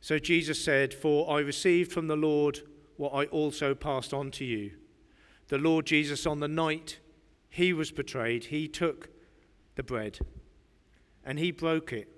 So 0.00 0.18
Jesus 0.18 0.62
said, 0.62 0.92
For 0.92 1.30
I 1.30 1.40
received 1.40 1.92
from 1.92 2.08
the 2.08 2.16
Lord 2.16 2.60
what 2.96 3.10
I 3.10 3.26
also 3.26 3.74
passed 3.74 4.12
on 4.12 4.30
to 4.32 4.44
you. 4.44 4.72
The 5.48 5.58
Lord 5.58 5.86
Jesus, 5.86 6.26
on 6.26 6.40
the 6.40 6.48
night 6.48 6.98
he 7.48 7.72
was 7.72 7.92
betrayed, 7.92 8.46
he 8.46 8.66
took 8.66 9.10
the 9.74 9.82
bread 9.82 10.18
and 11.24 11.38
he 11.38 11.50
broke 11.50 11.92
it 11.92 12.08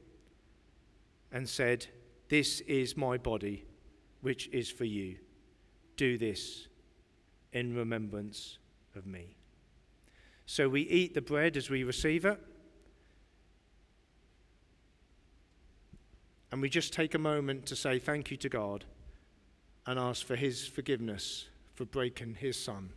and 1.31 1.49
said, 1.49 1.89
this 2.35 2.63
is 2.63 2.97
my 2.97 3.17
body, 3.17 3.65
which 4.21 4.49
is 4.49 4.69
for 4.69 4.85
you. 4.85 5.15
Do 5.97 6.19
this 6.19 6.67
in 7.53 7.77
remembrance 7.77 8.59
of 8.97 9.07
me. 9.07 9.37
So 10.45 10.69
we 10.69 10.81
eat 10.81 11.15
the 11.15 11.21
bread 11.21 11.57
as 11.57 11.71
we 11.71 11.85
receive 11.85 12.25
it. 12.25 12.41
And 16.51 16.61
we 16.61 16.69
just 16.69 16.93
take 16.93 17.15
a 17.15 17.21
moment 17.21 17.67
to 17.67 17.77
say 17.77 18.01
thank 18.01 18.33
you 18.33 18.37
to 18.39 18.49
God 18.49 18.85
and 19.87 19.97
ask 19.97 20.27
for 20.27 20.35
his 20.35 20.67
forgiveness 20.67 21.47
for 21.75 21.85
breaking 21.85 22.35
his 22.35 22.61
son 22.61 22.91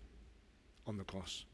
on 0.87 0.97
the 0.97 1.03
cross. 1.03 1.45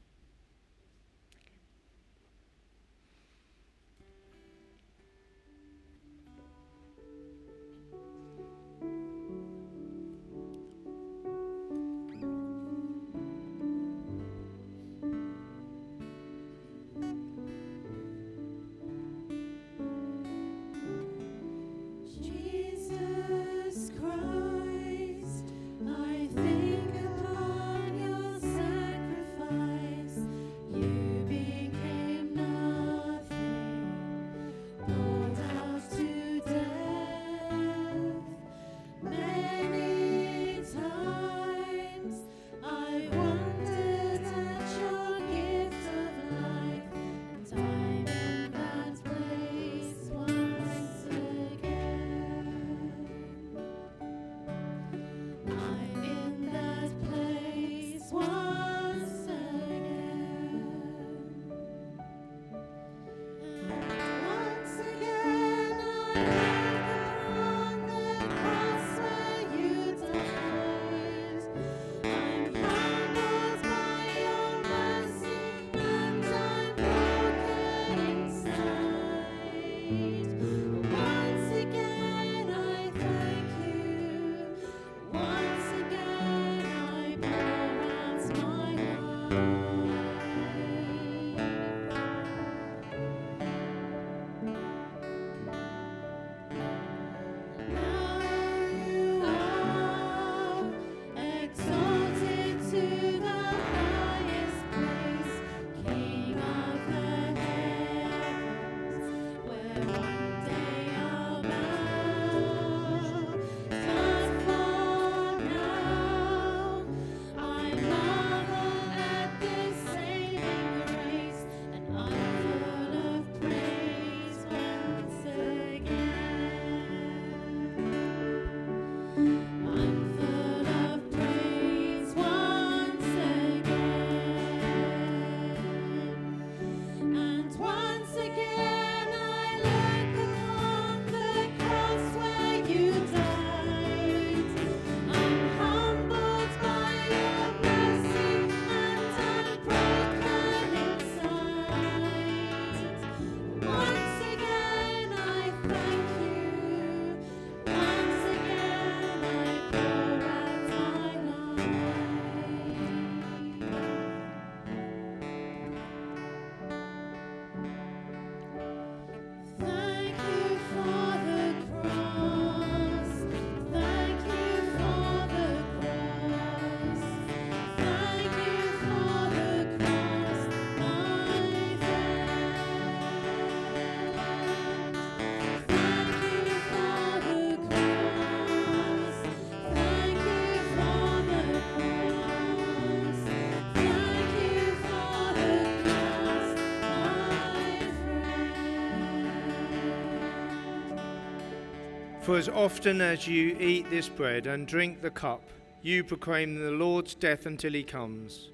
For 202.24 202.38
as 202.38 202.47
often 202.47 203.01
as 203.01 203.28
you 203.28 203.57
eat 203.59 203.89
this 203.89 204.07
bread 204.07 204.47
and 204.47 204.65
drink 204.65 205.01
the 205.01 205.11
cup, 205.11 205.41
you 205.82 206.05
proclaim 206.05 206.55
the 206.55 206.71
Lord's 206.71 207.15
death 207.15 207.45
until 207.45 207.74
he 207.74 207.84
comes. 207.84 208.47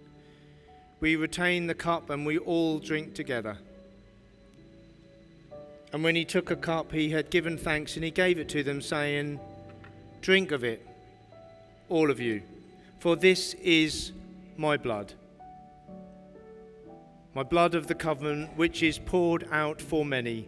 We 1.00 1.16
retain 1.16 1.68
the 1.68 1.76
cup 1.76 2.10
and 2.10 2.26
we 2.26 2.40
all 2.40 2.80
drink 2.80 3.14
together. 3.14 3.60
And 5.94 6.04
when 6.04 6.16
he 6.16 6.26
took 6.26 6.50
a 6.50 6.56
cup, 6.56 6.92
he 6.92 7.12
had 7.12 7.30
given 7.30 7.60
thanks 7.60 7.96
and 7.96 8.04
he 8.04 8.10
gave 8.10 8.40
it 8.40 8.50
to 8.50 8.64
them, 8.64 8.82
saying, 8.82 9.40
Drink 10.22 10.52
of 10.52 10.64
it, 10.64 10.84
all 11.90 12.10
of 12.10 12.20
you, 12.20 12.42
for 12.98 13.16
this 13.16 13.54
is 13.54 14.14
my 14.58 14.78
blood. 14.78 15.14
My 17.36 17.44
blood 17.44 17.76
of 17.76 17.86
the 17.86 17.96
covenant, 17.96 18.58
which 18.58 18.82
is 18.82 18.98
poured 18.98 19.48
out 19.52 19.80
for 19.80 20.04
many 20.04 20.48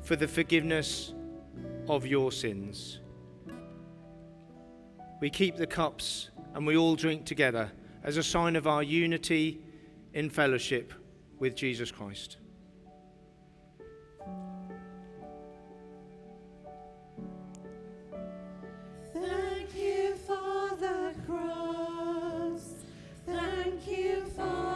for 0.00 0.16
the 0.16 0.28
forgiveness 0.28 1.13
of 1.88 2.06
your 2.06 2.32
sins. 2.32 3.00
We 5.20 5.30
keep 5.30 5.56
the 5.56 5.66
cups 5.66 6.30
and 6.54 6.66
we 6.66 6.76
all 6.76 6.96
drink 6.96 7.24
together 7.24 7.70
as 8.02 8.16
a 8.16 8.22
sign 8.22 8.56
of 8.56 8.66
our 8.66 8.82
unity 8.82 9.60
in 10.12 10.30
fellowship 10.30 10.92
with 11.38 11.56
Jesus 11.56 11.90
Christ. 11.90 12.36
Thank 19.12 19.74
you 19.76 20.14
for 20.26 20.76
the 20.76 21.14
cross. 21.26 22.74
Thank 23.26 23.86
you 23.88 24.24
for 24.36 24.73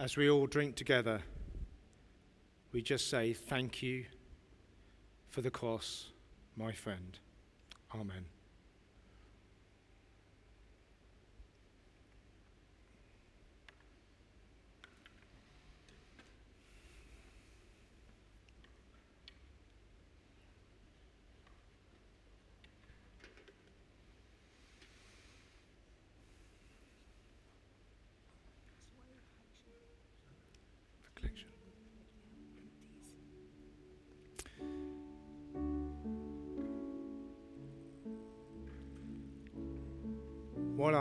As 0.00 0.16
we 0.16 0.30
all 0.30 0.46
drink 0.46 0.76
together, 0.76 1.20
we 2.72 2.80
just 2.80 3.10
say, 3.10 3.34
Thank 3.34 3.82
you 3.82 4.06
for 5.28 5.42
the 5.42 5.50
cross, 5.50 6.06
my 6.56 6.72
friend. 6.72 7.18
Amen. 7.94 8.24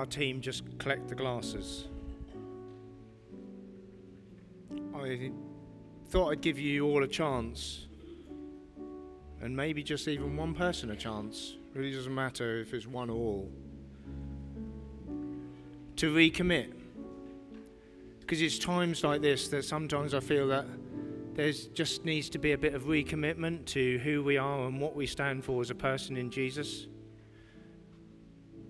Team 0.09 0.41
just 0.41 0.63
collect 0.79 1.07
the 1.07 1.15
glasses, 1.15 1.87
I 4.95 5.31
thought 6.09 6.31
I'd 6.31 6.41
give 6.41 6.59
you 6.59 6.85
all 6.85 7.03
a 7.03 7.07
chance, 7.07 7.87
and 9.41 9.55
maybe 9.55 9.83
just 9.83 10.07
even 10.07 10.35
one 10.35 10.53
person 10.53 10.91
a 10.91 10.95
chance. 10.95 11.55
Really 11.73 11.91
doesn't 11.91 12.13
matter 12.13 12.59
if 12.59 12.73
it's 12.73 12.87
one 12.87 13.09
or 13.09 13.15
all. 13.15 13.51
To 15.97 16.13
recommit. 16.13 16.73
Because 18.19 18.41
it's 18.41 18.59
times 18.59 19.03
like 19.03 19.21
this 19.21 19.47
that 19.49 19.65
sometimes 19.65 20.13
I 20.13 20.19
feel 20.19 20.47
that 20.47 20.65
there's 21.35 21.67
just 21.67 22.05
needs 22.05 22.29
to 22.31 22.37
be 22.37 22.51
a 22.51 22.57
bit 22.57 22.73
of 22.73 22.83
recommitment 22.83 23.65
to 23.65 23.97
who 23.99 24.21
we 24.21 24.37
are 24.37 24.67
and 24.67 24.81
what 24.81 24.95
we 24.95 25.05
stand 25.05 25.45
for 25.45 25.61
as 25.61 25.69
a 25.69 25.75
person 25.75 26.17
in 26.17 26.29
Jesus. 26.29 26.87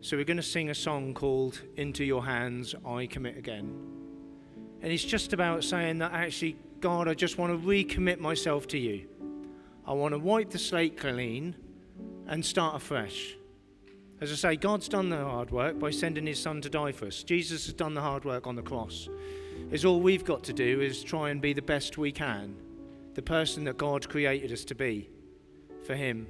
So 0.01 0.15
we're 0.15 0.23
going 0.23 0.37
to 0.37 0.43
sing 0.43 0.69
a 0.69 0.75
song 0.75 1.13
called 1.13 1.61
Into 1.75 2.05
Your 2.05 2.23
Hands 2.23 2.73
I 2.85 3.05
Commit 3.05 3.37
Again. 3.37 3.75
And 4.81 4.93
it's 4.93 5.03
just 5.03 5.33
about 5.33 5.61
saying 5.65 5.97
that 5.97 6.13
actually, 6.13 6.55
God, 6.79 7.09
I 7.09 7.13
just 7.13 7.37
want 7.37 7.51
to 7.51 7.67
recommit 7.67 8.17
myself 8.17 8.65
to 8.69 8.77
you. 8.77 9.09
I 9.85 9.91
want 9.91 10.13
to 10.13 10.17
wipe 10.17 10.51
the 10.51 10.57
slate 10.57 10.97
clean 10.97 11.53
and 12.27 12.45
start 12.45 12.77
afresh. 12.77 13.35
As 14.21 14.31
I 14.31 14.35
say, 14.35 14.55
God's 14.55 14.87
done 14.87 15.09
the 15.09 15.17
hard 15.17 15.51
work 15.51 15.77
by 15.77 15.91
sending 15.91 16.25
his 16.25 16.41
son 16.41 16.61
to 16.61 16.69
die 16.69 16.93
for 16.93 17.07
us. 17.07 17.21
Jesus 17.21 17.65
has 17.65 17.73
done 17.73 17.93
the 17.93 18.01
hard 18.01 18.23
work 18.23 18.47
on 18.47 18.55
the 18.55 18.61
cross. 18.61 19.09
Is 19.69 19.83
all 19.83 19.99
we've 19.99 20.23
got 20.23 20.45
to 20.45 20.53
do 20.53 20.79
is 20.79 21.03
try 21.03 21.29
and 21.29 21.41
be 21.41 21.51
the 21.51 21.61
best 21.61 21.97
we 21.97 22.13
can, 22.13 22.55
the 23.15 23.21
person 23.21 23.65
that 23.65 23.77
God 23.77 24.07
created 24.07 24.53
us 24.53 24.63
to 24.63 24.75
be 24.75 25.09
for 25.83 25.93
him. 25.93 26.25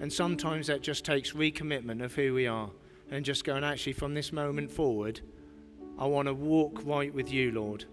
And 0.00 0.12
sometimes 0.12 0.66
that 0.66 0.82
just 0.82 1.04
takes 1.04 1.32
recommitment 1.32 2.02
of 2.02 2.14
who 2.14 2.34
we 2.34 2.46
are 2.46 2.70
and 3.10 3.24
just 3.24 3.44
going, 3.44 3.64
actually, 3.64 3.92
from 3.92 4.14
this 4.14 4.32
moment 4.32 4.70
forward, 4.70 5.20
I 5.98 6.06
want 6.06 6.28
to 6.28 6.34
walk 6.34 6.82
right 6.84 7.12
with 7.14 7.30
you, 7.30 7.52
Lord. 7.52 7.84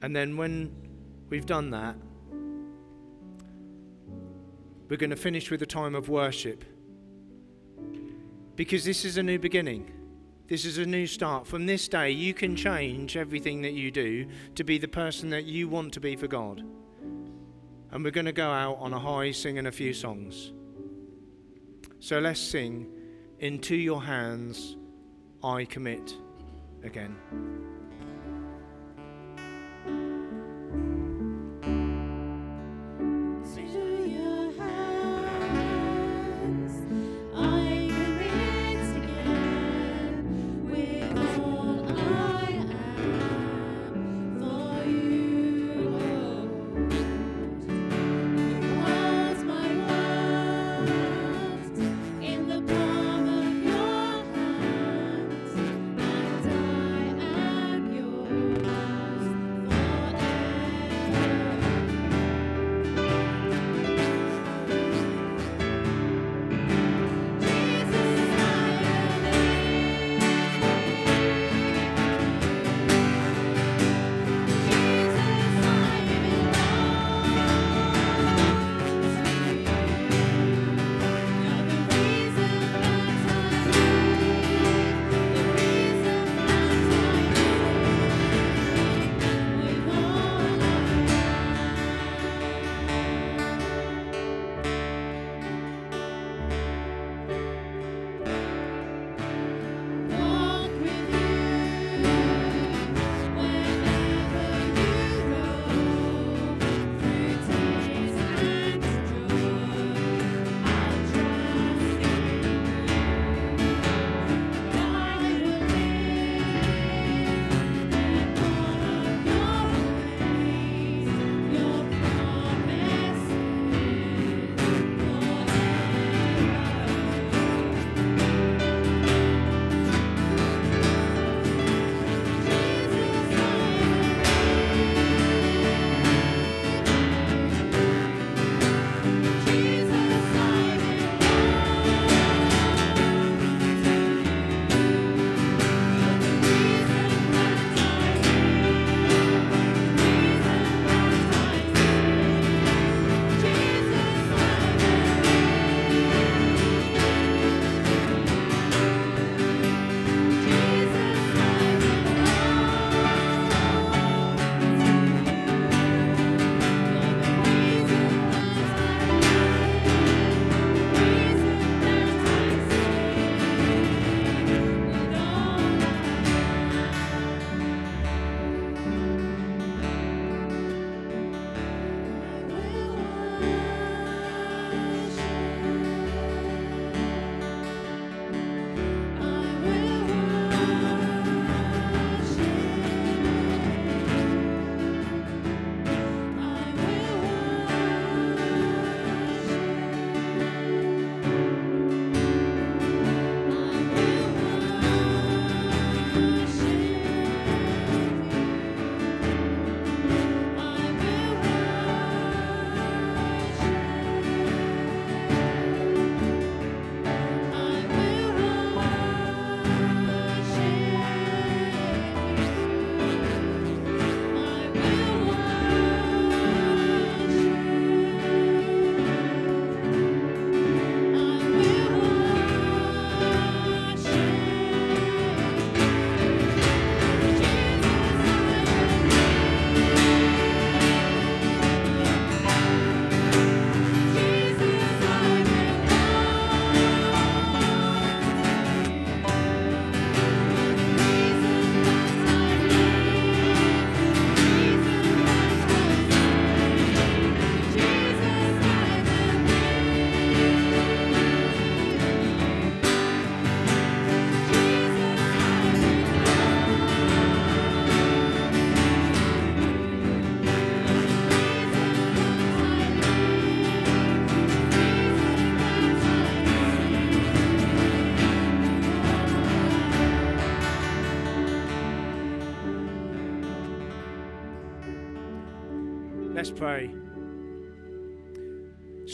And 0.00 0.14
then 0.14 0.36
when 0.36 0.70
we've 1.30 1.46
done 1.46 1.70
that. 1.70 1.96
We're 4.88 4.96
going 4.96 5.10
to 5.10 5.16
finish 5.16 5.50
with 5.50 5.62
a 5.62 5.66
time 5.66 5.94
of 5.94 6.08
worship. 6.08 6.64
Because 8.56 8.84
this 8.84 9.04
is 9.04 9.16
a 9.16 9.22
new 9.22 9.38
beginning. 9.38 9.90
This 10.46 10.64
is 10.64 10.78
a 10.78 10.86
new 10.86 11.06
start. 11.06 11.46
From 11.46 11.66
this 11.66 11.88
day, 11.88 12.10
you 12.10 12.34
can 12.34 12.54
change 12.54 13.16
everything 13.16 13.62
that 13.62 13.72
you 13.72 13.90
do 13.90 14.26
to 14.54 14.62
be 14.62 14.78
the 14.78 14.86
person 14.86 15.30
that 15.30 15.44
you 15.44 15.68
want 15.68 15.92
to 15.94 16.00
be 16.00 16.14
for 16.16 16.28
God. 16.28 16.62
And 17.94 18.02
we're 18.02 18.10
going 18.10 18.26
to 18.26 18.32
go 18.32 18.50
out 18.50 18.78
on 18.80 18.92
a 18.92 18.98
high 18.98 19.30
singing 19.30 19.66
a 19.66 19.72
few 19.72 19.94
songs. 19.94 20.52
So 22.00 22.18
let's 22.18 22.40
sing 22.40 22.90
Into 23.38 23.76
Your 23.76 24.02
Hands 24.02 24.76
I 25.44 25.64
Commit 25.64 26.12
again. 26.82 27.16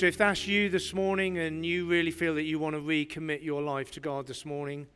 So, 0.00 0.06
if 0.06 0.16
that's 0.16 0.46
you 0.46 0.70
this 0.70 0.94
morning 0.94 1.36
and 1.36 1.66
you 1.66 1.84
really 1.84 2.10
feel 2.10 2.34
that 2.36 2.44
you 2.44 2.58
want 2.58 2.74
to 2.74 2.80
recommit 2.80 3.44
your 3.44 3.60
life 3.60 3.90
to 3.90 4.00
God 4.00 4.26
this 4.26 4.46
morning 4.46 4.86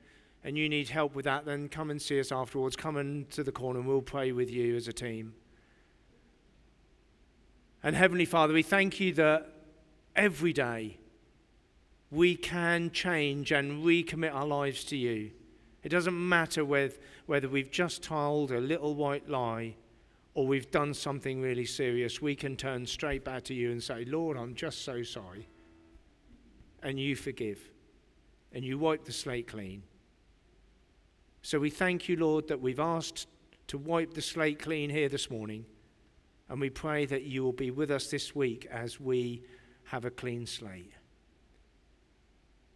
and 0.43 0.57
you 0.57 0.67
need 0.67 0.89
help 0.89 1.15
with 1.15 1.27
that, 1.27 1.45
then 1.45 1.69
come 1.69 1.91
and 1.91 2.01
see 2.01 2.19
us 2.19 2.33
afterwards. 2.33 2.75
Come 2.75 2.97
into 2.97 3.43
the 3.43 3.53
corner 3.53 3.81
and 3.81 3.87
we'll 3.87 4.01
pray 4.01 4.33
with 4.33 4.51
you 4.51 4.75
as 4.75 4.89
a 4.89 4.95
team. 4.95 5.35
And 7.83 7.95
Heavenly 7.95 8.25
Father, 8.25 8.55
we 8.55 8.63
thank 8.63 8.99
you 8.99 9.13
that 9.13 9.47
every 10.17 10.55
day 10.55 10.97
we 12.11 12.35
can 12.35 12.91
change 12.91 13.53
and 13.53 13.85
recommit 13.85 14.35
our 14.35 14.47
lives 14.47 14.85
to 14.85 14.97
you. 14.97 15.33
It 15.83 15.91
doesn't 15.91 16.17
matter 16.17 16.65
whether, 16.65 16.95
whether 17.27 17.51
we've 17.51 17.71
just 17.71 18.03
told 18.03 18.51
a 18.51 18.59
little 18.59 18.95
white 18.95 19.29
lie 19.29 19.75
or 20.35 20.47
we've 20.47 20.71
done 20.71 20.93
something 20.93 21.41
really 21.41 21.65
serious, 21.65 22.21
we 22.21 22.35
can 22.35 22.57
turn 22.57 22.87
straight 22.87 23.25
back 23.25 23.45
to 23.45 23.55
you 23.55 23.71
and 23.71 23.83
say, 23.83 24.05
Lord, 24.05 24.37
I'm 24.37 24.55
just 24.55 24.85
so 24.85 25.03
sorry. 25.03 25.49
And 26.83 26.99
you 26.99 27.15
forgive. 27.15 27.61
And 28.53 28.65
you 28.65 28.79
wipe 28.79 29.05
the 29.05 29.13
slate 29.13 29.49
clean. 29.49 29.83
So 31.43 31.59
we 31.59 31.71
thank 31.71 32.09
you, 32.09 32.17
Lord, 32.17 32.49
that 32.49 32.61
we've 32.61 32.81
asked 32.81 33.29
to 33.69 33.79
wipe 33.79 34.15
the 34.15 34.23
slate 34.23 34.59
clean 34.59 34.91
here 34.91 35.09
this 35.09 35.31
morning. 35.31 35.65
And 36.49 36.61
we 36.61 36.71
pray 36.71 37.07
that 37.07 37.23
you 37.23 37.43
will 37.45 37.53
be 37.53 37.71
with 37.71 37.91
us 37.91 38.09
this 38.09 38.35
week 38.35 38.67
as 38.71 39.01
we 39.01 39.43
have 39.85 40.05
a 40.05 40.11
clean 40.11 40.47
slate. 40.47 40.93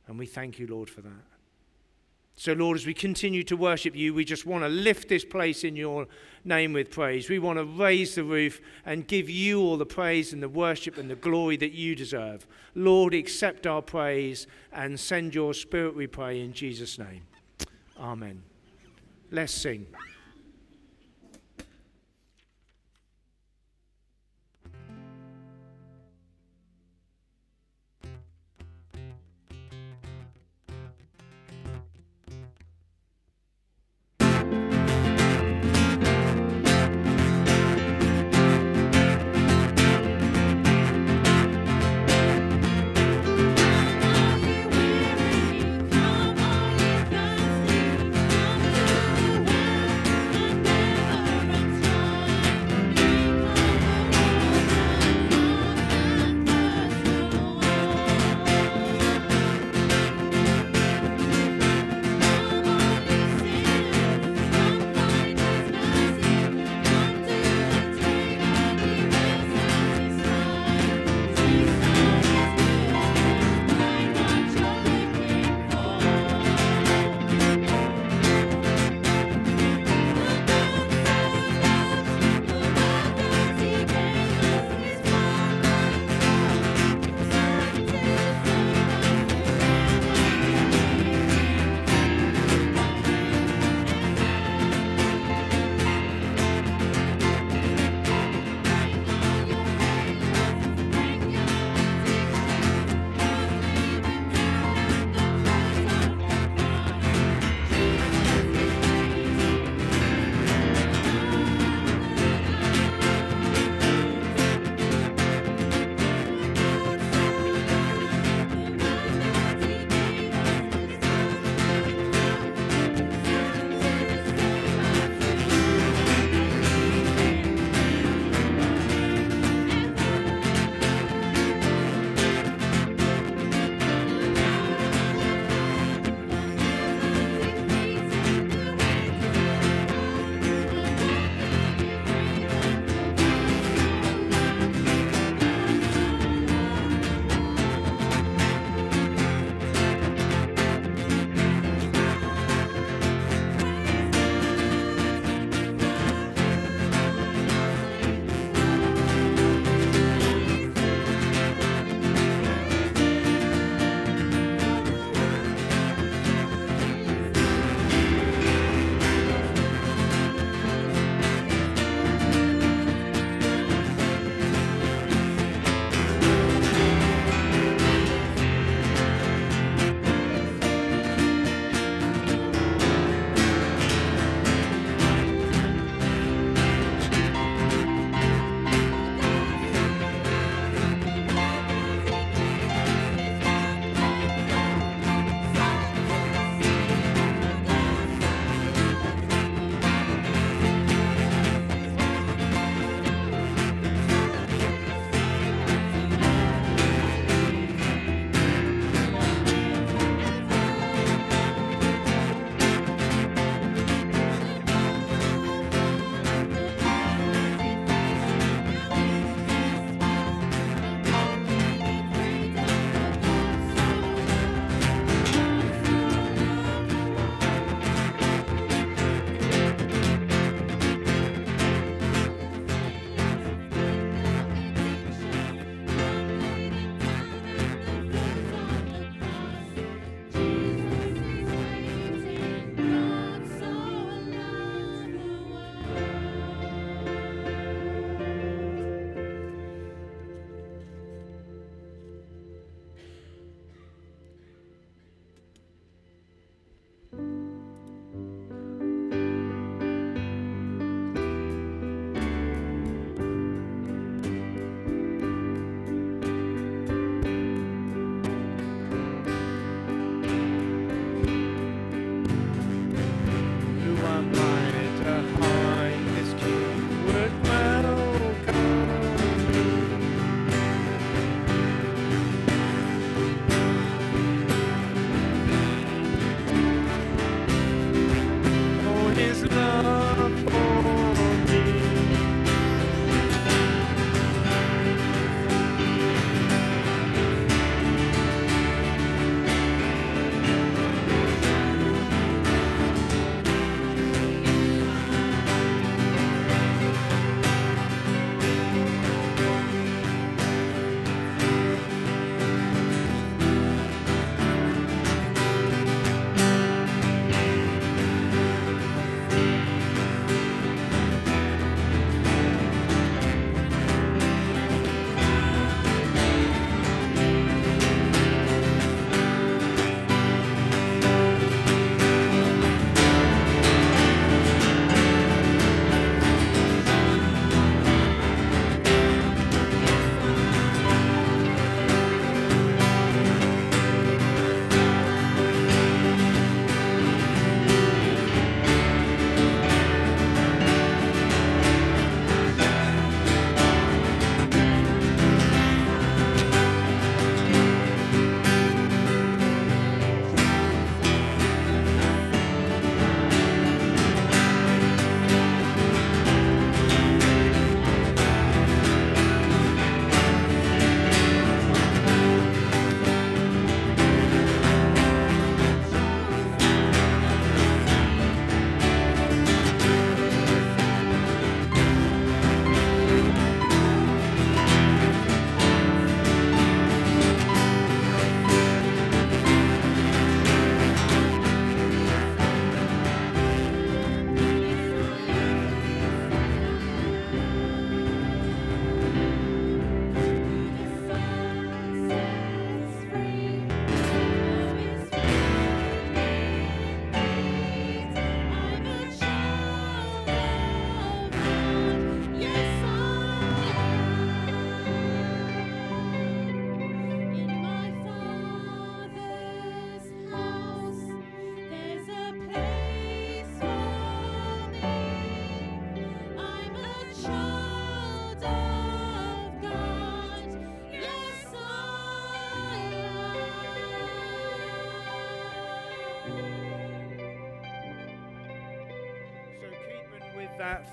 And 0.06 0.18
we 0.18 0.26
thank 0.26 0.58
you, 0.58 0.66
Lord, 0.66 0.88
for 0.88 1.02
that. 1.02 1.37
So, 2.40 2.52
Lord, 2.52 2.76
as 2.76 2.86
we 2.86 2.94
continue 2.94 3.42
to 3.42 3.56
worship 3.56 3.96
you, 3.96 4.14
we 4.14 4.24
just 4.24 4.46
want 4.46 4.62
to 4.62 4.68
lift 4.68 5.08
this 5.08 5.24
place 5.24 5.64
in 5.64 5.74
your 5.74 6.06
name 6.44 6.72
with 6.72 6.88
praise. 6.88 7.28
We 7.28 7.40
want 7.40 7.58
to 7.58 7.64
raise 7.64 8.14
the 8.14 8.22
roof 8.22 8.60
and 8.86 9.08
give 9.08 9.28
you 9.28 9.60
all 9.60 9.76
the 9.76 9.84
praise 9.84 10.32
and 10.32 10.40
the 10.40 10.48
worship 10.48 10.98
and 10.98 11.10
the 11.10 11.16
glory 11.16 11.56
that 11.56 11.72
you 11.72 11.96
deserve. 11.96 12.46
Lord, 12.76 13.12
accept 13.12 13.66
our 13.66 13.82
praise 13.82 14.46
and 14.72 15.00
send 15.00 15.34
your 15.34 15.52
spirit, 15.52 15.96
we 15.96 16.06
pray, 16.06 16.40
in 16.40 16.52
Jesus' 16.52 16.96
name. 16.96 17.22
Amen. 17.98 18.40
Let's 19.32 19.52
sing. 19.52 19.88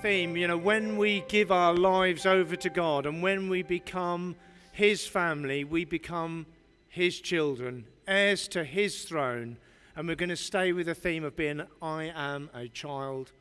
Theme, 0.02 0.36
you 0.36 0.46
know, 0.46 0.58
when 0.58 0.96
we 0.96 1.24
give 1.28 1.50
our 1.50 1.74
lives 1.74 2.26
over 2.26 2.54
to 2.56 2.68
God 2.68 3.06
and 3.06 3.22
when 3.22 3.48
we 3.48 3.62
become 3.62 4.36
His 4.72 5.06
family, 5.06 5.64
we 5.64 5.84
become 5.84 6.46
His 6.88 7.18
children, 7.18 7.86
heirs 8.06 8.46
to 8.48 8.64
His 8.64 9.04
throne. 9.04 9.56
And 9.96 10.06
we're 10.06 10.16
going 10.16 10.28
to 10.28 10.36
stay 10.36 10.72
with 10.72 10.86
the 10.86 10.94
theme 10.94 11.24
of 11.24 11.36
being, 11.36 11.62
I 11.80 12.12
am 12.14 12.50
a 12.52 12.68
child 12.68 13.32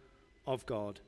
of 0.48 0.66
God. 0.66 1.00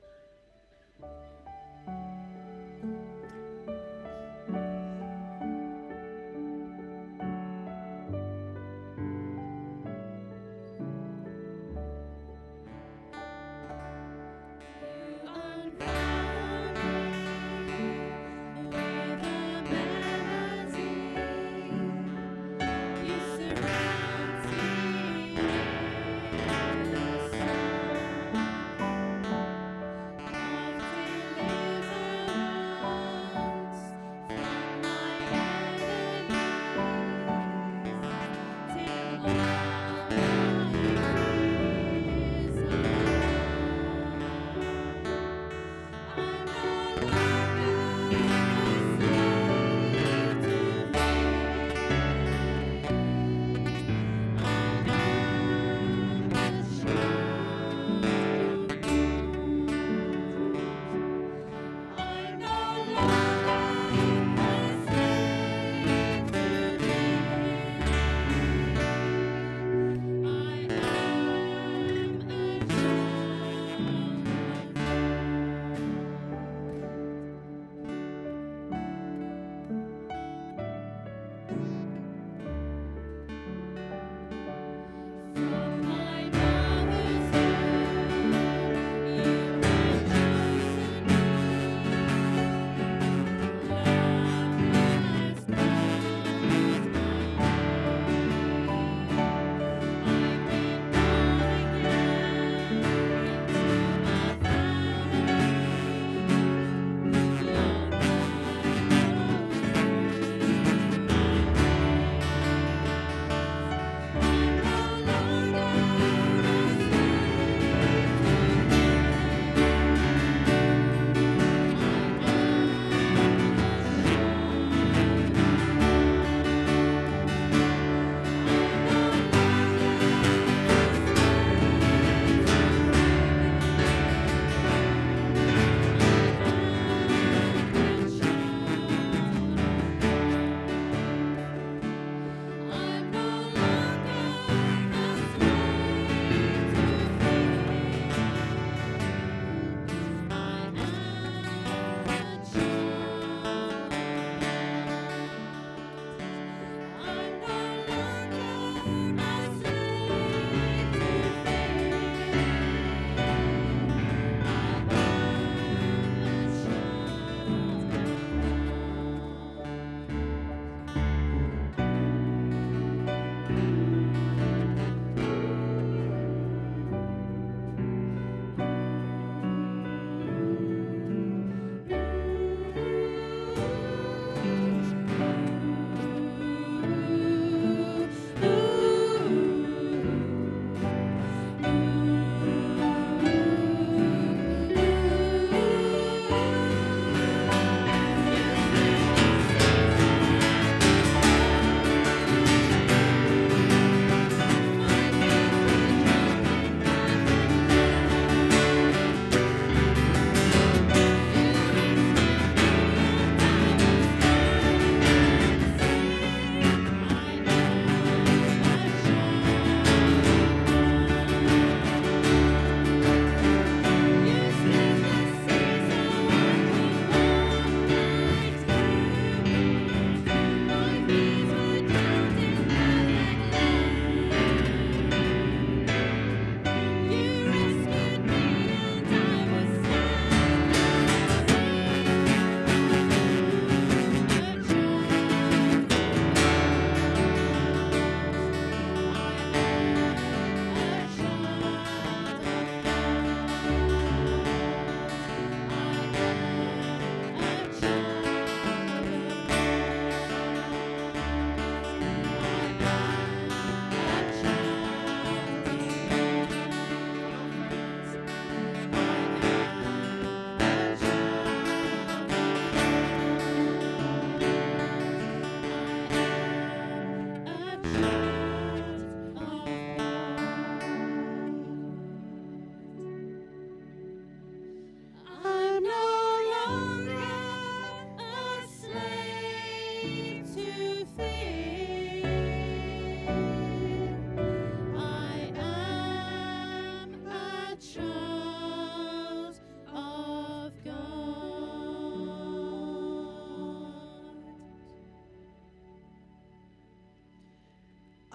Thank 15.80 16.07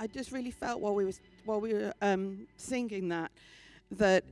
I 0.02 0.08
just 0.08 0.32
really 0.32 0.50
felt 0.50 0.80
while 0.80 0.96
we 0.96 1.04
was 1.04 1.20
while 1.44 1.60
we 1.60 1.74
were 1.74 1.94
um, 2.02 2.48
singing 2.56 3.08
that 3.10 3.30
that 3.92 4.24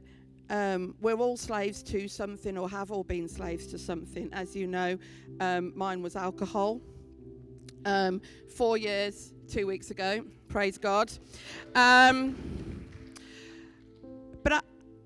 um, 0.49 0.97
we're 1.01 1.15
all 1.15 1.37
slaves 1.37 1.81
to 1.85 2.09
something 2.09 2.59
or 2.59 2.69
have 2.69 2.91
all 2.91 3.05
been 3.05 3.29
slaves 3.29 3.69
to 3.69 3.79
something. 3.79 4.29
As 4.33 4.57
you 4.57 4.67
know, 4.67 4.99
um, 5.39 5.73
mine 5.77 6.03
was 6.03 6.17
alcohol. 6.17 6.81
Um, 7.85 8.21
four 8.53 8.79
years, 8.79 9.33
two 9.49 9.69
weeks 9.69 9.93
ago. 9.93 10.25
Praise 10.49 10.77
God. 10.77 11.13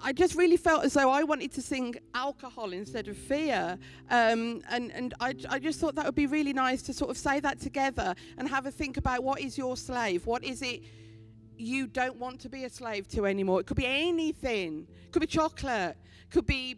I 0.05 0.13
just 0.13 0.35
really 0.35 0.59
felt 0.59 0.85
as 0.85 0.93
though 0.93 1.09
I 1.09 1.23
wanted 1.23 1.51
to 1.53 1.63
sing 1.63 1.95
alcohol 2.15 2.75
instead 2.75 3.09
of 3.09 3.17
fear. 3.17 3.79
Um, 4.11 4.63
and 4.69 4.93
and 4.93 5.15
I, 5.19 5.35
I 5.49 5.59
just 5.59 5.81
thought 5.81 5.95
that 5.95 6.05
would 6.05 6.15
be 6.15 6.27
really 6.27 6.53
nice 6.53 6.83
to 6.83 6.93
sort 6.93 7.11
of 7.11 7.17
say 7.17 7.41
that 7.41 7.59
together 7.59 8.15
and 8.37 8.47
have 8.47 8.67
a 8.67 8.71
think 8.71 8.99
about 8.99 9.25
what 9.25 9.41
is 9.41 9.57
your 9.57 9.79
slave? 9.79 10.27
What 10.27 10.45
is 10.45 10.61
it 10.61 10.83
you 11.57 11.87
don't 11.87 12.17
want 12.17 12.39
to 12.41 12.51
be 12.51 12.65
a 12.65 12.71
slave 12.71 13.09
to 13.09 13.25
anymore? 13.25 13.61
It 13.61 13.67
could 13.67 13.79
be 13.79 13.87
anything. 13.87 14.87
It 15.07 15.13
could 15.13 15.21
be 15.21 15.27
chocolate. 15.27 15.97
It 16.25 16.31
could 16.31 16.45
be 16.45 16.77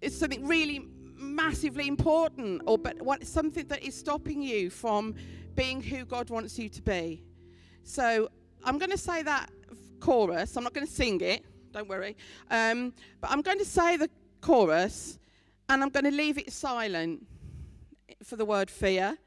it's 0.00 0.18
something 0.18 0.44
really 0.44 0.88
massively 1.16 1.86
important 1.86 2.62
or 2.66 2.76
but 2.76 3.00
what 3.00 3.24
something 3.24 3.68
that 3.68 3.84
is 3.84 3.94
stopping 3.94 4.42
you 4.42 4.68
from 4.68 5.14
being 5.54 5.80
who 5.80 6.04
God 6.04 6.28
wants 6.28 6.58
you 6.58 6.68
to 6.70 6.82
be. 6.82 7.22
So 7.84 8.30
I'm 8.64 8.78
going 8.78 8.90
to 8.90 8.98
say 8.98 9.22
that 9.22 9.48
chorus. 10.00 10.56
I'm 10.56 10.64
not 10.64 10.74
going 10.74 10.88
to 10.88 10.92
sing 10.92 11.20
it. 11.20 11.44
Don't 11.74 11.88
worry. 11.88 12.16
Um, 12.52 12.92
but 13.20 13.32
I'm 13.32 13.42
going 13.42 13.58
to 13.58 13.64
say 13.64 13.96
the 13.96 14.08
chorus, 14.40 15.18
and 15.68 15.82
I'm 15.82 15.88
going 15.88 16.04
to 16.04 16.12
leave 16.12 16.38
it 16.38 16.52
silent 16.52 17.26
for 18.22 18.36
the 18.36 18.44
word 18.44 18.70
fear. 18.70 19.18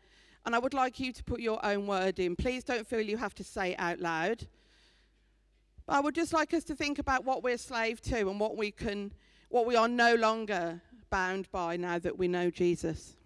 And 0.46 0.56
I 0.56 0.60
would 0.60 0.74
like 0.74 0.98
you 0.98 1.12
to 1.12 1.24
put 1.26 1.42
your 1.42 1.64
own 1.66 1.88
word 1.88 2.20
in. 2.20 2.38
Please 2.38 2.64
don't 2.64 2.88
feel 2.88 3.02
you 3.02 3.18
have 3.18 3.36
to 3.36 3.44
say 3.44 3.72
it 3.72 3.80
out 3.80 4.00
loud. 4.00 4.48
But 5.86 5.98
I 5.98 6.00
would 6.00 6.16
just 6.16 6.32
like 6.32 6.54
us 6.54 6.64
to 6.66 6.76
think 6.76 7.00
about 7.00 7.26
what 7.26 7.44
we're 7.44 7.58
slave 7.58 8.00
to 8.04 8.30
and 8.30 8.40
what 8.40 8.56
we 8.56 8.72
can, 8.72 9.12
what 9.50 9.66
we 9.66 9.76
are 9.76 9.90
no 9.90 10.16
longer 10.16 10.82
bound 11.10 11.52
by 11.52 11.76
now 11.76 12.00
that 12.00 12.18
we 12.18 12.30
know 12.30 12.50
Jesus. 12.50 13.18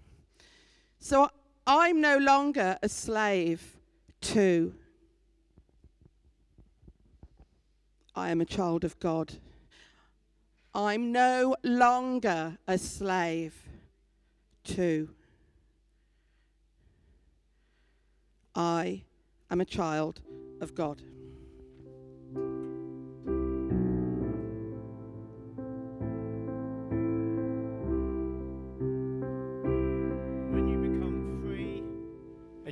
So 0.98 1.30
I'm 1.68 2.02
no 2.02 2.18
longer 2.18 2.76
a 2.82 2.90
slave 2.90 3.78
to. 4.22 4.74
I 8.16 8.30
am 8.30 8.42
a 8.42 8.46
child 8.46 8.84
of 8.84 9.00
God. 9.00 9.34
I'm 10.74 11.12
no 11.12 11.56
longer 11.64 12.58
a 12.68 12.78
slave 12.78 13.54
to. 14.66 15.10
I 18.56 19.04
am 19.50 19.62
a 19.62 19.66
child 19.66 20.22
of 20.60 20.76
God. 20.76 21.02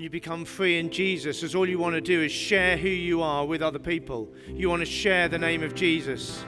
You 0.10 0.11
become 0.11 0.44
free 0.44 0.80
in 0.80 0.90
Jesus, 0.90 1.44
as 1.44 1.53
all 1.53 1.69
you 1.69 1.77
want 1.77 1.94
to 1.94 2.02
do 2.02 2.23
is 2.23 2.31
share 2.31 2.76
who 2.76 2.90
you 2.90 3.22
are 3.22 3.45
with 3.45 3.61
other 3.61 3.77
people. 3.77 4.27
You 4.48 4.68
want 4.68 4.80
to 4.80 4.86
share 4.88 5.30
the 5.30 5.38
name 5.38 5.61
of 5.61 5.76
Jesus. 5.76 6.44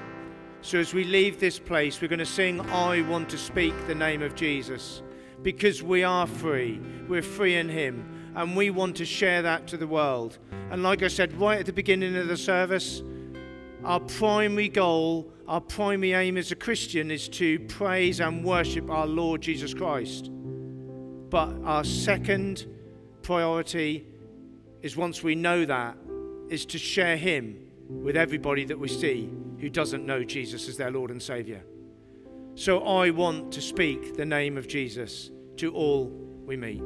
So 0.62 0.80
as 0.80 0.96
we 0.96 1.04
leave 1.04 1.40
this 1.40 1.60
place, 1.60 2.02
we're 2.02 2.08
going 2.08 2.18
to 2.18 2.26
sing, 2.26 2.60
I 2.60 3.04
want 3.04 3.30
to 3.30 3.38
speak 3.38 3.76
the 3.86 3.94
name 3.94 4.24
of 4.24 4.34
Jesus. 4.34 5.04
Because 5.44 5.84
we 5.84 6.04
are 6.04 6.26
free. 6.26 6.82
We're 7.08 7.22
free 7.22 7.56
in 7.56 7.70
Him. 7.70 8.32
And 8.36 8.58
we 8.58 8.72
want 8.72 8.96
to 8.98 9.06
share 9.06 9.44
that 9.44 9.68
to 9.68 9.78
the 9.78 9.86
world. 9.86 10.40
And 10.72 10.82
like 10.82 11.04
I 11.04 11.08
said 11.08 11.32
right 11.34 11.60
at 11.60 11.68
the 11.68 11.74
beginning 11.74 12.16
of 12.16 12.30
the 12.30 12.38
service, 12.38 13.04
our 13.84 14.00
primary 14.00 14.70
goal, 14.70 15.32
our 15.48 15.62
primary 15.62 16.14
aim 16.14 16.38
as 16.38 16.52
a 16.52 16.56
Christian 16.56 17.12
is 17.12 17.30
to 17.30 17.60
praise 17.60 18.22
and 18.22 18.44
worship 18.44 18.90
our 18.90 19.06
Lord 19.06 19.42
Jesus 19.42 19.76
Christ. 19.76 20.32
But 21.30 21.54
our 21.64 21.84
second 21.84 22.66
priority 23.22 24.06
is 24.82 24.98
once 24.98 25.24
we 25.24 25.36
know 25.36 25.66
that, 25.66 25.98
is 26.50 26.66
to 26.68 26.78
share 26.78 27.18
Him 27.18 27.68
with 27.88 28.18
everybody 28.18 28.66
that 28.66 28.80
we 28.80 28.88
see 28.88 29.30
who 29.60 29.70
doesn't 29.70 30.06
know 30.06 30.24
Jesus 30.24 30.68
as 30.68 30.78
their 30.78 30.92
Lord 30.92 31.12
and 31.12 31.22
Savior. 31.22 31.64
So 32.56 32.86
I 32.86 33.12
want 33.12 33.52
to 33.54 33.62
speak 33.62 34.18
the 34.18 34.26
name 34.26 34.58
of 34.58 34.68
Jesus 34.68 35.30
to 35.58 35.74
all 35.74 36.06
we 36.46 36.58
meet. 36.58 36.82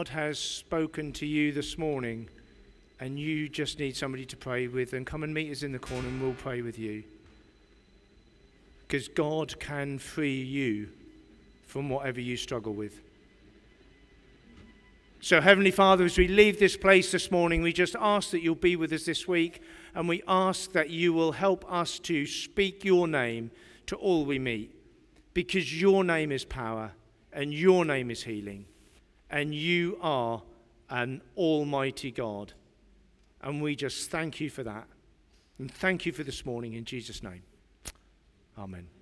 God 0.00 0.08
has 0.08 0.38
spoken 0.38 1.12
to 1.12 1.26
you 1.26 1.52
this 1.52 1.76
morning 1.76 2.30
and 3.00 3.18
you 3.18 3.50
just 3.50 3.78
need 3.78 3.94
somebody 3.94 4.24
to 4.24 4.34
pray 4.34 4.66
with, 4.66 4.92
then 4.92 5.04
come 5.04 5.22
and 5.22 5.34
meet 5.34 5.52
us 5.52 5.62
in 5.62 5.72
the 5.72 5.78
corner 5.78 6.08
and 6.08 6.22
we'll 6.22 6.32
pray 6.32 6.62
with 6.62 6.78
you. 6.78 7.04
Because 8.80 9.08
God 9.08 9.60
can 9.60 9.98
free 9.98 10.40
you 10.40 10.88
from 11.66 11.90
whatever 11.90 12.18
you 12.18 12.38
struggle 12.38 12.72
with. 12.72 13.02
So, 15.20 15.42
Heavenly 15.42 15.70
Father, 15.70 16.06
as 16.06 16.16
we 16.16 16.28
leave 16.28 16.58
this 16.58 16.78
place 16.78 17.12
this 17.12 17.30
morning, 17.30 17.60
we 17.60 17.74
just 17.74 17.94
ask 18.00 18.30
that 18.30 18.40
you'll 18.40 18.54
be 18.54 18.76
with 18.76 18.94
us 18.94 19.04
this 19.04 19.28
week 19.28 19.60
and 19.94 20.08
we 20.08 20.22
ask 20.26 20.72
that 20.72 20.88
you 20.88 21.12
will 21.12 21.32
help 21.32 21.70
us 21.70 21.98
to 21.98 22.24
speak 22.24 22.86
your 22.86 23.06
name 23.06 23.50
to 23.84 23.96
all 23.96 24.24
we 24.24 24.38
meet 24.38 24.74
because 25.34 25.78
your 25.78 26.04
name 26.04 26.32
is 26.32 26.46
power 26.46 26.92
and 27.34 27.52
your 27.52 27.84
name 27.84 28.10
is 28.10 28.22
healing 28.22 28.64
and 29.30 29.54
you 29.54 29.98
are 30.02 30.42
an 30.88 31.22
almighty 31.36 32.10
God. 32.10 32.52
And 33.42 33.62
we 33.62 33.76
just 33.76 34.10
thank 34.10 34.40
you 34.40 34.50
for 34.50 34.62
that. 34.64 34.86
And 35.58 35.70
thank 35.70 36.04
you 36.04 36.12
for 36.12 36.24
this 36.24 36.44
morning 36.44 36.74
in 36.74 36.84
Jesus' 36.84 37.22
name. 37.22 37.42
Amen. 38.58 38.99